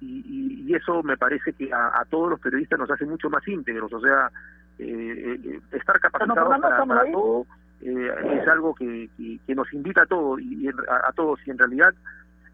y, 0.00 0.66
y, 0.66 0.74
eso 0.74 1.02
me 1.02 1.16
parece 1.16 1.52
que 1.52 1.72
a, 1.72 2.00
a, 2.00 2.04
todos 2.04 2.28
los 2.30 2.40
periodistas 2.40 2.78
nos 2.78 2.90
hace 2.90 3.04
mucho 3.06 3.30
más 3.30 3.46
íntegros, 3.46 3.92
o 3.92 4.00
sea, 4.00 4.30
eh, 4.78 5.38
eh, 5.44 5.60
estar 5.72 6.00
capacitados 6.00 6.58
para, 6.60 7.12
todo 7.12 7.46
eh, 7.82 8.40
es 8.40 8.48
algo 8.48 8.74
que, 8.74 9.08
que, 9.46 9.54
nos 9.54 9.72
invita 9.72 10.02
a 10.02 10.06
todos 10.06 10.40
y, 10.40 10.66
a, 10.68 11.12
todos 11.14 11.38
y 11.46 11.50
en 11.50 11.58
realidad 11.58 11.94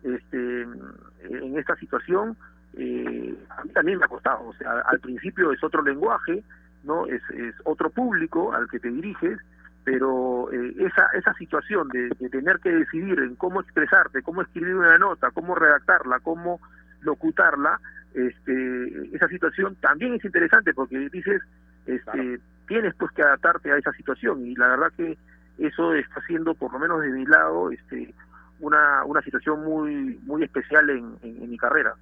este 0.02 0.62
en 0.62 1.58
esta 1.58 1.76
situación 1.76 2.36
eh, 2.74 3.34
a 3.50 3.64
mí 3.64 3.70
también 3.70 3.98
me 3.98 4.04
ha 4.04 4.08
costado 4.08 4.48
o 4.48 4.54
sea 4.54 4.80
al 4.80 5.00
principio 5.00 5.52
es 5.52 5.62
otro 5.62 5.82
lenguaje 5.82 6.42
no 6.84 7.06
es, 7.06 7.22
es 7.30 7.54
otro 7.64 7.90
público 7.90 8.52
al 8.52 8.68
que 8.68 8.78
te 8.78 8.90
diriges 8.90 9.38
pero 9.84 10.52
eh, 10.52 10.74
esa 10.78 11.06
esa 11.14 11.32
situación 11.34 11.88
de, 11.88 12.10
de, 12.18 12.28
tener 12.28 12.58
que 12.60 12.70
decidir 12.70 13.18
en 13.20 13.36
cómo 13.36 13.60
expresarte 13.60 14.22
cómo 14.22 14.42
escribir 14.42 14.74
una 14.74 14.98
nota 14.98 15.30
cómo 15.30 15.54
redactarla 15.54 16.20
cómo 16.20 16.60
locutarla 17.00 17.80
este 18.14 19.14
esa 19.16 19.28
situación 19.28 19.76
también 19.76 20.14
es 20.14 20.24
interesante 20.24 20.74
porque 20.74 21.08
dices 21.10 21.42
este, 21.86 22.38
tienes 22.66 22.94
pues 22.96 23.10
que 23.12 23.22
adaptarte 23.22 23.72
a 23.72 23.78
esa 23.78 23.92
situación 23.92 24.46
y 24.46 24.54
la 24.54 24.68
verdad 24.68 24.92
que 24.96 25.16
eso 25.58 25.94
está 25.94 26.20
siendo 26.26 26.54
por 26.54 26.72
lo 26.72 26.78
menos 26.78 27.00
de 27.00 27.08
mi 27.08 27.24
lado 27.26 27.70
este 27.70 28.14
una 28.60 29.04
una 29.04 29.22
situación 29.22 29.64
muy 29.64 30.18
muy 30.24 30.44
especial 30.44 30.90
en, 30.90 31.16
en, 31.22 31.50
mi 31.50 31.56
carrera 31.56 31.94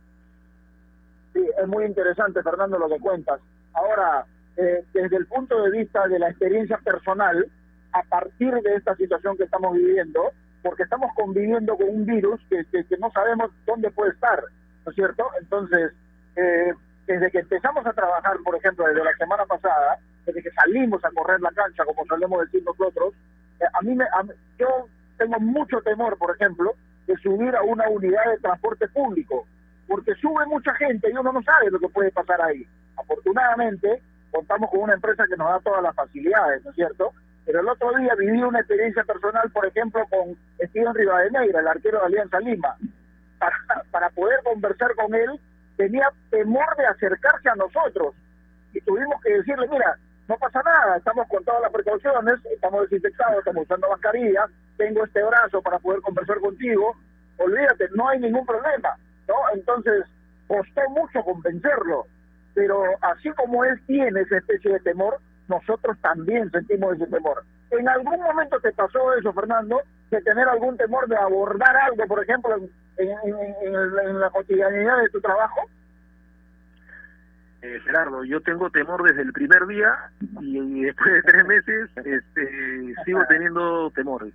sí 1.37 1.51
es 1.63 1.69
muy 1.69 1.85
interesante 1.85 2.43
Fernando 2.43 2.79
lo 2.79 2.89
que 2.89 2.99
cuentas 2.99 3.41
ahora 3.75 4.25
eh, 4.57 4.85
desde 4.93 5.17
el 5.17 5.27
punto 5.27 5.63
de 5.63 5.71
vista 5.71 6.09
de 6.09 6.19
la 6.19 6.31
experiencia 6.31 6.79
personal 6.79 7.47
a 7.93 8.03
partir 8.03 8.55
de 8.55 8.75
esta 8.75 8.95
situación 8.97 9.37
que 9.37 9.45
estamos 9.45 9.75
viviendo 9.75 10.33
porque 10.63 10.83
estamos 10.83 11.13
conviviendo 11.15 11.77
con 11.77 11.89
un 11.89 12.07
virus 12.07 12.41
que, 12.49 12.65
que, 12.71 12.97
no 12.99 13.11
sabemos 13.11 13.51
dónde 13.67 13.91
puede 13.91 14.13
estar 14.13 14.43
¿no 14.85 14.91
es 14.91 14.95
cierto? 14.95 15.29
entonces 15.41 15.93
eh, 16.37 16.73
desde 17.07 17.31
que 17.31 17.39
empezamos 17.39 17.87
a 17.87 17.93
trabajar, 17.93 18.37
por 18.45 18.57
ejemplo, 18.57 18.87
desde 18.87 19.05
la 19.05 19.17
semana 19.17 19.45
pasada, 19.47 19.99
desde 20.25 20.43
que 20.43 20.51
salimos 20.51 21.05
a 21.05 21.11
correr 21.11 21.41
la 21.41 21.51
cancha, 21.53 21.85
como 21.85 22.05
solemos 22.07 22.41
decir 22.41 22.63
nosotros, 22.65 23.15
eh, 23.61 23.65
a 23.73 23.83
mí, 23.83 23.95
me, 23.95 24.05
yo 24.59 24.89
tengo 25.17 25.39
mucho 25.41 25.81
temor, 25.83 26.19
por 26.19 26.35
ejemplo, 26.35 26.75
de 27.07 27.17
subir 27.19 27.55
a 27.55 27.63
una 27.63 27.89
unidad 27.89 28.25
de 28.33 28.39
transporte 28.39 28.89
público, 28.89 29.47
porque 29.87 30.15
sube 30.17 30.45
mucha 30.47 30.75
gente 30.75 31.11
y 31.11 31.17
uno 31.17 31.33
no 31.33 31.43
sabe 31.43 31.71
lo 31.71 31.79
que 31.79 31.89
puede 31.89 32.11
pasar 32.11 32.41
ahí. 32.43 32.67
Afortunadamente, 32.97 34.03
contamos 34.31 34.71
con 34.71 34.81
una 34.81 34.95
empresa 34.95 35.25
que 35.29 35.37
nos 35.37 35.49
da 35.49 35.61
todas 35.61 35.83
las 35.83 35.95
facilidades, 35.95 36.65
¿no 36.65 36.71
es 36.71 36.77
cierto? 36.77 37.13
Pero 37.45 37.61
el 37.61 37.69
otro 37.69 37.97
día 37.97 38.15
viví 38.19 38.43
una 38.43 38.59
experiencia 38.59 39.05
personal, 39.05 39.51
por 39.53 39.67
ejemplo, 39.67 40.05
con 40.11 40.37
Steven 40.69 40.95
Rivadeneira, 40.95 41.61
el 41.61 41.69
arquero 41.69 42.01
de 42.01 42.07
Alianza 42.07 42.41
Lima, 42.41 42.77
para, 43.39 43.57
para 43.91 44.11
poder 44.11 44.41
conversar 44.43 44.95
con 44.97 45.15
él 45.15 45.41
tenía 45.77 46.11
temor 46.31 46.77
de 46.77 46.87
acercarse 46.87 47.49
a 47.49 47.55
nosotros 47.55 48.15
y 48.73 48.81
tuvimos 48.81 49.21
que 49.23 49.35
decirle, 49.35 49.69
mira, 49.69 49.97
no 50.29 50.37
pasa 50.37 50.61
nada, 50.63 50.97
estamos 50.97 51.29
con 51.29 51.45
todas 51.45 51.63
las 51.63 51.73
precauciones, 51.73 52.35
estamos 52.53 52.83
desinfectados, 52.83 53.39
estamos 53.39 53.63
usando 53.63 53.89
mascarilla, 53.89 54.47
tengo 54.77 55.05
este 55.05 55.23
brazo 55.23 55.63
para 55.63 55.79
poder 55.79 56.01
conversar 56.01 56.41
contigo, 56.41 56.97
olvídate, 57.39 57.89
no 57.95 58.09
hay 58.09 58.19
ningún 58.19 58.45
problema, 58.45 58.97
¿no? 59.29 59.35
Entonces, 59.55 60.05
costó 60.47 60.81
mucho 60.91 61.23
convencerlo, 61.23 62.07
pero 62.55 62.83
así 63.03 63.31
como 63.31 63.65
él 63.65 63.81
tiene 63.87 64.21
esa 64.21 64.39
especie 64.39 64.73
de 64.73 64.81
temor, 64.81 65.19
nosotros 65.49 65.97
también 66.01 66.51
sentimos 66.51 66.95
ese 66.95 67.07
temor. 67.07 67.45
¿En 67.71 67.89
algún 67.89 68.21
momento 68.21 68.61
te 68.61 68.73
pasó 68.73 69.15
eso, 69.15 69.33
Fernando, 69.33 69.81
de 70.11 70.21
tener 70.23 70.49
algún 70.49 70.77
temor 70.77 71.09
de 71.09 71.17
abordar 71.17 71.77
algo, 71.77 72.07
por 72.07 72.23
ejemplo, 72.23 72.57
en, 72.97 74.21
la 74.21 74.31
cotidianidad 74.31 74.99
de 75.03 75.09
tu 75.11 75.21
trabajo? 75.21 75.63
Eh, 77.63 77.81
Gerardo, 77.85 78.23
yo 78.25 78.41
tengo 78.43 78.71
temor 78.71 79.03
desde 79.03 79.23
el 79.23 79.33
primer 79.33 79.67
día 79.67 80.11
y, 80.41 80.85
después 80.85 81.15
de 81.15 81.23
tres 81.23 81.47
meses 81.47 81.91
este, 81.97 82.95
sigo 83.05 83.21
teniendo 83.29 83.91
temores. 83.91 84.33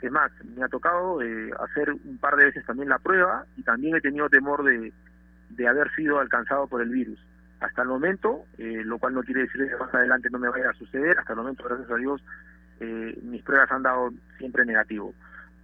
Es 0.00 0.12
más, 0.12 0.30
me 0.44 0.64
ha 0.64 0.68
tocado 0.68 1.20
eh, 1.22 1.50
hacer 1.58 1.90
un 1.90 2.18
par 2.18 2.36
de 2.36 2.46
veces 2.46 2.64
también 2.64 2.88
la 2.88 2.98
prueba 2.98 3.44
y 3.56 3.62
también 3.62 3.96
he 3.96 4.00
tenido 4.00 4.28
temor 4.28 4.64
de, 4.64 4.92
de 5.50 5.68
haber 5.68 5.90
sido 5.94 6.20
alcanzado 6.20 6.66
por 6.66 6.82
el 6.82 6.90
virus. 6.90 7.18
Hasta 7.60 7.82
el 7.82 7.88
momento, 7.88 8.44
eh, 8.58 8.82
lo 8.84 8.98
cual 8.98 9.14
no 9.14 9.22
quiere 9.22 9.42
decir 9.42 9.68
que 9.68 9.76
más 9.76 9.92
adelante 9.92 10.30
no 10.30 10.38
me 10.38 10.48
vaya 10.48 10.70
a 10.70 10.74
suceder, 10.74 11.18
hasta 11.18 11.32
el 11.32 11.38
momento, 11.38 11.64
gracias 11.64 11.90
a 11.90 11.96
Dios, 11.96 12.22
eh, 12.80 13.18
mis 13.22 13.42
pruebas 13.42 13.70
han 13.72 13.82
dado 13.82 14.12
siempre 14.38 14.64
negativo 14.64 15.12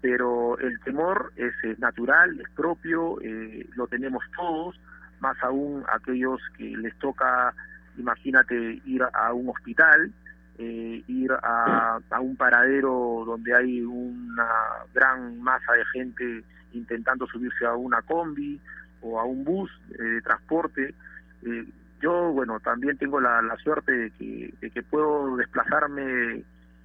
pero 0.04 0.58
el 0.58 0.78
temor 0.80 1.32
es, 1.34 1.54
natural, 1.78 2.38
es 2.38 2.50
propio, 2.50 3.18
eh, 3.22 3.66
lo 3.74 3.86
tenemos 3.86 4.22
todos, 4.36 4.78
más 5.20 5.34
aún 5.42 5.82
aquellos 5.90 6.42
que 6.58 6.76
les 6.76 6.94
toca, 6.98 7.54
imagínate, 7.96 8.82
ir 8.84 9.02
a 9.02 9.32
un 9.32 9.48
hospital, 9.48 10.12
eh, 10.58 11.02
ir 11.06 11.32
a, 11.32 12.00
un 12.20 12.36
paradero 12.36 13.24
donde 13.26 13.54
hay 13.54 13.80
una 13.82 14.48
gran 14.94 15.40
masa 15.40 15.72
de 15.72 15.84
gente 15.86 16.44
intentando 16.72 17.26
subirse 17.26 17.66
a 17.66 17.74
una 17.74 18.02
combi 18.02 18.60
o 19.02 19.18
a 19.18 19.24
un 19.24 19.44
bus 19.44 19.70
de 19.88 20.20
transporte. 20.22 20.94
Eh, 21.42 21.64
yo, 22.00 22.32
bueno, 22.32 22.60
también 22.60 22.96
tengo 22.98 23.20
la, 23.20 23.42
suerte 23.62 23.92
de 23.92 24.10
que, 24.10 24.54
de 24.60 24.70
que 24.70 24.82
puedo 24.82 25.36
desplazarme 25.36 26.42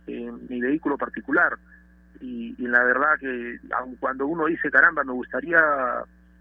en 0.07 0.47
mi 0.47 0.61
vehículo 0.61 0.97
particular 0.97 1.57
y, 2.21 2.55
la 2.67 2.83
verdad 2.83 3.17
que 3.19 3.59
aun 3.77 3.95
cuando 3.95 4.27
uno 4.27 4.45
dice, 4.45 4.69
caramba, 4.69 5.03
me 5.03 5.13
gustaría 5.13 5.61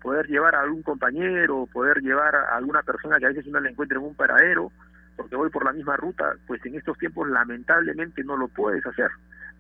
poder 0.03 0.27
llevar 0.27 0.55
a 0.55 0.63
algún 0.63 0.83
compañero, 0.83 1.69
poder 1.73 2.01
llevar 2.01 2.35
a 2.35 2.57
alguna 2.57 2.83
persona 2.83 3.19
que 3.19 3.27
a 3.27 3.29
veces 3.29 3.47
uno 3.47 3.61
le 3.61 3.71
encuentre 3.71 3.99
en 3.99 4.05
un 4.05 4.15
paradero, 4.15 4.73
porque 5.19 5.35
voy 5.35 5.51
por 5.51 5.65
la 5.65 5.73
misma 5.73 5.97
ruta, 5.97 6.37
pues 6.47 6.65
en 6.65 6.77
estos 6.77 6.97
tiempos 6.97 7.29
lamentablemente 7.29 8.23
no 8.23 8.37
lo 8.37 8.47
puedes 8.47 8.87
hacer, 8.87 9.11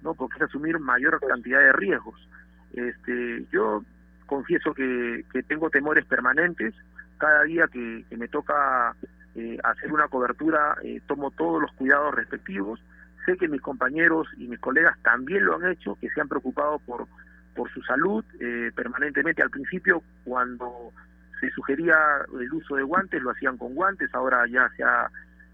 ¿no? 0.02 0.14
Porque 0.14 0.36
es 0.36 0.42
asumir 0.42 0.78
mayor 0.78 1.18
cantidad 1.26 1.58
de 1.58 1.72
riesgos. 1.72 2.28
Este, 2.72 3.44
yo 3.50 3.82
confieso 4.26 4.72
que, 4.72 5.24
que 5.32 5.42
tengo 5.42 5.68
temores 5.68 6.04
permanentes, 6.04 6.74
cada 7.18 7.42
día 7.42 7.66
que, 7.66 8.04
que 8.08 8.16
me 8.16 8.28
toca 8.28 8.94
eh, 9.34 9.58
hacer 9.64 9.92
una 9.92 10.06
cobertura 10.06 10.76
eh, 10.84 11.00
tomo 11.08 11.32
todos 11.32 11.60
los 11.60 11.72
cuidados 11.72 12.14
respectivos, 12.14 12.80
sé 13.26 13.36
que 13.36 13.48
mis 13.48 13.60
compañeros 13.60 14.28
y 14.36 14.46
mis 14.46 14.60
colegas 14.60 14.96
también 15.02 15.44
lo 15.44 15.56
han 15.56 15.72
hecho, 15.72 15.98
que 16.00 16.08
se 16.10 16.20
han 16.20 16.28
preocupado 16.28 16.78
por, 16.78 17.08
por 17.56 17.68
su 17.72 17.82
salud 17.82 18.24
eh, 18.38 18.70
permanentemente. 18.76 19.42
Al 19.42 19.50
principio, 19.50 20.04
cuando 20.22 20.92
se 21.40 21.50
sugería 21.50 21.96
el 22.40 22.52
uso 22.52 22.76
de 22.76 22.84
guantes, 22.84 23.20
lo 23.20 23.30
hacían 23.30 23.58
con 23.58 23.74
guantes, 23.74 24.14
ahora 24.14 24.46
ya 24.46 24.70
se 24.76 24.84
ha 24.84 25.10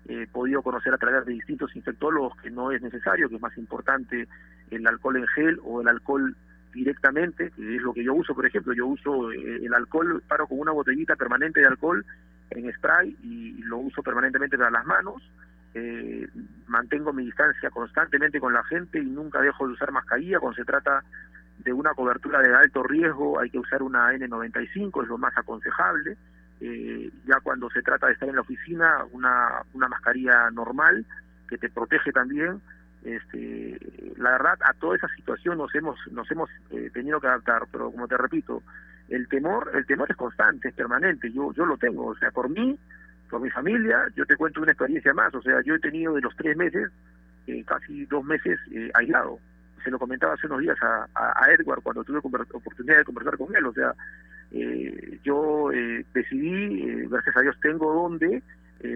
eh, 0.08 0.26
podido 0.30 0.62
conocer 0.62 0.92
a 0.92 0.98
través 0.98 1.24
de 1.26 1.32
distintos 1.32 1.74
infectólogos 1.74 2.36
que 2.38 2.50
no 2.50 2.70
es 2.72 2.82
necesario, 2.82 3.28
que 3.28 3.36
es 3.36 3.40
más 3.40 3.56
importante 3.56 4.28
el 4.70 4.86
alcohol 4.86 5.16
en 5.16 5.26
gel 5.28 5.60
o 5.64 5.80
el 5.80 5.88
alcohol 5.88 6.36
directamente, 6.72 7.50
que 7.50 7.76
es 7.76 7.82
lo 7.82 7.94
que 7.94 8.04
yo 8.04 8.14
uso, 8.14 8.34
por 8.34 8.44
ejemplo, 8.44 8.72
yo 8.74 8.86
uso 8.86 9.32
eh, 9.32 9.64
el 9.64 9.72
alcohol, 9.72 10.22
paro 10.26 10.46
con 10.46 10.58
una 10.58 10.72
botellita 10.72 11.16
permanente 11.16 11.60
de 11.60 11.66
alcohol 11.66 12.04
en 12.50 12.72
spray 12.72 13.16
y 13.22 13.62
lo 13.62 13.78
uso 13.78 14.02
permanentemente 14.02 14.58
para 14.58 14.70
las 14.70 14.84
manos, 14.84 15.22
eh, 15.74 16.28
mantengo 16.68 17.12
mi 17.12 17.24
distancia 17.24 17.70
constantemente 17.70 18.38
con 18.38 18.52
la 18.52 18.62
gente 18.64 18.98
y 18.98 19.06
nunca 19.06 19.40
dejo 19.40 19.66
de 19.66 19.72
usar 19.72 19.90
mascarilla. 19.90 20.38
Cuando 20.38 20.56
se 20.56 20.64
trata 20.64 21.02
de 21.58 21.72
una 21.72 21.94
cobertura 21.94 22.40
de 22.40 22.54
alto 22.54 22.82
riesgo 22.82 23.40
hay 23.40 23.50
que 23.50 23.58
usar 23.58 23.82
una 23.82 24.12
N95, 24.12 25.02
es 25.02 25.08
lo 25.08 25.18
más 25.18 25.36
aconsejable. 25.36 26.16
Eh, 26.66 27.10
ya 27.26 27.40
cuando 27.40 27.68
se 27.68 27.82
trata 27.82 28.06
de 28.06 28.14
estar 28.14 28.26
en 28.26 28.36
la 28.36 28.40
oficina, 28.40 29.04
una, 29.12 29.62
una 29.74 29.86
mascarilla 29.86 30.50
normal 30.50 31.04
que 31.46 31.58
te 31.58 31.68
protege 31.68 32.10
también. 32.10 32.58
Este, 33.02 33.78
la 34.16 34.30
verdad, 34.30 34.58
a 34.64 34.72
toda 34.72 34.96
esa 34.96 35.08
situación 35.08 35.58
nos 35.58 35.74
hemos, 35.74 35.98
nos 36.10 36.30
hemos 36.30 36.48
eh, 36.70 36.88
tenido 36.94 37.20
que 37.20 37.26
adaptar, 37.26 37.64
pero 37.70 37.90
como 37.90 38.08
te 38.08 38.16
repito, 38.16 38.62
el 39.10 39.28
temor, 39.28 39.72
el 39.74 39.84
temor 39.84 40.10
es 40.10 40.16
constante, 40.16 40.68
es 40.68 40.74
permanente, 40.74 41.30
yo, 41.30 41.52
yo 41.52 41.66
lo 41.66 41.76
tengo, 41.76 42.06
o 42.06 42.16
sea, 42.16 42.30
por 42.30 42.48
mí, 42.48 42.78
por 43.28 43.42
mi 43.42 43.50
familia, 43.50 44.06
yo 44.16 44.24
te 44.24 44.36
cuento 44.36 44.62
una 44.62 44.72
experiencia 44.72 45.12
más, 45.12 45.34
o 45.34 45.42
sea, 45.42 45.60
yo 45.66 45.74
he 45.74 45.80
tenido 45.80 46.14
de 46.14 46.22
los 46.22 46.34
tres 46.34 46.56
meses, 46.56 46.90
eh, 47.46 47.62
casi 47.66 48.06
dos 48.06 48.24
meses 48.24 48.58
eh, 48.72 48.90
aislado, 48.94 49.38
se 49.84 49.90
lo 49.90 49.98
comentaba 49.98 50.32
hace 50.32 50.46
unos 50.46 50.60
días 50.60 50.78
a, 50.80 51.06
a, 51.14 51.52
Edward 51.52 51.82
cuando 51.82 52.04
tuve 52.04 52.20
oportunidad 52.20 52.96
de 52.96 53.04
conversar 53.04 53.36
con 53.36 53.54
él, 53.54 53.66
o 53.66 53.72
sea, 53.74 53.92
eh, 54.56 55.18
yo 55.24 55.72
eh, 55.72 56.06
decidí, 56.14 56.88
eh, 56.88 57.08
gracias 57.10 57.36
a 57.36 57.40
Dios 57.40 57.56
tengo 57.60 57.92
donde 57.92 58.42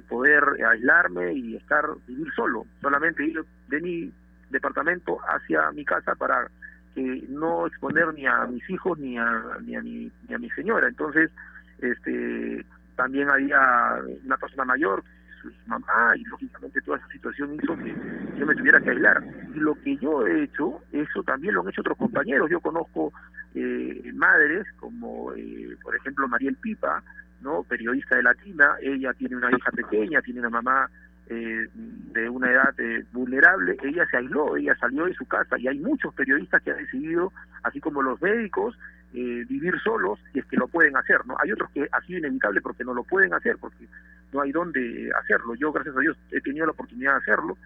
poder 0.07 0.45
aislarme 0.71 1.33
y 1.33 1.57
estar, 1.57 1.83
vivir 2.07 2.31
solo, 2.35 2.67
solamente 2.83 3.25
ir 3.25 3.43
de 3.69 3.81
mi 3.81 4.13
departamento 4.51 5.19
hacia 5.27 5.73
mi 5.73 5.83
casa 5.83 6.15
para 6.15 6.51
que 6.95 7.25
no 7.31 7.67
exponer 7.67 8.13
ni 8.13 8.27
a 8.27 8.45
mis 8.45 8.69
hijos 8.69 8.99
ni 8.99 9.17
a, 9.17 9.57
ni 9.65 9.77
a, 9.77 9.81
mi, 9.81 10.13
ni 10.29 10.35
a 10.35 10.39
mi 10.39 10.51
señora. 10.51 10.89
Entonces, 10.89 11.31
este 11.79 12.67
también 12.97 13.31
había 13.31 14.03
una 14.27 14.37
persona 14.37 14.67
mayor 14.67 15.03
su 15.41 15.51
mamá 15.67 16.13
y 16.17 16.25
lógicamente 16.25 16.81
toda 16.83 16.99
esa 16.99 17.09
situación 17.09 17.55
hizo 17.55 17.77
que 17.79 17.95
yo 18.39 18.47
me 18.47 18.55
tuviera 18.55 18.81
que 18.81 18.91
aislar. 18.91 19.23
Y 19.55 19.59
lo 19.59 19.75
que 19.77 19.97
yo 19.97 20.27
he 20.27 20.45
hecho, 20.45 20.83
eso 20.93 21.23
también 21.23 21.55
lo 21.55 21.63
han 21.63 21.69
hecho 21.69 21.81
otros 21.81 21.97
compañeros. 21.97 22.51
Yo 22.51 22.61
conozco 22.61 23.13
eh, 23.55 24.13
madres 24.15 24.67
como, 24.79 25.33
eh, 25.35 25.77
por 25.83 25.95
ejemplo, 25.97 26.29
Mariel 26.29 26.57
Pipa, 26.57 27.03
no 27.41 27.63
periodista 27.63 28.17
de 28.17 28.23
Latina, 28.23 28.77
ella 28.81 29.13
tiene 29.15 29.37
una 29.37 29.51
hija 29.51 29.71
pequeña, 29.71 30.23
tiene 30.23 30.41
una 30.41 30.51
mamá 30.51 30.91
eh, 31.29 31.67
de 31.75 32.29
una 32.29 32.51
edad 32.51 32.75
vulnerable, 33.13 33.77
ella 33.83 34.07
se 34.11 34.19
aisló, 34.19 34.57
ella 34.57 34.77
salió 34.79 35.07
de 35.07 35.15
su 35.15 35.27
casa 35.27 35.59
y 35.59 35.69
hay 35.69 35.79
muchos 35.79 36.15
periodistas 36.15 36.63
que 36.63 36.73
han 36.73 36.79
decidido, 36.79 37.33
así 37.63 37.81
como 37.81 38.03
los 38.03 38.21
médicos, 38.21 38.79
vivir 39.13 39.75
solos 39.83 40.19
y 40.35 40.41
es 40.41 40.45
que 40.45 40.59
lo 40.59 40.69
pueden 40.69 40.95
hacer, 40.97 41.27
¿no? 41.27 41.35
Hay 41.43 41.51
otros 41.51 41.71
que 41.71 41.89
ha 41.91 42.01
sido 42.03 42.19
inevitable 42.19 42.61
porque 42.61 42.85
no 42.85 42.93
lo 42.93 43.05
pueden 43.05 43.33
hacer, 43.33 43.57
porque 43.59 43.87
no 44.33 44.43
hay 44.43 44.53
dónde 44.53 45.11
hacerlo. 45.19 45.55
Yo, 45.55 45.73
gracias 45.73 45.97
a 45.97 46.01
Dios, 46.01 46.17
he 46.31 46.43
tenido 46.43 46.67
la 46.67 46.73
oportunidad 46.73 47.13
de 47.13 47.19
hacerlo 47.19 47.57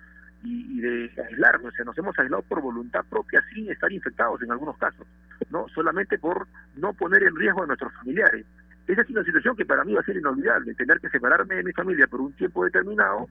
y, 0.43 0.81
de 0.81 1.11
aislarnos. 1.29 1.73
O 1.73 1.77
sea, 1.77 1.85
nos 1.85 1.99
hemos 1.99 2.19
aislado 2.19 2.43
por 2.43 2.61
voluntad 2.61 3.05
propia 3.09 3.43
sin 3.53 3.71
estar 3.71 3.91
infectados 3.93 4.43
en 4.43 4.51
algunos 4.53 4.77
casos, 4.79 5.07
no 5.51 5.67
solamente 5.75 6.19
por 6.19 6.47
no 6.77 6.93
poner 6.93 7.23
en 7.23 7.37
riesgo 7.37 7.63
a 7.63 7.67
nuestros 7.67 7.93
familiares. 7.95 8.47
Esa 8.87 9.03
es 9.03 9.11
una 9.11 9.23
situación 9.23 9.57
que 9.57 9.65
para 9.65 9.85
mí 9.85 9.95
va 9.95 10.01
a 10.01 10.05
ser 10.05 10.17
inolvidable, 10.17 10.75
tener 10.75 10.99
que 11.01 11.09
separarme 11.09 11.55
de 11.55 11.63
mi 11.63 11.73
familia 11.73 12.07
por 12.09 12.21
un 12.21 12.33
tiempo 12.33 12.65
determinado 12.65 13.29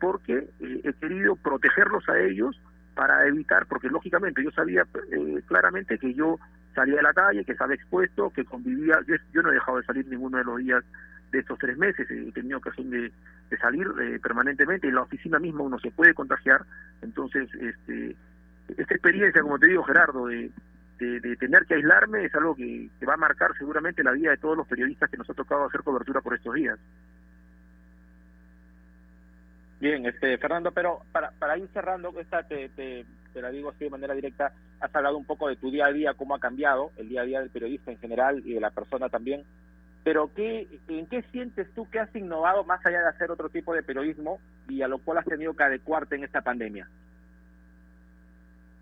porque 0.00 0.48
eh, 0.60 0.80
he 0.84 0.92
querido 0.94 1.34
protegerlos 1.36 2.08
a 2.08 2.18
ellos 2.18 2.60
para 2.94 3.26
evitar, 3.26 3.66
porque 3.66 3.88
lógicamente 3.88 4.44
yo 4.44 4.50
sabía 4.52 4.86
eh, 5.10 5.42
claramente 5.46 5.98
que 5.98 6.14
yo 6.14 6.38
salía 6.74 6.96
de 6.96 7.02
la 7.02 7.12
calle, 7.12 7.44
que 7.44 7.52
estaba 7.52 7.74
expuesto, 7.74 8.30
que 8.30 8.44
convivía, 8.44 9.00
yo 9.32 9.42
no 9.42 9.50
he 9.50 9.54
dejado 9.54 9.78
de 9.78 9.84
salir 9.84 10.06
ninguno 10.06 10.38
de 10.38 10.44
los 10.44 10.58
días 10.58 10.84
de 11.32 11.38
estos 11.38 11.58
tres 11.58 11.76
meses, 11.78 12.08
he 12.10 12.30
tenido 12.32 12.58
ocasión 12.58 12.90
de, 12.90 13.10
salir 13.58 13.86
eh, 14.00 14.18
permanentemente, 14.22 14.88
en 14.88 14.94
la 14.94 15.02
oficina 15.02 15.38
misma 15.38 15.62
uno 15.62 15.78
se 15.78 15.90
puede 15.90 16.14
contagiar, 16.14 16.64
entonces 17.02 17.48
este, 17.54 18.14
esta 18.68 18.94
experiencia, 18.94 19.42
como 19.42 19.58
te 19.58 19.66
digo 19.66 19.82
Gerardo, 19.82 20.26
de, 20.26 20.50
tener 21.40 21.66
que 21.66 21.74
aislarme 21.74 22.24
es 22.24 22.34
algo 22.34 22.54
que, 22.54 22.88
va 23.08 23.14
a 23.14 23.16
marcar 23.16 23.50
seguramente 23.58 24.04
la 24.04 24.12
vida 24.12 24.30
de 24.30 24.36
todos 24.36 24.56
los 24.56 24.68
periodistas 24.68 25.10
que 25.10 25.16
nos 25.16 25.28
ha 25.28 25.34
tocado 25.34 25.64
hacer 25.64 25.82
cobertura 25.82 26.20
por 26.20 26.34
estos 26.34 26.54
días. 26.54 26.78
Bien, 29.80 30.06
este 30.06 30.38
Fernando, 30.38 30.70
pero 30.70 31.00
para, 31.10 31.32
para 31.32 31.58
ir 31.58 31.68
cerrando, 31.72 32.14
esta 32.20 32.46
te, 32.46 32.68
te, 32.68 33.04
te, 33.32 33.42
la 33.42 33.50
digo 33.50 33.70
así 33.70 33.84
de 33.84 33.90
manera 33.90 34.14
directa, 34.14 34.52
has 34.78 34.94
hablado 34.94 35.18
un 35.18 35.24
poco 35.24 35.48
de 35.48 35.56
tu 35.56 35.72
día 35.72 35.86
a 35.86 35.92
día, 35.92 36.14
cómo 36.14 36.36
ha 36.36 36.40
cambiado 36.40 36.92
el 36.98 37.08
día 37.08 37.22
a 37.22 37.24
día 37.24 37.40
del 37.40 37.50
periodista 37.50 37.90
en 37.90 37.98
general 37.98 38.42
y 38.44 38.54
de 38.54 38.60
la 38.60 38.70
persona 38.70 39.08
también 39.08 39.42
pero 40.04 40.30
¿qué, 40.34 40.66
¿en 40.88 41.06
qué 41.06 41.22
sientes 41.30 41.72
tú 41.74 41.88
que 41.88 42.00
has 42.00 42.14
innovado 42.16 42.64
más 42.64 42.84
allá 42.84 43.00
de 43.00 43.08
hacer 43.08 43.30
otro 43.30 43.48
tipo 43.48 43.72
de 43.72 43.82
periodismo 43.82 44.40
y 44.68 44.82
a 44.82 44.88
lo 44.88 44.98
cual 44.98 45.18
has 45.18 45.24
tenido 45.24 45.54
que 45.54 45.62
adecuarte 45.62 46.16
en 46.16 46.24
esta 46.24 46.40
pandemia? 46.40 46.88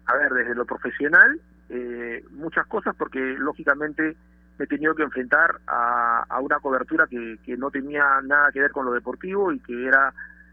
A 0.07 0.17
ver, 0.17 0.33
desde 0.33 0.55
lo 0.55 0.65
profesional, 0.65 1.39
eh, 1.69 2.25
muchas 2.31 2.67
cosas 2.67 2.97
porque 2.97 3.19
lógicamente 3.19 4.17
me 4.59 4.65
he 4.65 4.69
tenido 4.69 4.95
que 4.95 5.03
enfrentar 5.03 5.61
a, 5.67 6.39
una 6.41 6.59
cobertura 6.59 7.07
que, 7.07 7.39
que, 7.45 7.57
no 7.57 7.71
tenía 7.71 8.21
nada 8.23 8.51
que 8.51 8.61
ver 8.61 8.73
con 8.73 8.87
lo 8.87 8.93
deportivo 8.93 9.53
y 9.53 9.61
que 9.61 9.87
era 9.87 10.13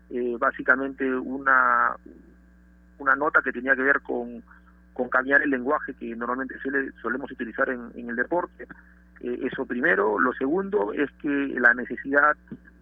eh, 0.09 0.35
básicamente 0.37 1.09
una, 1.09 1.95
una 2.99 3.15
nota 3.15 3.41
que 3.41 3.53
tenía 3.53 3.75
que 3.75 3.81
ver 3.83 4.01
con, 4.01 4.43
con 4.93 5.09
cambiar 5.09 5.41
el 5.41 5.49
lenguaje 5.49 5.93
que 5.93 6.13
normalmente 6.15 6.55
solemos 7.01 7.31
utilizar 7.31 7.69
en 7.69 8.09
el 8.09 8.15
deporte 8.15 8.67
eh, 9.21 9.39
eso 9.51 9.65
primero. 9.65 10.19
Lo 10.19 10.33
segundo 10.33 10.93
es 10.93 11.09
que 11.21 11.29
la 11.59 11.73
necesidad 11.73 12.35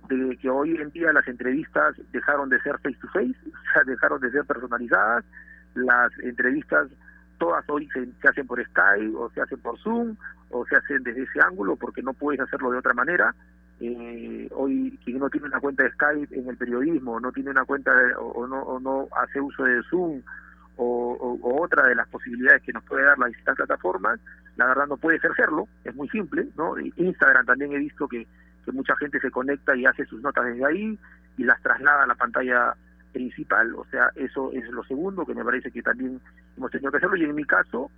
de 0.07 0.37
que 0.37 0.49
hoy 0.49 0.75
en 0.75 0.91
día 0.91 1.11
las 1.13 1.27
entrevistas 1.27 1.95
dejaron 2.11 2.49
de 2.49 2.61
ser 2.61 2.77
face 2.79 2.97
to 3.01 3.07
face, 3.07 3.35
o 3.47 3.73
sea, 3.73 3.83
dejaron 3.85 4.21
de 4.21 4.31
ser 4.31 4.45
personalizadas. 4.45 5.25
Las 5.75 6.11
entrevistas 6.19 6.87
todas 7.37 7.65
hoy 7.69 7.87
se, 7.89 8.07
hacen 8.27 8.47
por 8.47 8.63
Skype 8.63 9.15
o 9.15 9.29
se 9.31 9.41
hacen 9.41 9.59
por 9.59 9.77
Zoom 9.79 10.15
o 10.49 10.65
se 10.65 10.75
hacen 10.75 11.03
desde 11.03 11.23
ese 11.23 11.41
ángulo 11.41 11.75
porque 11.75 12.01
no 12.01 12.13
puedes 12.13 12.39
hacerlo 12.39 12.71
de 12.71 12.77
otra 12.77 12.93
manera. 12.93 13.35
Eh, 13.81 14.47
hoy 14.51 14.97
quien 15.03 15.19
no 15.19 15.29
tiene 15.29 15.47
una 15.47 15.59
cuenta 15.59 15.83
de 15.83 15.91
Skype 15.91 16.33
en 16.33 16.47
el 16.47 16.55
periodismo, 16.55 17.19
no 17.19 17.31
tiene 17.31 17.49
una 17.49 17.65
cuenta 17.65 17.91
o, 18.19 18.47
no, 18.47 18.61
o 18.61 18.79
no 18.79 19.09
hace 19.17 19.41
uso 19.41 19.63
de 19.63 19.83
Zoom 19.89 20.21
o, 20.77 21.39
otra 21.41 21.87
de 21.87 21.95
las 21.95 22.07
posibilidades 22.07 22.61
que 22.63 22.73
nos 22.73 22.83
puede 22.83 23.05
dar 23.05 23.17
las 23.17 23.29
distintas 23.29 23.55
plataformas, 23.55 24.19
la 24.57 24.67
verdad 24.67 24.87
no 24.87 24.97
puede 24.97 25.17
ejercerlo, 25.17 25.67
es 25.83 25.95
muy 25.95 26.07
simple, 26.09 26.47
¿no? 26.57 26.75
Instagram 26.77 27.45
también 27.45 27.73
he 27.73 27.77
visto 27.77 28.07
que, 28.07 28.27
mucha 28.73 28.95
gente 28.95 29.19
se 29.19 29.29
conecta 29.29 29.75
y 29.75 29.85
hace 29.85 30.05
sus 30.05 30.23
notas 30.23 30.45
desde 30.45 30.65
ahí 30.65 30.97
y 31.37 31.43
las 31.43 31.61
traslada 31.61 32.03
a 32.03 32.07
la 32.07 32.15
pantalla 32.15 32.73
principal, 33.13 33.75
o 33.75 33.85
sea, 33.91 34.09
eso 34.15 34.51
es 34.53 34.67
lo 34.69 34.83
segundo 34.85 35.23
que 35.23 35.35
me 35.35 35.45
parece 35.45 35.69
que 35.69 35.83
también 35.83 36.19
hemos 36.57 36.71
tenido 36.71 36.89
que 36.89 36.97
hacerlo 36.97 37.15
y 37.15 37.25
en 37.25 37.35
mi 37.35 37.45
caso, 37.45 37.91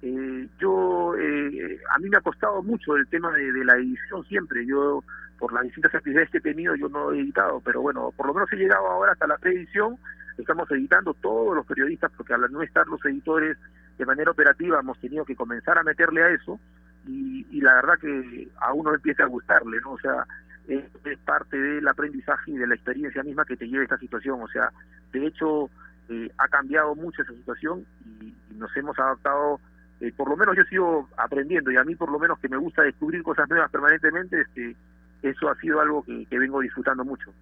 eh, 0.00 0.48
yo, 0.58 1.14
eh, 1.18 1.78
a 1.94 1.98
mí 1.98 2.08
me 2.08 2.16
ha 2.16 2.22
costado 2.22 2.62
mucho 2.62 2.96
el 2.96 3.06
tema 3.08 3.30
de, 3.32 3.52
de 3.52 3.64
la 3.66 3.76
edición 3.76 4.24
siempre, 4.24 4.64
yo 4.64 5.04
por 5.38 5.52
las 5.52 5.64
distintas 5.64 5.94
actividades 5.94 6.30
que 6.30 6.38
he 6.38 6.40
tenido 6.40 6.74
yo 6.74 6.88
no 6.88 7.12
he 7.12 7.20
editado, 7.20 7.60
pero 7.60 7.82
bueno, 7.82 8.10
por 8.16 8.26
lo 8.26 8.32
menos 8.32 8.50
he 8.52 8.56
llegado 8.56 8.86
ahora 8.86 9.12
hasta 9.12 9.26
la 9.26 9.36
preedición 9.36 9.98
estamos 10.38 10.70
editando 10.70 11.14
todos 11.14 11.54
los 11.54 11.66
periodistas, 11.66 12.10
porque 12.16 12.34
al 12.34 12.50
no 12.52 12.62
estar 12.62 12.86
los 12.86 13.04
editores 13.04 13.56
de 13.98 14.06
manera 14.06 14.30
operativa 14.30 14.80
hemos 14.80 14.98
tenido 14.98 15.24
que 15.24 15.36
comenzar 15.36 15.78
a 15.78 15.82
meterle 15.82 16.22
a 16.22 16.30
eso 16.30 16.58
y, 17.06 17.46
y 17.50 17.60
la 17.60 17.74
verdad 17.74 17.98
que 18.00 18.48
a 18.60 18.72
uno 18.72 18.94
empieza 18.94 19.24
a 19.24 19.28
gustarle, 19.28 19.80
¿no? 19.80 19.92
O 19.92 19.98
sea, 19.98 20.26
es, 20.68 20.84
parte 21.24 21.56
del 21.56 21.86
aprendizaje 21.86 22.52
y 22.52 22.56
de 22.56 22.66
la 22.66 22.74
experiencia 22.74 23.22
misma 23.22 23.44
que 23.44 23.56
te 23.56 23.66
lleva 23.66 23.84
esta 23.84 23.98
situación, 23.98 24.42
o 24.42 24.48
sea, 24.48 24.70
de 25.12 25.26
hecho 25.26 25.70
eh, 26.08 26.30
ha 26.38 26.48
cambiado 26.48 26.94
mucho 26.94 27.22
esa 27.22 27.32
situación 27.32 27.84
y, 28.20 28.34
nos 28.54 28.74
hemos 28.76 28.96
adaptado, 29.00 29.58
eh, 30.00 30.12
por 30.16 30.28
lo 30.28 30.36
menos 30.36 30.56
yo 30.56 30.62
sigo 30.64 31.08
aprendiendo 31.16 31.72
y 31.72 31.76
a 31.76 31.82
mí 31.82 31.96
por 31.96 32.10
lo 32.10 32.20
menos 32.20 32.38
que 32.38 32.48
me 32.48 32.56
gusta 32.56 32.82
descubrir 32.82 33.22
cosas 33.24 33.48
nuevas 33.48 33.68
permanentemente, 33.70 34.40
este, 34.42 34.76
eso 35.22 35.48
ha 35.48 35.56
sido 35.56 35.80
algo 35.80 36.04
que, 36.04 36.24
que 36.26 36.38
vengo 36.38 36.60
disfrutando 36.60 37.04
mucho. 37.04 37.32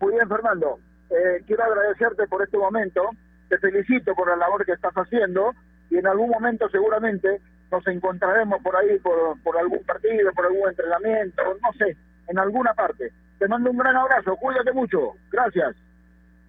Muy 0.00 0.12
bien, 0.12 0.28
Fernando. 0.28 0.78
Eh, 1.10 1.42
quiero 1.46 1.64
agradecerte 1.64 2.26
por 2.26 2.42
este 2.42 2.58
momento, 2.58 3.10
te 3.48 3.58
felicito 3.58 4.14
por 4.14 4.28
la 4.28 4.36
labor 4.36 4.64
que 4.64 4.72
estás 4.72 4.94
haciendo 4.94 5.54
y 5.90 5.98
en 5.98 6.06
algún 6.06 6.30
momento 6.30 6.68
seguramente 6.70 7.40
nos 7.70 7.86
encontraremos 7.86 8.62
por 8.62 8.76
ahí, 8.76 8.98
por, 9.00 9.40
por 9.42 9.56
algún 9.58 9.82
partido, 9.84 10.32
por 10.32 10.46
algún 10.46 10.68
entrenamiento, 10.68 11.42
no 11.62 11.72
sé, 11.78 11.96
en 12.28 12.38
alguna 12.38 12.72
parte. 12.74 13.12
Te 13.38 13.48
mando 13.48 13.70
un 13.70 13.78
gran 13.78 13.96
abrazo, 13.96 14.36
cuídate 14.36 14.72
mucho, 14.72 15.12
gracias. 15.30 15.76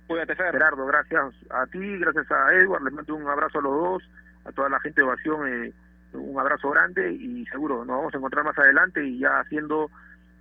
Cuídate, 0.08 0.36
Gerardo, 0.36 0.86
gracias 0.86 1.34
a 1.50 1.66
ti, 1.66 1.98
gracias 1.98 2.32
a 2.32 2.54
Edward, 2.54 2.84
les 2.84 2.94
mando 2.94 3.16
un 3.16 3.28
abrazo 3.28 3.60
a 3.60 3.62
los 3.64 3.74
dos, 3.74 4.04
a 4.46 4.52
toda 4.52 4.70
la 4.70 4.80
gente 4.80 5.02
de 5.02 5.08
Ovación, 5.08 5.48
eh, 5.48 5.74
un 6.14 6.40
abrazo 6.40 6.70
grande 6.70 7.12
y 7.12 7.46
seguro 7.48 7.84
nos 7.86 7.98
vamos 7.98 8.14
a 8.14 8.18
encontrar 8.18 8.46
más 8.46 8.58
adelante 8.58 9.04
y 9.04 9.20
ya 9.20 9.40
haciendo 9.40 9.90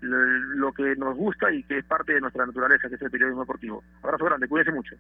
lo 0.05 0.73
que 0.73 0.95
nos 0.97 1.17
gusta 1.17 1.53
y 1.53 1.63
que 1.65 1.79
es 1.79 1.85
parte 1.85 2.15
de 2.15 2.21
nuestra 2.21 2.47
naturaleza, 2.47 2.89
que 2.89 2.95
es 2.95 3.03
el 3.03 3.11
periodismo 3.11 3.43
deportivo. 3.43 3.83
Abrazo 4.03 4.25
grande, 4.25 4.49
cuídense 4.49 4.73
mucho. 4.73 4.97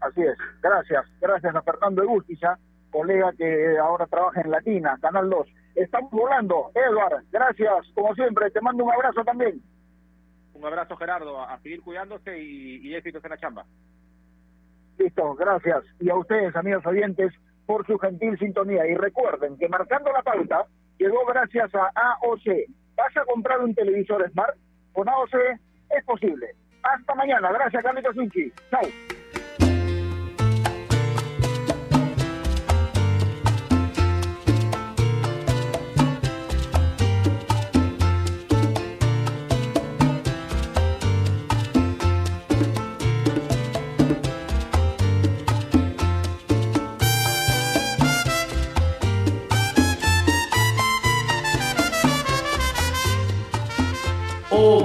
Así 0.00 0.22
es, 0.22 0.36
gracias, 0.62 1.06
gracias 1.20 1.54
a 1.54 1.62
Fernando 1.62 2.02
Egustilla, 2.02 2.58
colega 2.90 3.32
que 3.36 3.78
ahora 3.78 4.06
trabaja 4.06 4.40
en 4.42 4.50
Latina, 4.50 4.98
Canal 5.00 5.30
2. 5.30 5.48
Estamos 5.76 6.10
volando, 6.10 6.70
Edward, 6.74 7.24
gracias, 7.30 7.86
como 7.94 8.14
siempre, 8.14 8.50
te 8.50 8.60
mando 8.60 8.84
un 8.84 8.92
abrazo 8.92 9.24
también. 9.24 9.60
Un 10.54 10.64
abrazo 10.64 10.96
Gerardo, 10.96 11.42
a 11.42 11.58
seguir 11.60 11.80
cuidándose 11.82 12.38
y, 12.38 12.86
y 12.86 12.94
éxitos 12.94 13.24
en 13.24 13.30
la 13.30 13.38
chamba. 13.38 13.64
Listo, 14.98 15.34
gracias. 15.34 15.84
Y 16.00 16.08
a 16.08 16.16
ustedes, 16.16 16.54
amigos 16.54 16.86
oyentes, 16.86 17.32
por 17.66 17.86
su 17.86 17.98
gentil 17.98 18.38
sintonía. 18.38 18.86
Y 18.86 18.94
recuerden 18.94 19.56
que 19.58 19.68
marcando 19.68 20.12
la 20.12 20.22
pauta 20.22 20.66
llegó 20.98 21.24
gracias 21.26 21.74
a 21.74 21.90
AOC 21.94 22.68
vas 22.96 23.16
a 23.16 23.24
comprar 23.24 23.60
un 23.60 23.74
televisor 23.74 24.28
Smart 24.30 24.56
con 24.92 25.08
AOC, 25.08 25.34
es 25.90 26.04
posible. 26.04 26.54
Hasta 26.82 27.14
mañana. 27.14 27.50
Gracias, 27.52 27.82
Carlitos 27.82 28.16
Unchi. 28.16 28.52
Chao. 28.70 28.82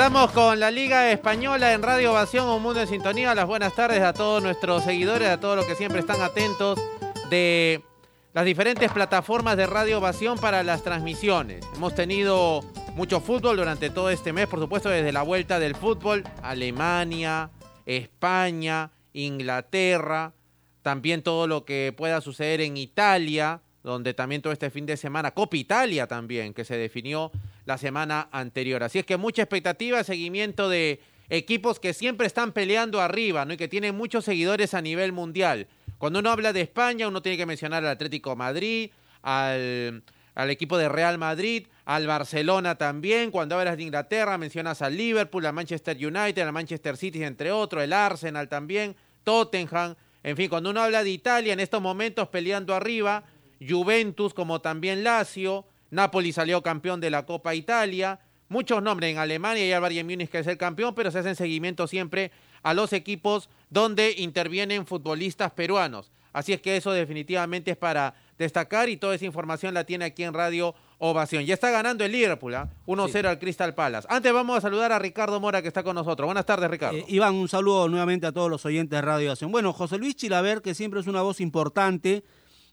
estamos 0.00 0.30
con 0.30 0.58
la 0.58 0.70
Liga 0.70 1.12
Española 1.12 1.74
en 1.74 1.82
Radio 1.82 2.12
Ovación, 2.12 2.48
Un 2.48 2.62
Mundo 2.62 2.80
en 2.80 2.86
Sintonía. 2.86 3.34
Las 3.34 3.44
buenas 3.44 3.74
tardes 3.74 4.00
a 4.00 4.14
todos 4.14 4.42
nuestros 4.42 4.82
seguidores, 4.82 5.28
a 5.28 5.38
todos 5.38 5.56
los 5.56 5.66
que 5.66 5.74
siempre 5.74 6.00
están 6.00 6.22
atentos 6.22 6.80
de 7.28 7.84
las 8.32 8.46
diferentes 8.46 8.90
plataformas 8.92 9.58
de 9.58 9.66
Radio 9.66 9.98
Ovación 9.98 10.38
para 10.38 10.62
las 10.62 10.82
transmisiones. 10.82 11.66
Hemos 11.74 11.94
tenido 11.94 12.62
mucho 12.94 13.20
fútbol 13.20 13.58
durante 13.58 13.90
todo 13.90 14.08
este 14.08 14.32
mes, 14.32 14.46
por 14.46 14.58
supuesto, 14.58 14.88
desde 14.88 15.12
la 15.12 15.20
vuelta 15.20 15.58
del 15.58 15.74
fútbol, 15.74 16.24
Alemania, 16.42 17.50
España, 17.84 18.92
Inglaterra, 19.12 20.32
también 20.80 21.22
todo 21.22 21.46
lo 21.46 21.66
que 21.66 21.92
pueda 21.94 22.22
suceder 22.22 22.62
en 22.62 22.78
Italia, 22.78 23.60
donde 23.82 24.14
también 24.14 24.40
todo 24.40 24.54
este 24.54 24.70
fin 24.70 24.86
de 24.86 24.96
semana, 24.96 25.32
Copa 25.32 25.58
Italia 25.58 26.06
también, 26.06 26.54
que 26.54 26.64
se 26.64 26.78
definió 26.78 27.30
la 27.64 27.78
semana 27.78 28.28
anterior. 28.32 28.82
Así 28.82 28.98
es 28.98 29.06
que 29.06 29.16
mucha 29.16 29.42
expectativa, 29.42 30.02
seguimiento 30.04 30.68
de 30.68 31.00
equipos 31.28 31.78
que 31.78 31.94
siempre 31.94 32.26
están 32.26 32.52
peleando 32.52 33.00
arriba, 33.00 33.44
¿no? 33.44 33.54
Y 33.54 33.56
que 33.56 33.68
tienen 33.68 33.96
muchos 33.96 34.24
seguidores 34.24 34.74
a 34.74 34.82
nivel 34.82 35.12
mundial. 35.12 35.68
Cuando 35.98 36.18
uno 36.18 36.30
habla 36.30 36.52
de 36.52 36.62
España, 36.62 37.08
uno 37.08 37.22
tiene 37.22 37.38
que 37.38 37.46
mencionar 37.46 37.84
al 37.84 37.90
Atlético 37.90 38.34
Madrid, 38.34 38.90
al, 39.22 40.02
al 40.34 40.50
equipo 40.50 40.78
de 40.78 40.88
Real 40.88 41.18
Madrid, 41.18 41.66
al 41.84 42.06
Barcelona 42.06 42.76
también. 42.76 43.30
Cuando 43.30 43.58
hablas 43.58 43.76
de 43.76 43.82
Inglaterra, 43.84 44.38
mencionas 44.38 44.82
al 44.82 44.96
Liverpool, 44.96 45.44
al 45.46 45.52
Manchester 45.52 45.96
United, 45.96 46.42
al 46.42 46.52
Manchester 46.52 46.96
City, 46.96 47.22
entre 47.22 47.52
otros, 47.52 47.82
el 47.84 47.92
Arsenal 47.92 48.48
también, 48.48 48.96
Tottenham. 49.24 49.94
En 50.22 50.36
fin, 50.36 50.48
cuando 50.48 50.70
uno 50.70 50.82
habla 50.82 51.04
de 51.04 51.10
Italia, 51.10 51.52
en 51.52 51.60
estos 51.60 51.80
momentos 51.80 52.28
peleando 52.28 52.74
arriba, 52.74 53.24
Juventus 53.60 54.34
como 54.34 54.60
también 54.60 55.04
Lazio, 55.04 55.66
Napoli 55.90 56.32
salió 56.32 56.62
campeón 56.62 57.00
de 57.00 57.10
la 57.10 57.26
Copa 57.26 57.54
Italia, 57.54 58.20
muchos 58.48 58.82
nombres 58.82 59.12
en 59.12 59.18
Alemania 59.18 59.66
y 59.66 59.72
al 59.72 59.80
Bayern 59.80 60.08
Múnich 60.08 60.30
que 60.30 60.38
es 60.40 60.46
el 60.46 60.58
campeón, 60.58 60.94
pero 60.94 61.10
se 61.10 61.20
hacen 61.20 61.36
seguimiento 61.36 61.86
siempre 61.86 62.30
a 62.62 62.74
los 62.74 62.92
equipos 62.92 63.48
donde 63.70 64.14
intervienen 64.18 64.86
futbolistas 64.86 65.52
peruanos. 65.52 66.10
Así 66.32 66.52
es 66.52 66.60
que 66.60 66.76
eso 66.76 66.92
definitivamente 66.92 67.72
es 67.72 67.76
para 67.76 68.14
destacar 68.38 68.88
y 68.88 68.96
toda 68.96 69.14
esa 69.14 69.24
información 69.24 69.74
la 69.74 69.84
tiene 69.84 70.04
aquí 70.04 70.22
en 70.22 70.32
Radio 70.32 70.74
Ovación. 70.98 71.44
Ya 71.44 71.54
está 71.54 71.70
ganando 71.70 72.04
el 72.04 72.12
Liverpool, 72.12 72.54
¿ah? 72.54 72.70
1-0 72.86 73.26
al 73.26 73.38
Crystal 73.38 73.74
Palace. 73.74 74.06
Antes 74.10 74.32
vamos 74.32 74.58
a 74.58 74.60
saludar 74.60 74.92
a 74.92 74.98
Ricardo 74.98 75.40
Mora 75.40 75.60
que 75.60 75.68
está 75.68 75.82
con 75.82 75.94
nosotros. 75.94 76.26
Buenas 76.26 76.46
tardes, 76.46 76.70
Ricardo. 76.70 76.98
Eh, 76.98 77.04
Iván, 77.08 77.34
un 77.34 77.48
saludo 77.48 77.88
nuevamente 77.88 78.26
a 78.26 78.32
todos 78.32 78.50
los 78.50 78.64
oyentes 78.64 78.96
de 78.96 79.02
Radio 79.02 79.28
Ovación. 79.28 79.50
Bueno, 79.50 79.72
José 79.72 79.98
Luis 79.98 80.14
Chilaver, 80.14 80.62
que 80.62 80.74
siempre 80.74 81.00
es 81.00 81.06
una 81.06 81.22
voz 81.22 81.40
importante, 81.40 82.22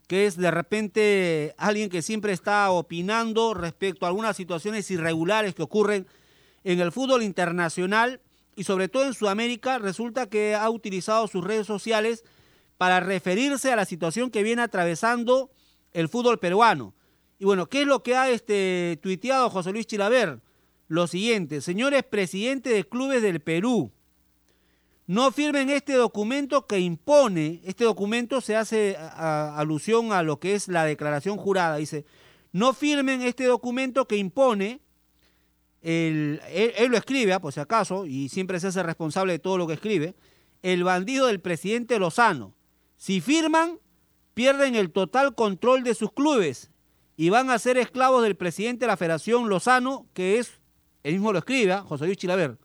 que 0.08 0.26
es 0.26 0.38
de 0.38 0.52
repente 0.52 1.54
alguien 1.58 1.90
que 1.90 2.02
siempre 2.02 2.32
está 2.32 2.72
opinando 2.72 3.54
respecto 3.54 4.06
a 4.06 4.10
algunas 4.10 4.38
situaciones 4.38 4.90
irregulares 4.90 5.54
que 5.54 5.64
ocurren 5.64 6.08
en 6.64 6.80
el 6.80 6.92
fútbol 6.92 7.24
internacional 7.24 8.22
y 8.56 8.64
sobre 8.64 8.88
todo 8.88 9.06
en 9.06 9.14
Sudamérica, 9.14 9.78
resulta 9.78 10.28
que 10.28 10.56
ha 10.56 10.70
utilizado 10.70 11.28
sus 11.28 11.44
redes 11.44 11.68
sociales 11.68 12.24
para 12.78 13.00
referirse 13.00 13.72
a 13.72 13.76
la 13.76 13.86
situación 13.86 14.32
que 14.32 14.44
viene 14.44 14.62
atravesando 14.62 15.52
el 15.94 16.10
fútbol 16.10 16.40
peruano. 16.40 16.96
Y 17.38 17.46
bueno, 17.46 17.68
¿qué 17.68 17.82
es 17.82 17.88
lo 17.88 18.02
que 18.02 18.16
ha 18.16 18.30
este, 18.30 19.00
tuiteado 19.02 19.50
José 19.50 19.72
Luis 19.72 19.86
Chilaver? 19.86 20.42
Lo 20.88 21.06
siguiente, 21.06 21.62
señores 21.62 22.04
presidentes 22.04 22.74
de 22.74 22.88
clubes 22.88 23.22
del 23.22 23.42
Perú, 23.42 23.92
no 25.08 25.32
firmen 25.32 25.70
este 25.70 25.94
documento 25.94 26.68
que 26.68 26.80
impone, 26.80 27.62
este 27.64 27.86
documento 27.86 28.42
se 28.42 28.58
hace 28.58 28.98
alusión 28.98 30.12
a 30.12 30.22
lo 30.22 30.40
que 30.40 30.54
es 30.54 30.68
la 30.68 30.84
declaración 30.84 31.38
jurada, 31.38 31.78
dice, 31.78 32.06
no 32.52 32.74
firmen 32.74 33.22
este 33.22 33.46
documento 33.46 34.06
que 34.06 34.18
impone, 34.18 34.82
el, 35.82 36.42
él, 36.50 36.74
él, 36.78 36.92
lo 36.92 36.98
escribe, 36.98 37.32
ah, 37.32 37.40
por 37.40 37.54
si 37.54 37.62
acaso, 37.62 38.06
y 38.06 38.28
siempre 38.28 38.60
se 38.60 38.68
hace 38.68 38.84
responsable 38.84 39.32
de 39.32 39.40
todo 39.40 39.58
lo 39.58 39.66
que 39.66 39.76
escribe, 39.76 40.16
el 40.62 40.84
bandido 40.84 41.28
del 41.28 41.40
presidente 41.40 42.00
Lozano. 42.00 42.54
Si 42.98 43.22
firman, 43.22 43.80
pierden 44.34 44.76
el 44.76 44.92
total 44.92 45.36
control 45.36 45.84
de 45.84 45.96
sus 45.96 46.12
clubes 46.12 46.70
y 47.16 47.30
van 47.30 47.50
a 47.50 47.60
ser 47.60 47.78
esclavos 47.78 48.24
del 48.24 48.36
presidente 48.36 48.82
de 48.82 48.88
la 48.88 48.98
Federación 48.98 49.48
Lozano, 49.48 50.06
que 50.14 50.40
es, 50.40 50.60
él 51.04 51.14
mismo 51.14 51.32
lo 51.32 51.40
escribe, 51.40 51.72
ah, 51.72 51.86
José 51.88 52.06
Luis 52.06 52.18
Chilaver, 52.18 52.58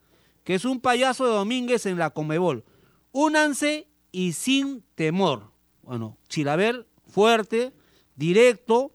que 0.43 0.55
es 0.55 0.65
un 0.65 0.79
payaso 0.79 1.25
de 1.25 1.33
Domínguez 1.33 1.85
en 1.85 1.97
la 1.97 2.09
Comebol. 2.09 2.63
Únanse 3.11 3.87
y 4.11 4.33
sin 4.33 4.83
temor. 4.95 5.51
Bueno, 5.81 6.17
Chilaver, 6.29 6.87
fuerte, 7.07 7.73
directo, 8.15 8.91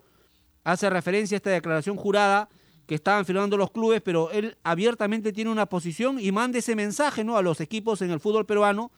hace 0.65 0.91
referencia 0.91 1.37
a 1.37 1.39
esta 1.39 1.51
declaración 1.51 1.97
jurada 1.97 2.49
que 2.87 2.95
estaban 2.95 3.27
firmando 3.27 3.57
los 3.57 3.71
clubes, 3.71 4.01
pero 4.01 4.31
él 4.31 4.57
abiertamente 4.63 5.33
tiene 5.33 5.51
una 5.51 5.67
posición 5.67 6.19
y 6.19 6.33
manda 6.33 6.59
ese 6.59 6.75
mensaje 6.75 7.23
¿no? 7.23 7.37
a 7.37 7.43
los 7.43 7.61
equipos 7.61 8.01
en 8.01 8.11
el 8.11 8.21
fútbol 8.21 8.47
peruano 8.47 8.91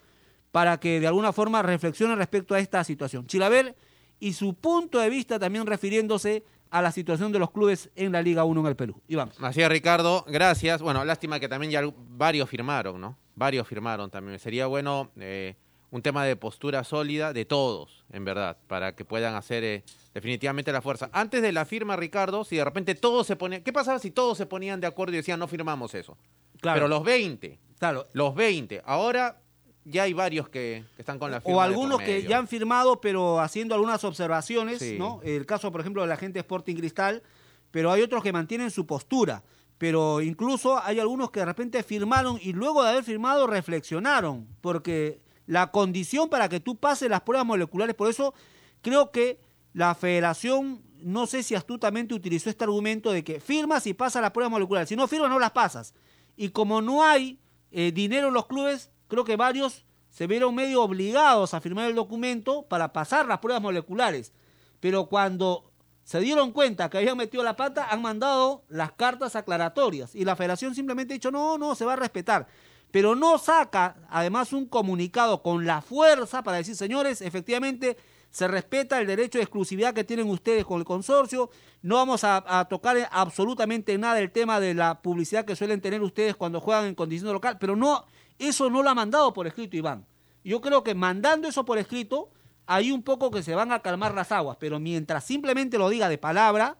para 0.51 0.79
que 0.79 0.99
de 0.99 1.07
alguna 1.07 1.33
forma 1.33 1.61
reflexionen 1.61 2.17
respecto 2.17 2.55
a 2.55 2.59
esta 2.59 2.83
situación. 2.83 3.27
Chilaver 3.27 3.75
y 4.19 4.33
su 4.33 4.53
punto 4.53 4.99
de 4.99 5.09
vista 5.09 5.39
también 5.39 5.65
refiriéndose 5.65 6.43
a 6.71 6.81
la 6.81 6.91
situación 6.91 7.31
de 7.31 7.39
los 7.39 7.51
clubes 7.51 7.91
en 7.95 8.13
la 8.13 8.21
Liga 8.21 8.45
1 8.45 8.61
en 8.61 8.67
el 8.67 8.75
Perú. 8.75 9.01
Iván. 9.07 9.31
Así 9.39 9.61
es, 9.61 9.69
Ricardo, 9.69 10.25
gracias. 10.27 10.81
Bueno, 10.81 11.03
lástima 11.03 11.39
que 11.39 11.49
también 11.49 11.71
ya 11.71 11.81
varios 12.09 12.49
firmaron, 12.49 12.99
¿no? 12.99 13.17
Varios 13.35 13.67
firmaron 13.67 14.09
también. 14.09 14.39
Sería 14.39 14.67
bueno 14.67 15.11
eh, 15.17 15.55
un 15.91 16.01
tema 16.01 16.23
de 16.23 16.37
postura 16.37 16.83
sólida 16.85 17.33
de 17.33 17.43
todos, 17.43 18.05
en 18.11 18.23
verdad, 18.23 18.57
para 18.67 18.95
que 18.95 19.03
puedan 19.03 19.35
hacer 19.35 19.63
eh, 19.65 19.83
definitivamente 20.13 20.71
la 20.71 20.81
fuerza. 20.81 21.09
Antes 21.11 21.41
de 21.41 21.51
la 21.51 21.65
firma, 21.65 21.97
Ricardo, 21.97 22.45
si 22.45 22.55
de 22.55 22.63
repente 22.63 22.95
todos 22.95 23.27
se 23.27 23.35
ponían... 23.35 23.61
¿Qué 23.63 23.73
pasaba 23.73 23.99
si 23.99 24.09
todos 24.09 24.37
se 24.37 24.45
ponían 24.45 24.79
de 24.79 24.87
acuerdo 24.87 25.13
y 25.13 25.17
decían 25.17 25.39
no 25.39 25.47
firmamos 25.49 25.93
eso? 25.93 26.17
Claro. 26.61 26.77
Pero 26.77 26.87
los 26.87 27.03
20. 27.03 27.59
Claro. 27.79 28.07
Los 28.13 28.33
20. 28.33 28.81
Ahora 28.85 29.40
ya 29.85 30.03
hay 30.03 30.13
varios 30.13 30.49
que, 30.49 30.83
que, 30.95 31.01
están 31.01 31.19
con 31.19 31.31
la 31.31 31.41
firma. 31.41 31.57
O 31.57 31.61
algunos 31.61 32.01
que 32.01 32.23
ya 32.23 32.37
han 32.37 32.47
firmado, 32.47 33.01
pero 33.01 33.39
haciendo 33.39 33.75
algunas 33.75 34.03
observaciones, 34.03 34.79
sí. 34.79 34.97
¿no? 34.97 35.19
El 35.23 35.45
caso, 35.45 35.71
por 35.71 35.81
ejemplo, 35.81 36.01
de 36.01 36.07
la 36.07 36.17
gente 36.17 36.39
Sporting 36.39 36.75
Cristal, 36.75 37.23
pero 37.71 37.91
hay 37.91 38.01
otros 38.01 38.21
que 38.23 38.31
mantienen 38.31 38.69
su 38.69 38.85
postura. 38.85 39.43
Pero 39.77 40.21
incluso 40.21 40.79
hay 40.83 40.99
algunos 40.99 41.31
que 41.31 41.39
de 41.39 41.47
repente 41.47 41.81
firmaron 41.81 42.37
y 42.39 42.53
luego 42.53 42.83
de 42.83 42.89
haber 42.89 43.03
firmado 43.03 43.47
reflexionaron, 43.47 44.47
porque 44.61 45.21
la 45.47 45.71
condición 45.71 46.29
para 46.29 46.47
que 46.49 46.59
tú 46.59 46.75
pases 46.75 47.09
las 47.09 47.21
pruebas 47.21 47.47
moleculares, 47.47 47.95
por 47.95 48.07
eso 48.07 48.35
creo 48.83 49.09
que 49.09 49.39
la 49.73 49.95
federación, 49.95 50.83
no 50.99 51.25
sé 51.25 51.41
si 51.41 51.55
astutamente 51.55 52.13
utilizó 52.13 52.51
este 52.51 52.63
argumento 52.63 53.11
de 53.11 53.23
que 53.23 53.39
firmas 53.39 53.87
y 53.87 53.95
pasas 53.95 54.21
las 54.21 54.31
pruebas 54.31 54.51
moleculares. 54.51 54.87
Si 54.87 54.95
no 54.95 55.07
firmas, 55.07 55.31
no 55.31 55.39
las 55.39 55.51
pasas. 55.51 55.95
Y 56.35 56.49
como 56.49 56.81
no 56.83 57.03
hay 57.03 57.39
eh, 57.71 57.91
dinero 57.91 58.27
en 58.27 58.35
los 58.35 58.45
clubes, 58.45 58.91
creo 59.11 59.25
que 59.25 59.35
varios 59.35 59.85
se 60.09 60.25
vieron 60.25 60.55
medio 60.55 60.81
obligados 60.81 61.53
a 61.53 61.59
firmar 61.59 61.89
el 61.89 61.95
documento 61.95 62.63
para 62.63 62.93
pasar 62.93 63.27
las 63.27 63.39
pruebas 63.39 63.61
moleculares. 63.61 64.31
Pero 64.79 65.07
cuando 65.07 65.69
se 66.03 66.21
dieron 66.21 66.51
cuenta 66.51 66.89
que 66.89 66.97
habían 66.97 67.17
metido 67.17 67.43
la 67.43 67.57
pata, 67.57 67.87
han 67.89 68.01
mandado 68.01 68.63
las 68.69 68.93
cartas 68.93 69.35
aclaratorias. 69.35 70.15
Y 70.15 70.23
la 70.23 70.37
federación 70.37 70.73
simplemente 70.73 71.13
ha 71.13 71.15
dicho, 71.15 71.29
no, 71.29 71.57
no, 71.57 71.75
se 71.75 71.85
va 71.85 71.93
a 71.93 71.97
respetar. 71.97 72.47
Pero 72.89 73.15
no 73.15 73.37
saca, 73.37 73.97
además, 74.09 74.53
un 74.53 74.65
comunicado 74.65 75.43
con 75.43 75.65
la 75.65 75.81
fuerza 75.81 76.41
para 76.41 76.57
decir, 76.57 76.75
señores, 76.75 77.21
efectivamente 77.21 77.97
se 78.31 78.47
respeta 78.47 78.99
el 78.99 79.07
derecho 79.07 79.37
de 79.37 79.43
exclusividad 79.43 79.93
que 79.93 80.05
tienen 80.05 80.29
ustedes 80.29 80.65
con 80.65 80.79
el 80.79 80.85
consorcio. 80.85 81.49
No 81.81 81.95
vamos 81.95 82.23
a, 82.23 82.65
tocar 82.69 82.97
absolutamente 83.11 83.97
nada 83.97 84.19
el 84.19 84.31
tema 84.31 84.59
de 84.59 84.73
la 84.73 85.01
publicidad 85.01 85.45
que 85.45 85.55
suelen 85.55 85.81
tener 85.81 86.01
ustedes 86.01 86.35
cuando 86.35 86.61
juegan 86.61 86.85
en 86.85 86.95
condiciones 86.95 87.33
local, 87.33 87.57
pero 87.59 87.75
no, 87.75 88.05
eso 88.47 88.69
no 88.69 88.83
lo 88.83 88.89
ha 88.89 88.95
mandado 88.95 89.33
por 89.33 89.47
escrito 89.47 89.77
Iván. 89.77 90.05
Yo 90.43 90.61
creo 90.61 90.83
que 90.83 90.95
mandando 90.95 91.47
eso 91.47 91.65
por 91.65 91.77
escrito, 91.77 92.31
hay 92.65 92.91
un 92.91 93.03
poco 93.03 93.31
que 93.31 93.43
se 93.43 93.55
van 93.55 93.71
a 93.71 93.81
calmar 93.81 94.13
las 94.13 94.31
aguas, 94.31 94.57
pero 94.59 94.79
mientras 94.79 95.23
simplemente 95.23 95.77
lo 95.77 95.89
diga 95.89 96.09
de 96.09 96.17
palabra, 96.17 96.77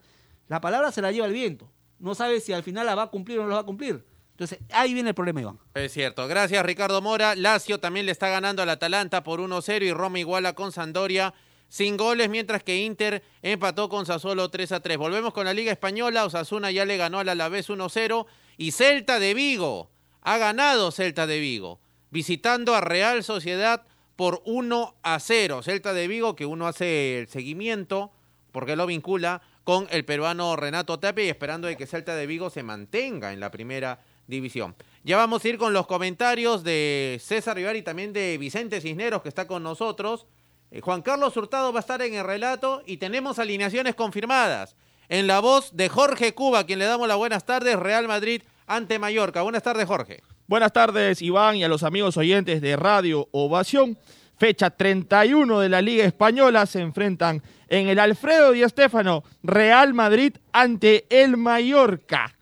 la 0.48 0.62
palabra 0.62 0.92
se 0.92 1.02
la 1.02 1.12
lleva 1.12 1.28
el 1.28 1.34
viento. 1.34 1.72
No 2.00 2.16
sabe 2.16 2.40
si 2.40 2.54
al 2.54 2.64
final 2.64 2.86
la 2.86 2.96
va 2.96 3.04
a 3.04 3.08
cumplir 3.08 3.40
o 3.40 3.44
no 3.44 3.50
la 3.50 3.56
va 3.56 3.62
a 3.62 3.66
cumplir. 3.66 4.06
Entonces, 4.32 4.60
ahí 4.72 4.94
viene 4.96 5.10
el 5.10 5.16
problema, 5.16 5.42
Iván. 5.42 5.60
Es 5.76 5.94
cierto. 5.94 6.28
Gracias, 6.28 6.66
Ricardo 6.66 7.00
Mora. 7.02 7.36
Lazio 7.36 7.80
también 7.80 8.08
le 8.08 8.12
está 8.12 8.28
ganando 8.30 8.64
al 8.64 8.70
Atalanta 8.70 9.24
por 9.24 9.40
1-0 9.40 9.84
y 9.84 9.94
Roma 9.94 10.18
iguala 10.18 10.54
con 10.54 10.72
Sandoria 10.72 11.36
sin 11.68 11.96
goles, 11.96 12.28
mientras 12.28 12.64
que 12.64 12.78
Inter 12.84 13.24
empató 13.44 13.88
con 13.88 14.08
Sassuolo 14.08 14.50
3-3. 14.50 14.98
Volvemos 14.98 15.32
con 15.32 15.46
la 15.46 15.54
Liga 15.54 15.72
Española. 15.72 16.26
Osasuna 16.26 16.72
ya 16.72 16.86
le 16.86 16.98
ganó 16.98 17.20
al 17.20 17.30
Alavés 17.30 17.70
1-0 17.70 18.26
y 18.58 18.72
Celta 18.72 19.20
de 19.20 19.36
Vigo 19.36 19.91
ha 20.22 20.38
ganado 20.38 20.92
Celta 20.92 21.28
de 21.28 21.40
Vigo 21.40 21.80
visitando 22.12 22.76
a 22.76 22.82
Real 22.82 23.24
Sociedad 23.24 23.84
por 24.16 24.44
1 24.46 24.96
a 25.02 25.20
0. 25.20 25.64
Celta 25.64 25.94
de 25.94 26.08
Vigo, 26.08 26.36
que 26.36 26.46
uno 26.46 26.68
hace 26.68 27.20
el 27.20 27.28
seguimiento, 27.28 28.12
porque 28.52 28.76
lo 28.76 28.86
vincula 28.86 29.42
con 29.64 29.88
el 29.90 30.06
peruano 30.06 30.56
Renato 30.56 31.00
Tapia 31.00 31.26
y 31.26 31.30
esperando 31.30 31.68
de 31.68 31.78
que 31.78 31.88
Celta 31.88 32.16
de 32.16 32.28
Vigo 32.28 32.50
se 32.50 32.62
mantenga 32.62 33.34
en 33.34 33.40
la 33.40 33.50
primera 33.50 34.00
división. 34.28 34.76
Ya 35.04 35.18
vamos 35.18 35.44
a 35.44 35.50
ir 35.50 35.58
con 35.58 35.74
los 35.74 35.88
comentarios 35.88 36.64
de 36.64 37.20
César 37.22 37.56
Rivar 37.56 37.76
y 37.76 37.82
también 37.82 38.14
de 38.14 38.38
Vicente 38.38 38.82
Cisneros, 38.82 39.22
que 39.22 39.30
está 39.30 39.48
con 39.48 39.64
nosotros. 39.64 40.28
Eh, 40.70 40.82
Juan 40.82 41.02
Carlos 41.02 41.36
Hurtado 41.36 41.74
va 41.74 41.80
a 41.80 41.82
estar 41.82 42.02
en 42.02 42.14
el 42.14 42.26
relato 42.26 42.84
y 42.86 42.98
tenemos 42.98 43.40
alineaciones 43.40 43.96
confirmadas. 43.96 44.76
En 45.10 45.28
la 45.28 45.40
voz 45.40 45.76
de 45.76 45.90
Jorge 45.90 46.34
Cuba, 46.34 46.66
quien 46.66 46.80
le 46.80 46.86
damos 46.86 47.08
las 47.08 47.18
buenas 47.18 47.46
tardes, 47.46 47.78
Real 47.78 48.08
Madrid 48.08 48.44
ante 48.68 49.00
Mallorca. 49.00 49.42
Buenas 49.42 49.64
tardes, 49.64 49.86
Jorge. 49.86 50.22
Buenas 50.48 50.74
tardes, 50.74 51.22
Iván, 51.22 51.56
y 51.56 51.64
a 51.64 51.68
los 51.68 51.84
amigos 51.84 52.18
oyentes 52.18 52.62
de 52.62 52.76
Radio 52.76 53.30
Ovación. 53.32 53.98
Fecha 54.38 54.72
31 54.72 55.60
de 55.60 55.70
la 55.70 55.82
Liga 55.82 56.04
Española 56.04 56.66
se 56.66 56.82
enfrentan 56.82 57.44
en 57.68 57.88
el 57.88 58.00
Alfredo 58.00 58.52
Di 58.52 58.68
Stéfano 58.68 59.24
Real 59.44 59.94
Madrid 59.94 60.34
ante 60.52 61.06
el 61.10 61.38
Mallorca. 61.38 62.36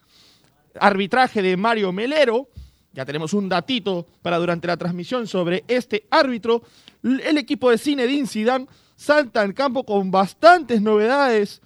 Arbitraje 0.79 1.41
de 1.41 1.57
Mario 1.57 1.91
Melero. 1.91 2.47
Ya 2.93 3.05
tenemos 3.05 3.33
un 3.33 3.49
datito 3.49 4.07
para 4.21 4.37
durante 4.37 4.67
la 4.67 4.77
transmisión 4.77 5.27
sobre 5.27 5.65
este 5.67 6.07
árbitro. 6.09 6.63
El 7.03 7.37
equipo 7.37 7.69
de 7.69 7.77
Zinedine 7.77 8.27
Zidane 8.27 8.67
salta 8.95 9.41
al 9.41 9.53
campo 9.53 9.83
con 9.83 10.09
bastantes 10.09 10.81
novedades 10.81 11.61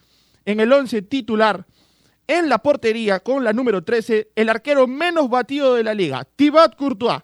en 0.45 0.59
el 0.59 0.73
once 0.73 1.01
titular 1.01 1.65
en 2.27 2.49
la 2.49 2.59
portería 2.59 3.19
con 3.19 3.43
la 3.43 3.53
número 3.53 3.83
13, 3.83 4.31
el 4.35 4.49
arquero 4.49 4.87
menos 4.87 5.29
batido 5.29 5.75
de 5.75 5.83
la 5.83 5.93
liga, 5.93 6.25
Thibaut 6.35 6.75
Courtois. 6.75 7.21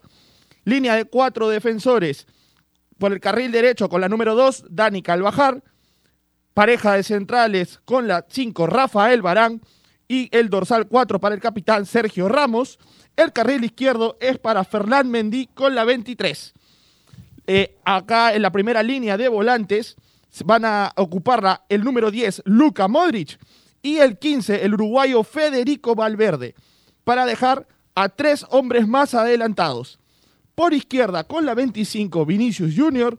Línea 0.65 0.95
de 0.95 1.05
cuatro 1.05 1.49
defensores. 1.49 2.27
Por 2.97 3.13
el 3.13 3.19
carril 3.19 3.51
derecho 3.51 3.89
con 3.89 4.01
la 4.01 4.09
número 4.09 4.35
2, 4.35 4.65
Dani 4.69 5.01
Calvajar. 5.01 5.63
Pareja 6.53 6.93
de 6.93 7.03
centrales 7.03 7.79
con 7.85 8.07
la 8.07 8.25
5, 8.29 8.67
Rafael 8.67 9.21
Barán. 9.21 9.61
Y 10.07 10.29
el 10.35 10.49
dorsal 10.49 10.87
4 10.87 11.19
para 11.19 11.33
el 11.33 11.41
capitán 11.41 11.85
Sergio 11.85 12.27
Ramos. 12.27 12.77
El 13.15 13.31
carril 13.31 13.63
izquierdo 13.63 14.17
es 14.19 14.37
para 14.37 14.63
Fernán 14.63 15.09
Mendy 15.09 15.47
con 15.47 15.75
la 15.75 15.85
23. 15.85 16.53
Eh, 17.47 17.77
acá 17.83 18.33
en 18.33 18.41
la 18.41 18.51
primera 18.51 18.83
línea 18.83 19.17
de 19.17 19.27
volantes 19.27 19.95
van 20.45 20.65
a 20.65 20.93
ocuparla 20.95 21.65
el 21.69 21.83
número 21.83 22.11
10, 22.11 22.43
Luka 22.45 22.87
Modric 22.87 23.39
y 23.81 23.97
el 23.97 24.17
15, 24.17 24.63
el 24.65 24.73
uruguayo 24.73 25.23
Federico 25.23 25.95
Valverde, 25.95 26.55
para 27.03 27.25
dejar 27.25 27.67
a 27.95 28.09
tres 28.09 28.45
hombres 28.49 28.87
más 28.87 29.13
adelantados. 29.13 29.99
Por 30.55 30.73
izquierda, 30.73 31.23
con 31.23 31.45
la 31.45 31.53
25, 31.53 32.25
Vinicius 32.25 32.73
Jr., 32.75 33.17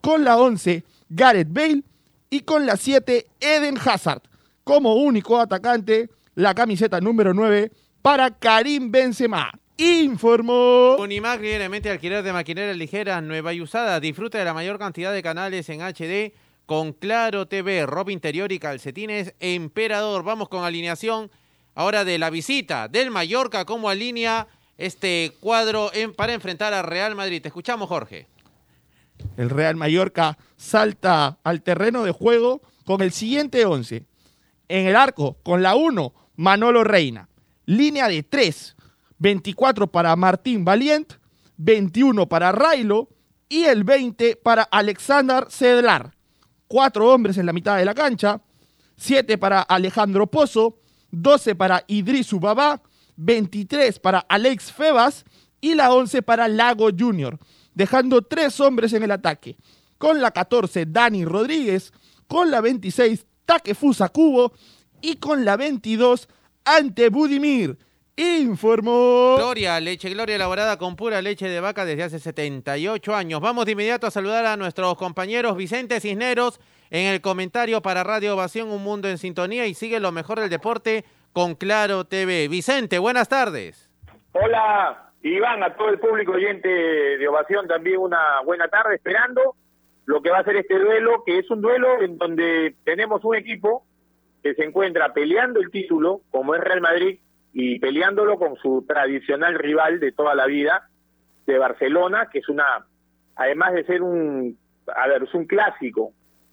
con 0.00 0.24
la 0.24 0.38
11, 0.38 0.84
Gareth 1.10 1.52
Bale 1.52 1.82
y 2.30 2.40
con 2.40 2.64
la 2.64 2.76
7, 2.76 3.26
Eden 3.40 3.78
Hazard. 3.84 4.22
Como 4.64 4.94
único 4.94 5.38
atacante, 5.38 6.08
la 6.34 6.54
camiseta 6.54 7.00
número 7.00 7.34
9 7.34 7.70
para 8.02 8.30
Karim 8.30 8.90
Benzema. 8.90 9.52
Informó. 9.76 10.96
Unimac 10.98 11.40
libremente 11.40 11.90
alquiler 11.90 12.22
de 12.22 12.32
maquinaria 12.32 12.74
ligera, 12.74 13.20
nueva 13.20 13.52
y 13.54 13.60
usada. 13.60 13.98
Disfruta 14.00 14.38
de 14.38 14.44
la 14.44 14.54
mayor 14.54 14.78
cantidad 14.78 15.12
de 15.12 15.22
canales 15.22 15.68
en 15.70 15.80
HD 15.80 16.34
con 16.70 16.92
Claro 16.92 17.48
TV, 17.48 17.84
ropa 17.84 18.12
interior 18.12 18.52
y 18.52 18.60
calcetines 18.60 19.34
Emperador. 19.40 20.22
Vamos 20.22 20.48
con 20.48 20.62
alineación 20.62 21.28
ahora 21.74 22.04
de 22.04 22.16
la 22.16 22.30
visita 22.30 22.86
del 22.86 23.10
Mallorca 23.10 23.64
como 23.64 23.88
alinea 23.88 24.46
este 24.78 25.32
cuadro 25.40 25.90
para 26.14 26.32
enfrentar 26.32 26.72
a 26.72 26.82
Real 26.82 27.16
Madrid. 27.16 27.42
Te 27.42 27.48
escuchamos, 27.48 27.88
Jorge. 27.88 28.28
El 29.36 29.50
Real 29.50 29.74
Mallorca 29.74 30.38
salta 30.56 31.38
al 31.42 31.60
terreno 31.62 32.04
de 32.04 32.12
juego 32.12 32.62
con 32.84 33.02
el 33.02 33.10
siguiente 33.10 33.66
11. 33.66 34.04
En 34.68 34.86
el 34.86 34.94
arco, 34.94 35.38
con 35.42 35.64
la 35.64 35.74
1, 35.74 36.14
Manolo 36.36 36.84
Reina. 36.84 37.28
Línea 37.66 38.06
de 38.06 38.22
3, 38.22 38.76
24 39.18 39.88
para 39.88 40.14
Martín 40.14 40.64
Valient, 40.64 41.14
21 41.56 42.28
para 42.28 42.52
Railo 42.52 43.08
y 43.48 43.64
el 43.64 43.82
20 43.82 44.36
para 44.36 44.62
Alexander 44.62 45.48
Cedlar 45.50 46.12
cuatro 46.70 47.12
hombres 47.12 47.36
en 47.36 47.46
la 47.46 47.52
mitad 47.52 47.76
de 47.76 47.84
la 47.84 47.94
cancha, 47.94 48.40
siete 48.96 49.36
para 49.36 49.60
Alejandro 49.60 50.28
Pozo, 50.28 50.78
12 51.10 51.56
para 51.56 51.82
Idris 51.88 52.32
Ubaba, 52.32 52.80
23 53.16 53.98
para 53.98 54.20
Alex 54.20 54.70
Febas 54.70 55.24
y 55.60 55.74
la 55.74 55.92
11 55.92 56.22
para 56.22 56.46
Lago 56.46 56.90
Junior, 56.96 57.40
dejando 57.74 58.22
tres 58.22 58.60
hombres 58.60 58.92
en 58.92 59.02
el 59.02 59.10
ataque. 59.10 59.56
Con 59.98 60.20
la 60.20 60.30
14, 60.30 60.86
Dani 60.86 61.24
Rodríguez, 61.24 61.92
con 62.28 62.52
la 62.52 62.60
26, 62.60 63.26
Takefusa 63.44 64.08
Cubo 64.08 64.52
y 65.02 65.16
con 65.16 65.44
la 65.44 65.56
22, 65.56 66.28
Ante 66.64 67.08
Budimir 67.08 67.78
informó. 68.20 69.36
Gloria, 69.36 69.80
leche 69.80 70.10
Gloria 70.10 70.36
elaborada 70.36 70.76
con 70.76 70.96
pura 70.96 71.22
leche 71.22 71.48
de 71.48 71.60
vaca 71.60 71.84
desde 71.84 72.02
hace 72.02 72.18
78 72.18 73.14
años. 73.14 73.40
Vamos 73.40 73.66
de 73.66 73.72
inmediato 73.72 74.06
a 74.06 74.10
saludar 74.10 74.46
a 74.46 74.56
nuestros 74.56 74.96
compañeros 74.96 75.56
Vicente 75.56 76.00
Cisneros 76.00 76.60
en 76.90 77.06
el 77.06 77.20
comentario 77.20 77.80
para 77.82 78.04
Radio 78.04 78.34
Ovación 78.34 78.70
Un 78.70 78.82
Mundo 78.82 79.08
en 79.08 79.18
Sintonía 79.18 79.66
y 79.66 79.74
sigue 79.74 80.00
lo 80.00 80.12
mejor 80.12 80.40
del 80.40 80.50
deporte 80.50 81.04
con 81.32 81.54
Claro 81.54 82.04
TV. 82.04 82.48
Vicente, 82.48 82.98
buenas 82.98 83.28
tardes. 83.28 83.88
Hola, 84.32 85.12
Iván, 85.22 85.62
a 85.62 85.74
todo 85.74 85.88
el 85.88 85.98
público 85.98 86.32
oyente 86.32 86.68
de 86.68 87.28
Ovación 87.28 87.66
también 87.66 87.98
una 87.98 88.40
buena 88.44 88.68
tarde 88.68 88.96
esperando 88.96 89.54
lo 90.06 90.20
que 90.22 90.30
va 90.30 90.38
a 90.38 90.44
ser 90.44 90.56
este 90.56 90.78
duelo, 90.78 91.22
que 91.24 91.38
es 91.38 91.50
un 91.50 91.60
duelo 91.60 92.02
en 92.02 92.18
donde 92.18 92.74
tenemos 92.84 93.24
un 93.24 93.36
equipo 93.36 93.84
que 94.42 94.54
se 94.54 94.64
encuentra 94.64 95.12
peleando 95.12 95.60
el 95.60 95.70
título, 95.70 96.22
como 96.30 96.54
es 96.54 96.60
Real 96.60 96.80
Madrid, 96.80 97.20
y 97.52 97.78
peleándolo 97.78 98.38
con 98.38 98.56
su 98.56 98.84
tradicional 98.86 99.58
rival 99.58 100.00
de 100.00 100.12
toda 100.12 100.34
la 100.34 100.46
vida, 100.46 100.88
de 101.46 101.58
Barcelona, 101.58 102.28
que 102.32 102.38
es 102.38 102.48
una, 102.48 102.86
además 103.36 103.74
de 103.74 103.84
ser 103.84 104.02
un, 104.02 104.56
a 104.86 105.08
ver, 105.08 105.24
es 105.24 105.34
un 105.34 105.46
clásico, 105.46 106.12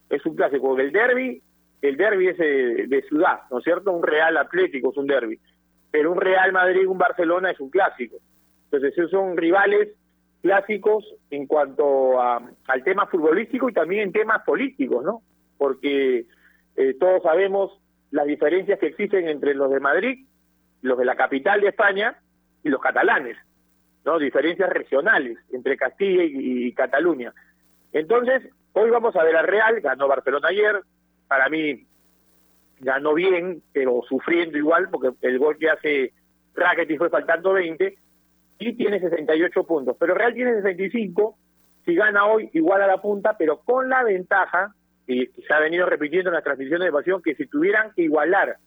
es 0.09 0.25
un 0.25 0.35
clásico, 0.35 0.77
el 0.79 0.91
derby, 0.91 1.41
el 1.81 1.97
derby 1.97 2.29
es 2.29 2.37
de, 2.37 3.05
ciudad, 3.07 3.41
¿no 3.51 3.59
es 3.59 3.63
cierto? 3.63 3.91
Un 3.91 4.03
Real 4.03 4.35
Atlético 4.37 4.91
es 4.91 4.97
un 4.97 5.07
derby, 5.07 5.39
pero 5.91 6.11
un 6.11 6.19
Real 6.19 6.51
Madrid, 6.51 6.87
un 6.87 6.97
Barcelona 6.97 7.51
es 7.51 7.59
un 7.59 7.69
clásico. 7.69 8.17
Entonces, 8.65 8.97
esos 8.97 9.11
son 9.11 9.37
rivales 9.37 9.89
clásicos 10.41 11.05
en 11.29 11.45
cuanto 11.45 12.19
a, 12.19 12.41
al 12.67 12.83
tema 12.83 13.05
futbolístico 13.07 13.69
y 13.69 13.73
también 13.73 14.03
en 14.03 14.11
temas 14.11 14.43
políticos, 14.43 15.03
¿no? 15.03 15.21
Porque 15.57 16.25
eh, 16.75 16.93
todos 16.99 17.23
sabemos 17.23 17.79
las 18.11 18.25
diferencias 18.25 18.79
que 18.79 18.87
existen 18.87 19.27
entre 19.27 19.53
los 19.53 19.71
de 19.71 19.79
Madrid 19.79 20.25
los 20.81 20.97
de 20.97 21.05
la 21.05 21.15
capital 21.15 21.61
de 21.61 21.69
España 21.69 22.17
y 22.63 22.69
los 22.69 22.81
catalanes, 22.81 23.37
¿no? 24.05 24.19
Diferencias 24.19 24.69
regionales 24.69 25.37
entre 25.51 25.77
Castilla 25.77 26.23
y, 26.23 26.71
Cataluña. 26.73 27.33
Entonces, 27.91 28.49
hoy 28.73 28.89
vamos 28.89 29.15
a 29.15 29.23
ver 29.23 29.35
a 29.35 29.41
Real, 29.41 29.79
ganó 29.81 30.07
Barcelona 30.07 30.49
ayer, 30.49 30.81
para 31.27 31.49
mí 31.49 31.85
ganó 32.79 33.13
bien, 33.13 33.63
pero 33.73 34.01
sufriendo 34.07 34.57
igual, 34.57 34.89
porque 34.89 35.09
el 35.21 35.39
gol 35.39 35.57
que 35.57 35.69
hace 35.69 36.13
Rackety 36.53 36.97
fue 36.97 37.09
faltando 37.09 37.53
20, 37.53 37.97
y 38.59 38.73
tiene 38.73 38.99
68 38.99 39.63
puntos. 39.63 39.95
Pero 39.99 40.13
Real 40.13 40.33
tiene 40.33 40.55
65, 40.55 41.37
si 41.85 41.95
gana 41.95 42.25
hoy, 42.25 42.49
igual 42.53 42.81
a 42.81 42.87
la 42.87 43.01
punta, 43.01 43.37
pero 43.37 43.59
con 43.59 43.89
la 43.89 44.03
ventaja, 44.03 44.73
y 45.07 45.25
se 45.25 45.53
ha 45.53 45.59
venido 45.59 45.85
repitiendo 45.85 46.29
en 46.29 46.35
las 46.35 46.43
transmisiones 46.43 46.85
de 46.85 46.91
pasión, 46.91 47.21
que 47.21 47.35
si 47.35 47.47
tuvieran 47.47 47.91
que 47.95 48.03
igualar 48.03 48.57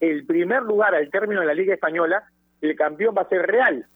el 0.00 0.26
primer 0.26 0.62
lugar 0.62 0.94
al 0.94 1.10
término 1.10 1.40
de 1.40 1.46
la 1.46 1.54
Liga 1.54 1.74
Española, 1.74 2.24
el 2.60 2.76
campeón 2.76 3.14
va 3.16 3.22
a 3.22 3.28
ser 3.28 3.46
Real, 3.46 3.86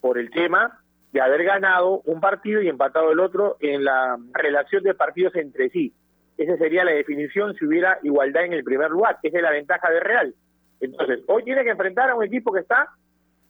por 0.00 0.18
el 0.18 0.30
tema 0.30 0.80
de 1.12 1.20
haber 1.20 1.44
ganado 1.44 2.00
un 2.06 2.20
partido 2.20 2.62
y 2.62 2.68
empatado 2.68 3.12
el 3.12 3.20
otro 3.20 3.56
en 3.60 3.84
la 3.84 4.18
relación 4.32 4.82
de 4.82 4.94
partidos 4.94 5.34
entre 5.36 5.68
sí. 5.70 5.92
Esa 6.38 6.56
sería 6.56 6.84
la 6.84 6.92
definición 6.92 7.54
si 7.54 7.66
hubiera 7.66 7.98
igualdad 8.02 8.44
en 8.44 8.54
el 8.54 8.64
primer 8.64 8.90
lugar. 8.90 9.18
Esa 9.22 9.36
es 9.36 9.42
la 9.42 9.50
ventaja 9.50 9.90
de 9.90 10.00
Real. 10.00 10.34
Entonces, 10.80 11.20
hoy 11.28 11.44
tiene 11.44 11.62
que 11.62 11.70
enfrentar 11.70 12.10
a 12.10 12.16
un 12.16 12.24
equipo 12.24 12.52
que 12.52 12.60
está 12.60 12.88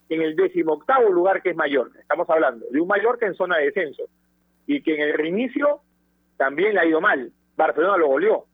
en 0.09 0.21
el 0.21 0.37
decimoctavo 0.37 1.09
lugar 1.11 1.41
que 1.41 1.51
es 1.51 1.57
mayor. 1.57 1.91
Estamos 1.99 2.29
hablando 2.29 2.67
de 2.71 2.81
un 2.81 2.89
mayor 2.89 3.19
que 3.19 3.27
en 3.27 3.35
zona 3.35 3.59
de 3.59 3.67
descenso. 3.67 4.05
Y 4.67 4.83
que 4.83 4.95
en 4.95 5.01
el 5.01 5.15
reinicio 5.15 5.81
también 6.37 6.75
le 6.75 6.81
ha 6.81 6.87
ido 6.87 7.01
mal. 7.01 7.33
Barcelona 7.57 7.97
lo 7.97 8.09
goleó 8.09 8.47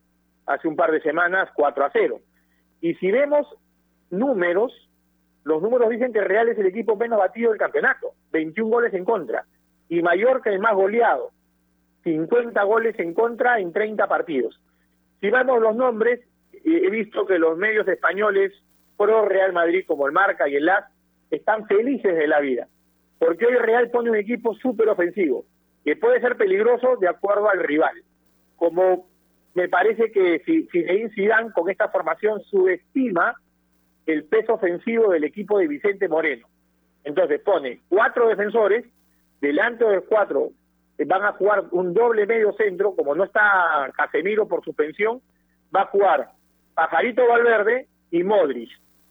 hace 0.46 0.68
un 0.68 0.76
par 0.76 0.92
de 0.92 1.00
semanas 1.00 1.48
4 1.54 1.84
a 1.84 1.90
0. 1.92 2.20
Y 2.80 2.94
si 2.94 3.10
vemos 3.10 3.46
números, 4.10 4.72
los 5.44 5.62
números 5.62 5.90
dicen 5.90 6.12
que 6.12 6.20
Real 6.20 6.48
es 6.48 6.58
el 6.58 6.66
equipo 6.66 6.96
menos 6.96 7.18
batido 7.18 7.50
del 7.50 7.58
campeonato, 7.58 8.12
21 8.32 8.70
goles 8.70 8.94
en 8.94 9.04
contra. 9.04 9.44
Y 9.88 10.02
Mallorca 10.02 10.50
el 10.50 10.60
más 10.60 10.74
goleado, 10.74 11.30
50 12.04 12.62
goles 12.64 12.98
en 12.98 13.14
contra 13.14 13.58
en 13.58 13.72
30 13.72 14.06
partidos. 14.06 14.60
Si 15.20 15.30
vemos 15.30 15.60
los 15.60 15.74
nombres, 15.74 16.20
he 16.52 16.90
visto 16.90 17.26
que 17.26 17.38
los 17.38 17.56
medios 17.56 17.88
españoles 17.88 18.52
pro 18.96 19.24
Real 19.24 19.52
Madrid 19.52 19.84
como 19.86 20.06
el 20.06 20.12
Marca 20.12 20.48
y 20.48 20.56
el 20.56 20.66
LAS 20.66 20.84
están 21.30 21.66
felices 21.66 22.16
de 22.16 22.26
la 22.26 22.40
vida, 22.40 22.68
porque 23.18 23.46
hoy 23.46 23.54
Real 23.54 23.90
pone 23.90 24.10
un 24.10 24.16
equipo 24.16 24.54
súper 24.54 24.88
ofensivo, 24.88 25.44
que 25.84 25.96
puede 25.96 26.20
ser 26.20 26.36
peligroso 26.36 26.96
de 26.96 27.08
acuerdo 27.08 27.48
al 27.48 27.60
rival. 27.60 28.02
Como 28.56 29.07
me 29.58 29.68
parece 29.68 30.12
que 30.12 30.40
si, 30.46 30.68
si 30.68 31.08
Zidane 31.16 31.50
con 31.50 31.68
esta 31.68 31.88
formación 31.88 32.40
subestima 32.44 33.34
el 34.06 34.22
peso 34.22 34.54
ofensivo 34.54 35.10
del 35.10 35.24
equipo 35.24 35.58
de 35.58 35.66
Vicente 35.66 36.08
Moreno. 36.08 36.46
Entonces 37.02 37.40
pone 37.40 37.80
cuatro 37.88 38.28
defensores, 38.28 38.86
delante 39.40 39.84
de 39.84 39.96
los 39.96 40.04
cuatro 40.04 40.50
eh, 40.96 41.04
van 41.04 41.24
a 41.24 41.32
jugar 41.32 41.64
un 41.72 41.92
doble 41.92 42.24
medio 42.24 42.52
centro, 42.52 42.94
como 42.94 43.16
no 43.16 43.24
está 43.24 43.90
Casemiro 43.96 44.46
por 44.46 44.62
suspensión, 44.64 45.20
va 45.74 45.82
a 45.82 45.86
jugar 45.86 46.30
Pajarito 46.74 47.26
Valverde 47.26 47.88
y 48.12 48.22
Modric, 48.22 48.70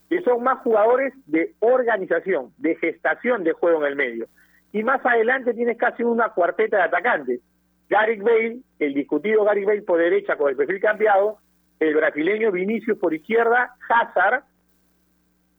que 0.10 0.22
son 0.22 0.43
más 0.43 0.60
jugadores 0.60 1.14
de 1.26 1.56
organización, 1.60 2.54
de 2.58 2.76
gestación 2.78 3.43
de 3.43 3.52
juego 3.52 3.82
en 3.82 3.88
el 3.88 3.95
medio. 3.98 4.28
Y 4.72 4.82
más 4.84 5.06
adelante 5.06 5.54
tienes 5.54 5.78
casi 5.78 6.04
una 6.04 6.30
cuarteta 6.30 6.78
de 6.78 6.84
atacantes. 6.84 7.41
Garrick 7.89 8.21
Bale, 8.21 8.59
el 8.79 8.93
discutido 8.93 9.43
Garrick 9.43 9.65
Bale 9.65 9.81
por 9.81 9.99
derecha 9.99 10.35
con 10.35 10.49
el 10.49 10.55
perfil 10.55 10.79
cambiado, 10.81 11.38
el 11.79 11.95
brasileño 11.95 12.51
Vinicius 12.51 12.97
por 12.97 13.13
izquierda, 13.13 13.75
Hazard 13.89 14.43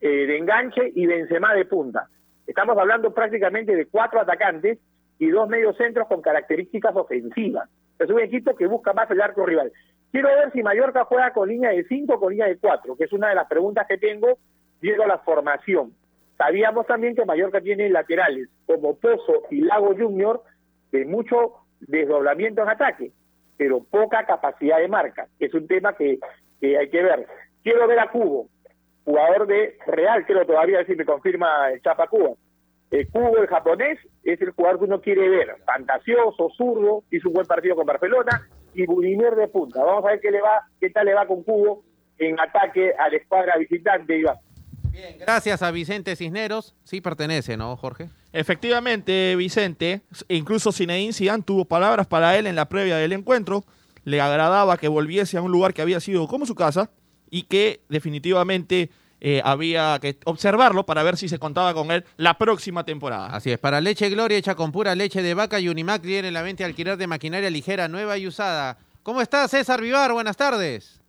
eh, 0.01 0.27
de 0.27 0.37
enganche 0.37 0.93
y 0.95 1.07
Benzema 1.07 1.55
de 1.55 1.65
punta. 1.65 2.09
Estamos 2.47 2.77
hablando 2.79 3.13
prácticamente 3.13 3.75
de 3.75 3.87
cuatro 3.87 4.21
atacantes 4.21 4.79
y 5.19 5.29
dos 5.31 5.49
mediocentros 5.49 6.07
con 6.09 6.23
características 6.23 6.95
ofensivas. 6.95 7.69
Es 7.99 8.09
un 8.09 8.21
equipo 8.21 8.55
que 8.55 8.67
busca 8.67 8.93
más 8.93 9.11
el 9.11 9.21
arco 9.21 9.45
rival. 9.45 9.73
Quiero 10.11 10.29
ver 10.29 10.53
si 10.53 10.63
Mallorca 10.63 11.05
juega 11.05 11.33
con 11.33 11.49
línea 11.49 11.71
de 11.71 11.85
5 11.85 12.15
o 12.15 12.21
con 12.21 12.31
línea 12.31 12.47
de 12.47 12.57
4, 12.57 12.97
que 12.97 13.05
es 13.05 13.13
una 13.13 13.29
de 13.29 13.35
las 13.35 13.47
preguntas 13.47 13.87
que 13.87 13.99
tengo 13.99 14.39
viendo 14.81 15.07
la 15.07 15.19
formación. 15.19 15.93
Sabíamos 16.39 16.87
también 16.87 17.15
que 17.15 17.25
Mallorca 17.25 17.61
tiene 17.61 17.91
laterales 17.91 18.49
como 18.67 18.97
Pozo 18.97 19.43
y 19.51 19.61
Lago 19.61 19.95
Junior 19.97 20.43
de 20.93 21.05
mucho 21.05 21.57
desdoblamiento 21.81 22.63
en 22.63 22.69
ataque, 22.69 23.13
pero 23.57 23.83
poca 23.85 24.25
capacidad 24.25 24.79
de 24.79 24.89
marca. 24.89 25.29
Es 25.39 25.53
un 25.55 25.67
tema 25.67 25.95
que, 25.95 26.19
hay 26.63 26.89
que 26.91 27.03
ver. 27.03 27.27
Quiero 27.63 27.87
ver 27.87 28.01
a 28.01 28.11
Cubo, 28.11 28.49
jugador 29.05 29.47
de 29.47 29.77
Real, 29.87 30.25
creo 30.27 30.47
todavía, 30.47 30.85
si 30.85 30.95
me 30.95 31.05
confirma 31.05 31.71
el 31.73 31.83
Chapa 31.83 32.07
Cuba. 32.09 32.31
El 32.91 33.09
Cubo, 33.09 33.37
el 33.39 33.47
japonés, 33.47 33.99
es 34.25 34.41
el 34.41 34.51
jugador 34.53 34.79
que 34.79 34.85
uno 34.85 35.01
quiere 35.01 35.29
ver, 35.29 35.57
fantasioso, 35.67 36.51
zurdo, 36.57 37.05
hizo 37.11 37.29
un 37.29 37.35
buen 37.35 37.47
partido 37.47 37.77
con 37.77 37.87
Barcelona, 37.87 38.49
y 38.75 38.87
Budimir 38.87 39.35
de 39.35 39.49
punta. 39.49 39.83
Vamos 39.83 40.05
a 40.05 40.09
ver 40.09 40.21
qué 40.21 40.31
le 40.31 40.41
va, 40.41 40.67
qué 40.81 40.91
tal 40.91 41.07
le 41.07 41.15
va 41.15 41.27
con 41.27 41.43
Cubo 41.43 41.83
en 42.19 42.39
ataque 42.39 42.93
a 42.99 43.09
la 43.09 43.17
escuadra 43.17 43.57
visitante, 43.57 44.19
Iván. 44.19 44.37
Bien, 44.91 45.19
gracias 45.19 45.63
a 45.63 45.71
Vicente 45.71 46.17
Cisneros. 46.17 46.75
Sí 46.85 47.01
pertenece, 47.01 47.57
¿no, 47.57 47.77
Jorge? 47.77 48.09
Efectivamente, 48.33 49.35
Vicente. 49.37 50.03
Incluso 50.29 50.73
Zinedine 50.73 51.13
Zidane 51.13 51.43
tuvo 51.43 51.65
palabras 51.65 52.07
para 52.07 52.37
él 52.37 52.47
en 52.47 52.57
la 52.57 52.69
previa 52.69 52.97
del 52.97 53.13
encuentro. 53.13 53.65
Le 54.05 54.21
agradaba 54.21 54.77
que 54.77 54.89
volviese 54.89 55.39
a 55.39 55.43
un 55.43 55.53
lugar 55.53 55.75
que 55.75 55.83
había 55.83 56.01
sido 56.01 56.27
como 56.29 56.47
su 56.47 56.55
casa 56.55 56.91
y 57.31 57.43
que 57.45 57.81
definitivamente 57.89 58.91
eh, 59.21 59.43
había 59.45 59.99
que 60.01 60.17
observarlo 60.25 60.87
para 60.87 61.03
ver 61.03 61.17
si 61.17 61.29
se 61.29 61.39
contaba 61.39 61.75
con 61.75 61.91
él 61.91 62.05
la 62.17 62.39
próxima 62.39 62.85
temporada. 62.85 63.29
Así 63.35 63.51
es, 63.51 63.59
para 63.59 63.81
leche 63.81 64.09
Gloria 64.11 64.39
hecha 64.39 64.55
con 64.55 64.73
pura 64.73 64.95
leche 64.95 65.23
de 65.23 65.35
vaca 65.35 65.59
y 65.59 65.69
Unimac 65.69 66.03
tiene 66.03 66.31
la 66.31 66.43
venta 66.43 66.65
alquiler 66.65 66.97
de 66.97 67.07
maquinaria 67.07 67.51
ligera, 67.51 67.89
nueva 67.89 68.17
y 68.17 68.27
usada. 68.27 68.79
¿Cómo 69.03 69.21
está 69.21 69.49
César 69.49 69.81
Vivar? 69.81 70.13
Buenas 70.13 70.37
tardes. 70.37 71.03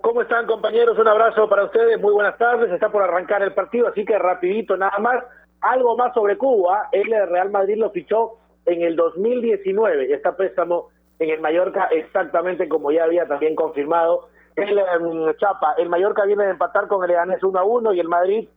¿Cómo 0.00 0.22
están 0.22 0.46
compañeros? 0.46 0.98
Un 0.98 1.08
abrazo 1.08 1.46
para 1.48 1.64
ustedes, 1.64 2.00
muy 2.00 2.14
buenas 2.14 2.38
tardes. 2.38 2.72
Está 2.72 2.90
por 2.90 3.02
arrancar 3.02 3.42
el 3.42 3.52
partido, 3.52 3.88
así 3.88 4.04
que 4.04 4.18
rapidito 4.18 4.76
nada 4.76 4.98
más. 4.98 5.22
Algo 5.60 5.96
más 5.96 6.14
sobre 6.14 6.38
Cuba, 6.38 6.88
el 6.92 7.10
Real 7.28 7.50
Madrid 7.50 7.76
lo 7.76 7.90
fichó 7.90 8.38
en 8.66 8.82
el 8.82 8.96
2019 8.96 10.08
y 10.08 10.12
está 10.12 10.36
préstamo 10.36 10.88
en 11.18 11.30
el 11.30 11.40
Mallorca 11.40 11.88
exactamente 11.90 12.68
como 12.68 12.90
ya 12.92 13.04
había 13.04 13.26
también 13.26 13.54
confirmado 13.54 14.28
el 14.56 14.78
em, 14.78 15.34
Chapa, 15.36 15.74
el 15.78 15.88
Mallorca 15.88 16.24
viene 16.24 16.44
de 16.44 16.50
empatar 16.50 16.86
con 16.88 17.02
el 17.02 17.08
Leganés 17.08 17.42
1 17.42 17.58
a 17.58 17.64
1 17.64 17.94
y 17.94 18.00
el 18.00 18.08
Madrid 18.08 18.48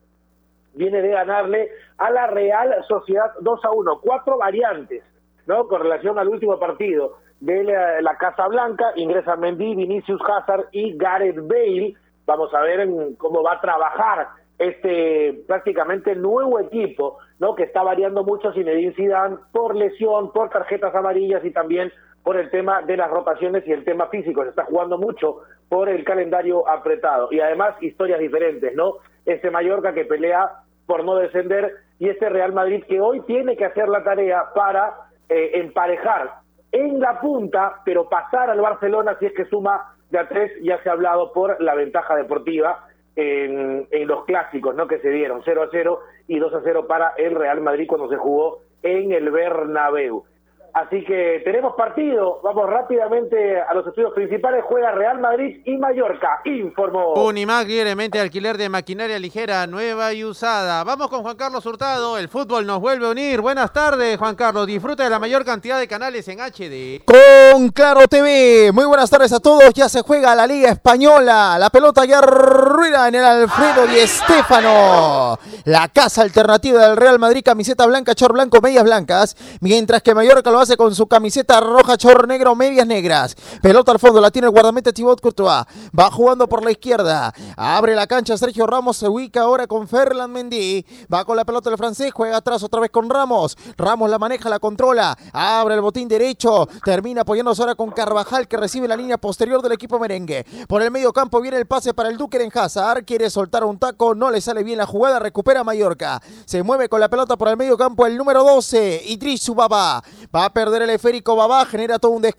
viene 0.73 1.01
de 1.01 1.09
ganarle 1.09 1.69
a 1.97 2.09
la 2.09 2.27
Real 2.27 2.83
Sociedad 2.87 3.31
2 3.39 3.65
a 3.65 3.71
1. 3.71 3.99
Cuatro 4.01 4.37
variantes, 4.37 5.03
¿no? 5.45 5.67
Con 5.67 5.81
relación 5.81 6.17
al 6.17 6.27
último 6.27 6.59
partido 6.59 7.17
de 7.39 7.63
la, 7.63 8.17
Casa 8.17 8.47
Blanca, 8.47 8.91
ingresa 8.95 9.35
Mendy, 9.35 9.75
Vinicius 9.75 10.21
Hazard 10.27 10.65
y 10.71 10.97
Gareth 10.97 11.47
Bale. 11.47 11.93
Vamos 12.25 12.53
a 12.53 12.61
ver 12.61 12.87
cómo 13.17 13.43
va 13.43 13.53
a 13.53 13.61
trabajar 13.61 14.29
este 14.63 15.43
prácticamente 15.47 16.15
nuevo 16.15 16.59
equipo, 16.59 17.17
¿no? 17.39 17.55
Que 17.55 17.63
está 17.63 17.83
variando 17.83 18.23
mucho 18.23 18.53
Zinedine 18.53 18.93
Zidane 18.93 19.37
por 19.51 19.75
lesión, 19.75 20.31
por 20.31 20.49
tarjetas 20.49 20.93
amarillas 20.95 21.43
y 21.43 21.51
también 21.51 21.91
por 22.23 22.37
el 22.37 22.49
tema 22.49 22.81
de 22.81 22.97
las 22.97 23.09
rotaciones 23.09 23.67
y 23.67 23.71
el 23.71 23.83
tema 23.83 24.07
físico. 24.07 24.43
Se 24.43 24.49
está 24.49 24.63
jugando 24.65 24.97
mucho 24.97 25.41
por 25.69 25.89
el 25.89 26.03
calendario 26.05 26.67
apretado. 26.69 27.27
Y 27.31 27.39
además 27.39 27.75
historias 27.81 28.19
diferentes, 28.19 28.73
¿no? 28.75 28.95
Ese 29.25 29.51
Mallorca 29.51 29.93
que 29.93 30.05
pelea 30.05 30.49
por 30.85 31.03
no 31.03 31.15
descender 31.15 31.73
y 31.99 32.09
este 32.09 32.29
Real 32.29 32.53
Madrid 32.53 32.83
que 32.87 33.01
hoy 33.01 33.21
tiene 33.21 33.55
que 33.55 33.65
hacer 33.65 33.87
la 33.89 34.03
tarea 34.03 34.45
para 34.55 34.93
eh, 35.29 35.51
emparejar 35.55 36.35
en 36.71 36.99
la 36.99 37.19
punta, 37.19 37.81
pero 37.85 38.09
pasar 38.09 38.49
al 38.49 38.59
Barcelona 38.59 39.15
si 39.19 39.27
es 39.27 39.33
que 39.33 39.45
suma 39.45 39.95
de 40.09 40.19
a 40.19 40.27
tres, 40.27 40.51
ya 40.61 40.81
se 40.83 40.89
ha 40.89 40.93
hablado 40.93 41.33
por 41.33 41.61
la 41.61 41.75
ventaja 41.75 42.15
deportiva 42.15 42.87
en, 43.15 43.87
en 43.91 44.07
los 44.07 44.25
clásicos, 44.25 44.75
¿no? 44.75 44.87
Que 44.87 44.99
se 44.99 45.09
dieron 45.09 45.41
0 45.43 45.63
a 45.63 45.69
0 45.71 45.99
y 46.27 46.39
2 46.39 46.53
a 46.53 46.61
0 46.63 46.87
para 46.87 47.13
el 47.17 47.35
Real 47.35 47.61
Madrid 47.61 47.87
cuando 47.87 48.09
se 48.09 48.17
jugó 48.17 48.59
en 48.81 49.11
el 49.11 49.29
Bernabéu. 49.31 50.25
Así 50.73 51.03
que 51.05 51.41
tenemos 51.45 51.75
partido. 51.75 52.39
Vamos 52.43 52.67
rápidamente 52.67 53.61
a 53.61 53.75
los 53.75 53.85
estudios 53.85 54.11
principales. 54.13 54.63
Juega 54.67 54.91
Real 54.91 55.19
Madrid 55.19 55.61
y 55.65 55.77
Mallorca. 55.77 56.41
Informó. 56.45 57.13
Unimac 57.13 57.67
mente 57.95 58.19
alquiler 58.19 58.57
de 58.57 58.69
maquinaria 58.69 59.19
ligera, 59.19 59.67
nueva 59.67 60.13
y 60.13 60.25
usada. 60.25 60.83
Vamos 60.83 61.09
con 61.09 61.21
Juan 61.21 61.37
Carlos 61.37 61.63
Hurtado. 61.67 62.17
El 62.17 62.27
fútbol 62.27 62.65
nos 62.65 62.79
vuelve 62.79 63.05
a 63.05 63.11
unir. 63.11 63.39
Buenas 63.41 63.71
tardes, 63.71 64.17
Juan 64.17 64.35
Carlos. 64.35 64.65
Disfruta 64.65 65.03
de 65.03 65.11
la 65.11 65.19
mayor 65.19 65.45
cantidad 65.45 65.77
de 65.77 65.87
canales 65.87 66.27
en 66.27 66.39
HD. 66.39 67.03
Con 67.05 67.69
Claro 67.69 68.07
TV. 68.07 68.71
Muy 68.73 68.85
buenas 68.85 69.11
tardes 69.11 69.31
a 69.31 69.39
todos. 69.39 69.71
Ya 69.75 69.87
se 69.87 70.01
juega 70.01 70.33
la 70.33 70.47
Liga 70.47 70.69
Española. 70.69 71.55
La 71.59 71.69
pelota 71.69 72.03
ya 72.05 72.19
ruida 72.19 73.07
en 73.09 73.15
el 73.15 73.23
Alfredo 73.23 73.85
y 73.93 73.99
Estéfano. 73.99 75.37
La 75.65 75.87
casa 75.89 76.23
alternativa 76.23 76.87
del 76.87 76.97
Real 76.97 77.19
Madrid. 77.19 77.43
Camiseta 77.45 77.85
blanca, 77.85 78.15
chor 78.15 78.33
blanco, 78.33 78.59
medias 78.59 78.83
blancas. 78.83 79.37
Mientras 79.61 80.01
que 80.01 80.15
Mallorca 80.15 80.49
lo 80.49 80.62
base 80.63 80.77
con 80.77 80.95
su 80.95 81.07
camiseta 81.07 81.59
roja, 81.59 81.97
chorro 81.97 82.25
negro, 82.25 82.55
medias 82.55 82.87
negras. 82.87 83.35
Pelota 83.61 83.91
al 83.91 83.99
fondo, 83.99 84.21
la 84.21 84.31
tiene 84.31 84.47
el 84.47 84.53
guardameta 84.53 84.93
Thibaut 84.93 85.19
Courtois. 85.19 85.65
Va 85.97 86.09
jugando 86.09 86.47
por 86.47 86.63
la 86.63 86.71
izquierda. 86.71 87.33
Abre 87.57 87.95
la 87.95 88.07
cancha 88.07 88.37
Sergio 88.37 88.65
Ramos, 88.65 88.95
se 88.95 89.09
ubica 89.09 89.41
ahora 89.41 89.67
con 89.67 89.89
Ferland 89.89 90.33
Mendy. 90.33 90.85
Va 91.13 91.25
con 91.25 91.35
la 91.35 91.43
pelota 91.43 91.69
el 91.69 91.75
francés, 91.75 92.13
juega 92.13 92.37
atrás 92.37 92.63
otra 92.63 92.79
vez 92.79 92.91
con 92.91 93.09
Ramos. 93.09 93.57
Ramos 93.75 94.09
la 94.09 94.17
maneja, 94.17 94.47
la 94.47 94.59
controla. 94.59 95.17
Abre 95.33 95.75
el 95.75 95.81
botín 95.81 96.07
derecho. 96.07 96.69
Termina 96.85 97.23
apoyándose 97.23 97.61
ahora 97.61 97.75
con 97.75 97.91
Carvajal 97.91 98.47
que 98.47 98.55
recibe 98.55 98.87
la 98.87 98.95
línea 98.95 99.17
posterior 99.17 99.61
del 99.61 99.73
equipo 99.73 99.99
merengue. 99.99 100.45
Por 100.69 100.81
el 100.81 100.91
medio 100.91 101.11
campo 101.11 101.41
viene 101.41 101.57
el 101.57 101.65
pase 101.65 101.93
para 101.93 102.07
el 102.07 102.15
Duque 102.15 102.41
en 102.41 102.57
Hazard. 102.57 103.03
Quiere 103.03 103.29
soltar 103.29 103.65
un 103.65 103.79
taco, 103.79 104.15
no 104.15 104.31
le 104.31 104.39
sale 104.39 104.63
bien 104.63 104.77
la 104.77 104.85
jugada. 104.85 105.19
Recupera 105.19 105.65
Mallorca. 105.65 106.21
Se 106.45 106.63
mueve 106.63 106.87
con 106.87 107.01
la 107.01 107.09
pelota 107.09 107.35
por 107.35 107.49
el 107.49 107.57
medio 107.57 107.75
campo 107.75 108.05
el 108.05 108.15
número 108.15 108.45
12. 108.45 109.01
Idris 109.07 109.41
Subaba. 109.41 110.01
Va 110.33 110.52
perder 110.53 110.83
el 110.83 110.91
esférico 110.91 111.35
Babá. 111.35 111.65
Genera 111.65 111.99
todo 111.99 112.11
un 112.11 112.21
descontrol 112.21 112.33